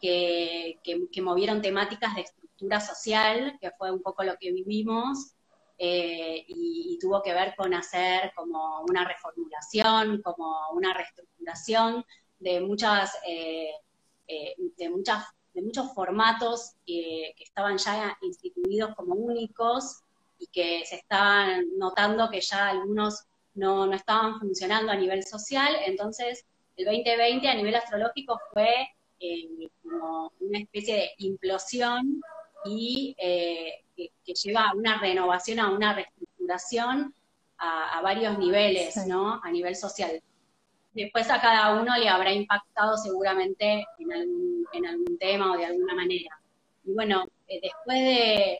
que, 0.00 0.78
movieron 1.20 1.60
temáticas 1.60 2.14
de 2.14 2.20
estructura 2.20 2.78
social, 2.78 3.58
que 3.60 3.72
fue 3.72 3.90
un 3.90 4.00
poco 4.00 4.22
lo 4.22 4.36
que 4.38 4.52
vivimos, 4.52 5.34
eh, 5.76 6.44
y, 6.46 6.96
tuvo 7.00 7.20
que 7.20 7.34
ver 7.34 7.56
con 7.56 7.74
hacer 7.74 8.32
como 8.36 8.82
una 8.82 9.04
reformulación, 9.04 10.22
como 10.22 10.70
una 10.70 10.94
reestructuración 10.94 12.04
de 12.42 12.60
muchas, 12.60 13.12
eh, 13.26 13.70
eh, 14.26 14.54
de 14.76 14.90
muchas, 14.90 15.24
de 15.54 15.62
muchos 15.62 15.92
formatos 15.94 16.72
que 16.86 17.34
estaban 17.38 17.78
ya 17.78 18.16
instituidos 18.22 18.94
como 18.96 19.14
únicos 19.14 20.00
y 20.38 20.46
que 20.48 20.84
se 20.84 20.96
estaban 20.96 21.66
notando 21.78 22.28
que 22.30 22.40
ya 22.40 22.70
algunos 22.70 23.24
no, 23.54 23.86
no 23.86 23.94
estaban 23.94 24.40
funcionando 24.40 24.90
a 24.92 24.96
nivel 24.96 25.24
social. 25.24 25.76
Entonces, 25.86 26.44
el 26.76 26.86
2020 26.86 27.48
a 27.48 27.54
nivel 27.54 27.74
astrológico 27.74 28.40
fue 28.52 28.88
eh, 29.20 29.68
como 29.82 30.32
una 30.40 30.58
especie 30.58 30.96
de 30.96 31.10
implosión 31.18 32.20
y 32.64 33.14
que, 33.16 34.12
lleva 34.34 34.70
a 34.70 34.74
una 34.74 34.98
renovación, 34.98 35.60
a 35.60 35.70
una 35.70 35.94
reestructuración 35.94 37.14
a, 37.58 38.00
varios 38.02 38.38
niveles, 38.38 38.96
¿no? 39.06 39.40
A 39.42 39.50
nivel 39.50 39.76
social. 39.76 40.22
Después 40.92 41.30
a 41.30 41.40
cada 41.40 41.80
uno 41.80 41.96
le 41.96 42.08
habrá 42.08 42.32
impactado 42.32 42.96
seguramente 42.96 43.84
en 43.98 44.12
algún, 44.12 44.66
en 44.72 44.86
algún 44.86 45.18
tema 45.18 45.52
o 45.52 45.56
de 45.56 45.66
alguna 45.66 45.94
manera. 45.94 46.38
Y 46.84 46.92
bueno, 46.92 47.24
eh, 47.48 47.60
después 47.62 47.98
de, 47.98 48.58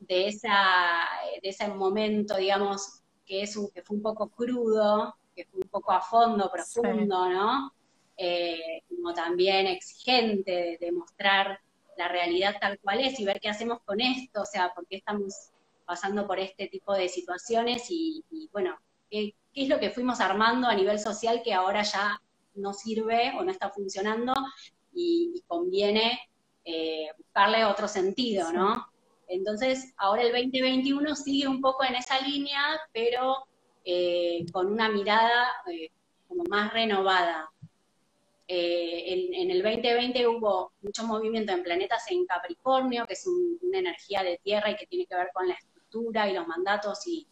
de, 0.00 0.28
esa, 0.28 1.08
de 1.42 1.48
ese 1.48 1.68
momento, 1.68 2.36
digamos, 2.36 3.02
que, 3.26 3.42
es 3.42 3.56
un, 3.56 3.70
que 3.70 3.82
fue 3.82 3.96
un 3.96 4.02
poco 4.02 4.28
crudo, 4.28 5.16
que 5.34 5.44
fue 5.46 5.60
un 5.60 5.68
poco 5.68 5.92
a 5.92 6.00
fondo, 6.00 6.50
profundo, 6.50 7.28
¿no? 7.28 7.72
Eh, 8.16 8.82
como 8.88 9.14
también 9.14 9.68
exigente 9.68 10.50
de, 10.50 10.78
demostrar 10.80 11.60
la 11.96 12.08
realidad 12.08 12.56
tal 12.60 12.78
cual 12.80 13.00
es 13.00 13.20
y 13.20 13.24
ver 13.24 13.38
qué 13.40 13.48
hacemos 13.48 13.80
con 13.84 14.00
esto, 14.00 14.42
o 14.42 14.44
sea, 14.44 14.72
por 14.74 14.86
qué 14.88 14.96
estamos 14.96 15.50
pasando 15.86 16.26
por 16.26 16.40
este 16.40 16.66
tipo 16.66 16.94
de 16.94 17.08
situaciones 17.08 17.86
y, 17.90 18.24
bueno, 18.52 18.76
qué, 19.08 19.34
es 19.62 19.68
lo 19.68 19.80
que 19.80 19.90
fuimos 19.90 20.20
armando 20.20 20.68
a 20.68 20.74
nivel 20.74 20.98
social 20.98 21.42
que 21.42 21.54
ahora 21.54 21.82
ya 21.82 22.20
no 22.54 22.72
sirve 22.72 23.32
o 23.38 23.44
no 23.44 23.50
está 23.50 23.70
funcionando 23.70 24.34
y, 24.92 25.42
conviene 25.46 26.18
eh, 26.64 27.08
buscarle 27.16 27.64
otro 27.64 27.88
sentido, 27.88 28.52
¿no? 28.52 28.86
Entonces, 29.28 29.94
ahora 29.96 30.22
el 30.22 30.32
2021 30.32 31.14
sigue 31.14 31.46
un 31.46 31.60
poco 31.60 31.84
en 31.84 31.94
esa 31.94 32.20
línea, 32.20 32.60
pero 32.92 33.36
eh, 33.84 34.44
con 34.52 34.66
una 34.66 34.88
mirada 34.88 35.48
eh, 35.70 35.90
como 36.26 36.44
más 36.44 36.72
renovada. 36.72 37.50
En, 38.50 39.50
el 39.50 39.62
2020 39.62 40.26
hubo 40.26 40.72
mucho 40.80 41.04
movimiento 41.04 41.52
en 41.52 41.62
planetas 41.62 42.10
en 42.10 42.24
Capricornio, 42.24 43.06
que 43.06 43.12
es 43.12 43.26
una 43.26 43.78
energía 43.78 44.22
de 44.22 44.40
tierra 44.42 44.70
y 44.70 44.76
que 44.76 44.86
tiene 44.86 45.06
que 45.06 45.14
ver 45.14 45.28
con 45.34 45.46
la 45.46 45.54
estructura 45.54 46.28
y 46.28 46.34
los 46.34 46.46
mandatos 46.46 47.06
y, 47.06 47.26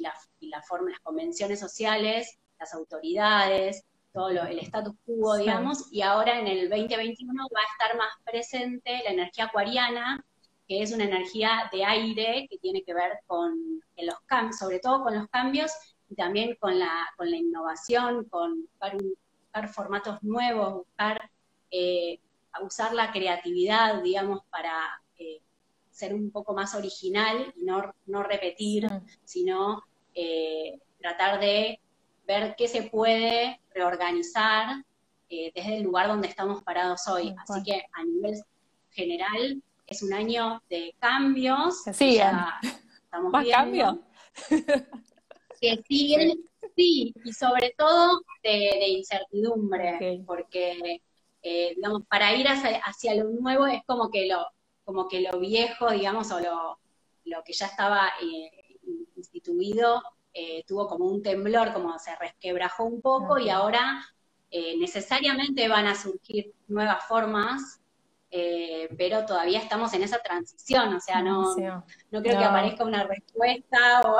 la, 0.00 0.14
las 0.40 1.00
convenciones 1.02 1.60
sociales, 1.60 2.38
las 2.58 2.74
autoridades, 2.74 3.84
todo 4.12 4.30
el 4.30 4.58
status 4.60 4.94
quo, 5.04 5.36
digamos, 5.36 5.92
y 5.92 6.02
ahora 6.02 6.38
en 6.38 6.46
el 6.46 6.68
2021 6.68 7.46
va 7.54 7.60
a 7.60 7.72
estar 7.72 7.96
más 7.96 8.10
presente 8.24 9.02
la 9.04 9.10
energía 9.10 9.44
acuariana, 9.44 10.24
que 10.66 10.82
es 10.82 10.92
una 10.92 11.04
energía 11.04 11.68
de 11.72 11.84
aire 11.84 12.46
que 12.50 12.58
tiene 12.58 12.82
que 12.82 12.94
ver 12.94 13.20
con 13.26 13.82
los 13.96 14.20
cambios, 14.26 14.58
sobre 14.58 14.80
todo 14.80 15.02
con 15.02 15.14
los 15.14 15.28
cambios 15.28 15.72
y 16.08 16.14
también 16.14 16.56
con 16.58 16.78
la, 16.78 17.06
con 17.16 17.30
la 17.30 17.36
innovación, 17.36 18.24
con 18.24 18.62
buscar, 18.62 19.68
formatos 19.68 20.22
nuevos, 20.22 20.74
buscar 20.74 21.30
eh, 21.70 22.20
usar 22.62 22.94
la 22.94 23.12
creatividad, 23.12 24.02
digamos, 24.02 24.42
para 24.50 24.72
ser 25.98 26.14
un 26.14 26.30
poco 26.30 26.54
más 26.54 26.74
original 26.74 27.52
y 27.56 27.64
no, 27.64 27.92
no 28.06 28.22
repetir, 28.22 28.88
sino 29.24 29.82
eh, 30.14 30.78
tratar 31.00 31.40
de 31.40 31.80
ver 32.26 32.54
qué 32.56 32.68
se 32.68 32.82
puede 32.82 33.60
reorganizar 33.74 34.84
desde 35.28 35.76
el 35.76 35.82
lugar 35.82 36.08
donde 36.08 36.28
estamos 36.28 36.62
parados 36.62 37.06
hoy. 37.08 37.34
Así 37.38 37.62
que 37.64 37.84
a 37.92 38.04
nivel 38.04 38.42
general 38.90 39.62
es 39.86 40.02
un 40.02 40.12
año 40.12 40.62
de 40.70 40.94
cambios. 41.00 41.82
Sí, 41.92 42.18
estamos 42.18 43.32
¿Más 43.32 43.46
cambios? 43.48 43.96
Que 45.60 45.82
siguen, 45.88 46.38
sí, 46.76 47.12
y 47.24 47.32
sobre 47.32 47.74
todo 47.76 48.22
de, 48.44 48.90
incertidumbre, 48.90 50.22
porque, 50.24 51.02
eh, 51.42 51.72
digamos, 51.74 52.04
para 52.08 52.32
ir 52.34 52.46
hacia, 52.46 53.14
lo 53.16 53.24
nuevo 53.30 53.66
es 53.66 53.82
como 53.84 54.08
que 54.08 54.28
lo, 54.28 54.46
como 54.88 55.06
que 55.06 55.20
lo 55.20 55.38
viejo, 55.38 55.90
digamos, 55.90 56.30
o 56.30 56.40
lo, 56.40 56.78
lo 57.26 57.44
que 57.44 57.52
ya 57.52 57.66
estaba 57.66 58.10
eh, 58.22 58.78
instituido, 59.16 60.02
eh, 60.32 60.64
tuvo 60.66 60.88
como 60.88 61.04
un 61.04 61.22
temblor, 61.22 61.74
como 61.74 61.98
se 61.98 62.16
resquebrajó 62.16 62.84
un 62.84 63.02
poco, 63.02 63.38
y 63.38 63.50
ahora 63.50 64.02
necesariamente 64.78 65.68
van 65.68 65.86
a 65.86 65.94
surgir 65.94 66.54
nuevas 66.68 67.04
formas 67.06 67.77
eh, 68.30 68.94
pero 68.98 69.24
todavía 69.24 69.58
estamos 69.58 69.94
en 69.94 70.02
esa 70.02 70.18
transición, 70.18 70.92
o 70.92 71.00
sea, 71.00 71.22
no, 71.22 71.56
no 72.10 72.22
creo 72.22 72.38
que 72.38 72.44
aparezca 72.44 72.84
una 72.84 73.04
respuesta 73.04 74.02
o 74.04 74.18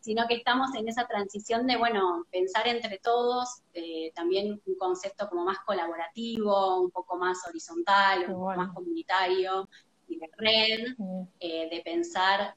sino 0.00 0.26
que 0.26 0.34
estamos 0.34 0.74
en 0.74 0.88
esa 0.88 1.06
transición 1.06 1.68
de, 1.68 1.76
bueno, 1.76 2.24
pensar 2.32 2.66
entre 2.66 2.98
todos, 2.98 3.62
eh, 3.74 4.10
también 4.16 4.60
un 4.66 4.74
concepto 4.74 5.28
como 5.28 5.44
más 5.44 5.58
colaborativo, 5.60 6.80
un 6.80 6.90
poco 6.90 7.16
más 7.16 7.38
horizontal, 7.48 8.24
un 8.26 8.34
poco 8.34 8.56
más 8.56 8.72
comunitario 8.74 9.68
y 10.08 10.18
de 10.18 10.30
red, 10.36 10.96
eh, 11.38 11.68
de 11.70 11.82
pensar 11.84 12.56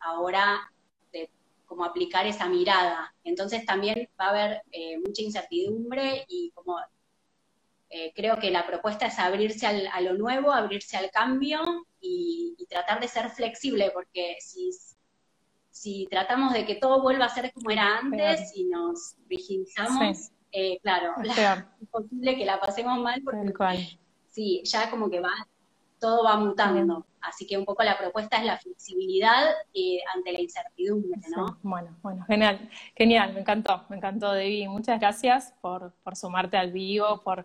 ahora 0.00 0.70
de 1.10 1.30
cómo 1.64 1.84
aplicar 1.84 2.26
esa 2.26 2.48
mirada. 2.48 3.14
Entonces 3.24 3.64
también 3.64 4.10
va 4.20 4.26
a 4.26 4.30
haber 4.30 4.62
mucha 5.06 5.22
incertidumbre 5.22 6.26
y 6.28 6.50
como 6.50 6.76
eh, 7.90 8.12
creo 8.14 8.38
que 8.38 8.50
la 8.50 8.66
propuesta 8.66 9.06
es 9.06 9.18
abrirse 9.18 9.66
a 9.66 10.00
lo 10.00 10.14
nuevo, 10.14 10.52
abrirse 10.52 10.96
al 10.96 11.10
cambio 11.10 11.60
y, 12.00 12.54
tratar 12.68 13.00
de 13.00 13.08
ser 13.08 13.30
flexible, 13.30 13.90
porque 13.94 14.36
si, 14.40 14.70
si 15.70 16.06
tratamos 16.10 16.52
de 16.52 16.66
que 16.66 16.74
todo 16.74 17.00
vuelva 17.00 17.24
a 17.24 17.34
ser 17.34 17.50
como 17.52 17.70
era 17.70 17.96
antes 17.96 18.52
y 18.54 18.64
nos 18.64 19.16
rigidizamos, 19.26 20.30
eh, 20.52 20.78
claro, 20.82 21.14
es 21.24 21.88
posible 21.90 22.36
que 22.36 22.44
la 22.44 22.60
pasemos 22.60 22.98
mal 22.98 23.22
porque 23.22 23.98
sí, 24.28 24.62
ya 24.64 24.90
como 24.90 25.08
que 25.08 25.20
va, 25.20 25.32
todo 26.00 26.24
va 26.24 26.36
mutando. 26.36 27.06
Así 27.20 27.46
que 27.46 27.58
un 27.58 27.64
poco 27.64 27.82
la 27.82 27.98
propuesta 27.98 28.38
es 28.38 28.44
la 28.44 28.58
flexibilidad 28.58 29.44
eh, 29.74 30.00
ante 30.14 30.32
la 30.32 30.40
incertidumbre, 30.40 31.20
¿no? 31.36 31.58
Bueno, 31.62 31.96
bueno, 32.02 32.24
genial, 32.26 32.70
genial, 32.96 33.34
me 33.34 33.40
encantó, 33.40 33.84
me 33.88 33.96
encantó, 33.96 34.32
Debbie. 34.32 34.68
Muchas 34.68 35.00
gracias 35.00 35.52
por, 35.60 35.92
por 36.04 36.16
sumarte 36.16 36.56
al 36.56 36.72
vivo, 36.72 37.22
por, 37.22 37.44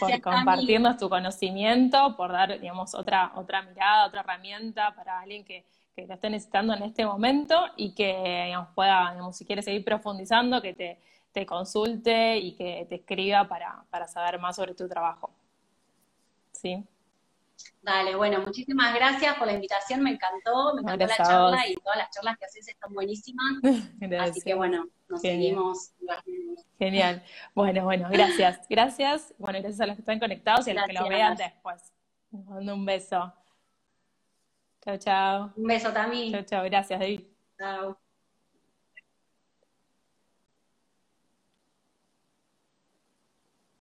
por 0.00 0.20
compartirnos 0.20 0.98
tu 0.98 1.08
conocimiento, 1.08 2.14
por 2.16 2.32
dar, 2.32 2.60
digamos, 2.60 2.94
otra, 2.94 3.32
otra 3.36 3.62
mirada, 3.62 4.06
otra 4.06 4.20
herramienta 4.20 4.94
para 4.94 5.20
alguien 5.20 5.44
que, 5.44 5.64
que 5.96 6.06
lo 6.06 6.14
esté 6.14 6.30
necesitando 6.30 6.74
en 6.74 6.82
este 6.82 7.06
momento 7.06 7.58
y 7.76 7.94
que, 7.94 8.44
digamos, 8.46 8.68
pueda, 8.74 9.12
digamos, 9.12 9.36
si 9.36 9.44
quiere 9.44 9.62
seguir 9.62 9.84
profundizando, 9.84 10.60
que 10.60 10.74
te, 10.74 11.00
te 11.32 11.46
consulte 11.46 12.36
y 12.38 12.54
que 12.54 12.86
te 12.88 12.96
escriba 12.96 13.48
para, 13.48 13.84
para 13.90 14.06
saber 14.06 14.38
más 14.38 14.56
sobre 14.56 14.74
tu 14.74 14.88
trabajo. 14.88 15.30
¿Sí? 16.52 16.84
Dale, 17.82 18.16
bueno, 18.16 18.40
muchísimas 18.40 18.94
gracias 18.94 19.36
por 19.36 19.46
la 19.46 19.52
invitación, 19.52 20.02
me 20.02 20.10
encantó, 20.10 20.74
me 20.74 20.80
encantó 20.80 21.06
la 21.06 21.16
charla 21.16 21.68
y 21.68 21.74
todas 21.74 21.98
las 21.98 22.10
charlas 22.10 22.38
que 22.38 22.46
haces 22.46 22.66
están 22.66 22.94
buenísimas. 22.94 23.56
Así 24.20 24.40
que 24.40 24.54
bueno, 24.54 24.88
nos 25.08 25.20
seguimos. 25.20 25.92
Genial. 26.78 27.22
Bueno, 27.54 27.84
bueno, 27.84 28.08
gracias. 28.10 28.66
Gracias. 28.70 29.34
Bueno, 29.38 29.60
gracias 29.60 29.80
a 29.80 29.86
los 29.86 29.96
que 29.96 30.02
están 30.02 30.18
conectados 30.18 30.66
y 30.66 30.70
a 30.70 30.74
los 30.74 30.84
que 30.86 30.92
lo 30.94 31.08
vean 31.08 31.36
después. 31.36 31.92
Les 32.30 32.44
mando 32.44 32.74
un 32.74 32.84
beso. 32.84 33.32
Chao, 34.84 34.96
chao. 34.96 35.52
Un 35.56 35.64
beso 35.64 35.92
también. 35.92 36.32
Chao, 36.32 36.42
chao. 36.42 36.64
Gracias, 36.64 36.98
David. 36.98 37.20
Chao. 37.58 38.03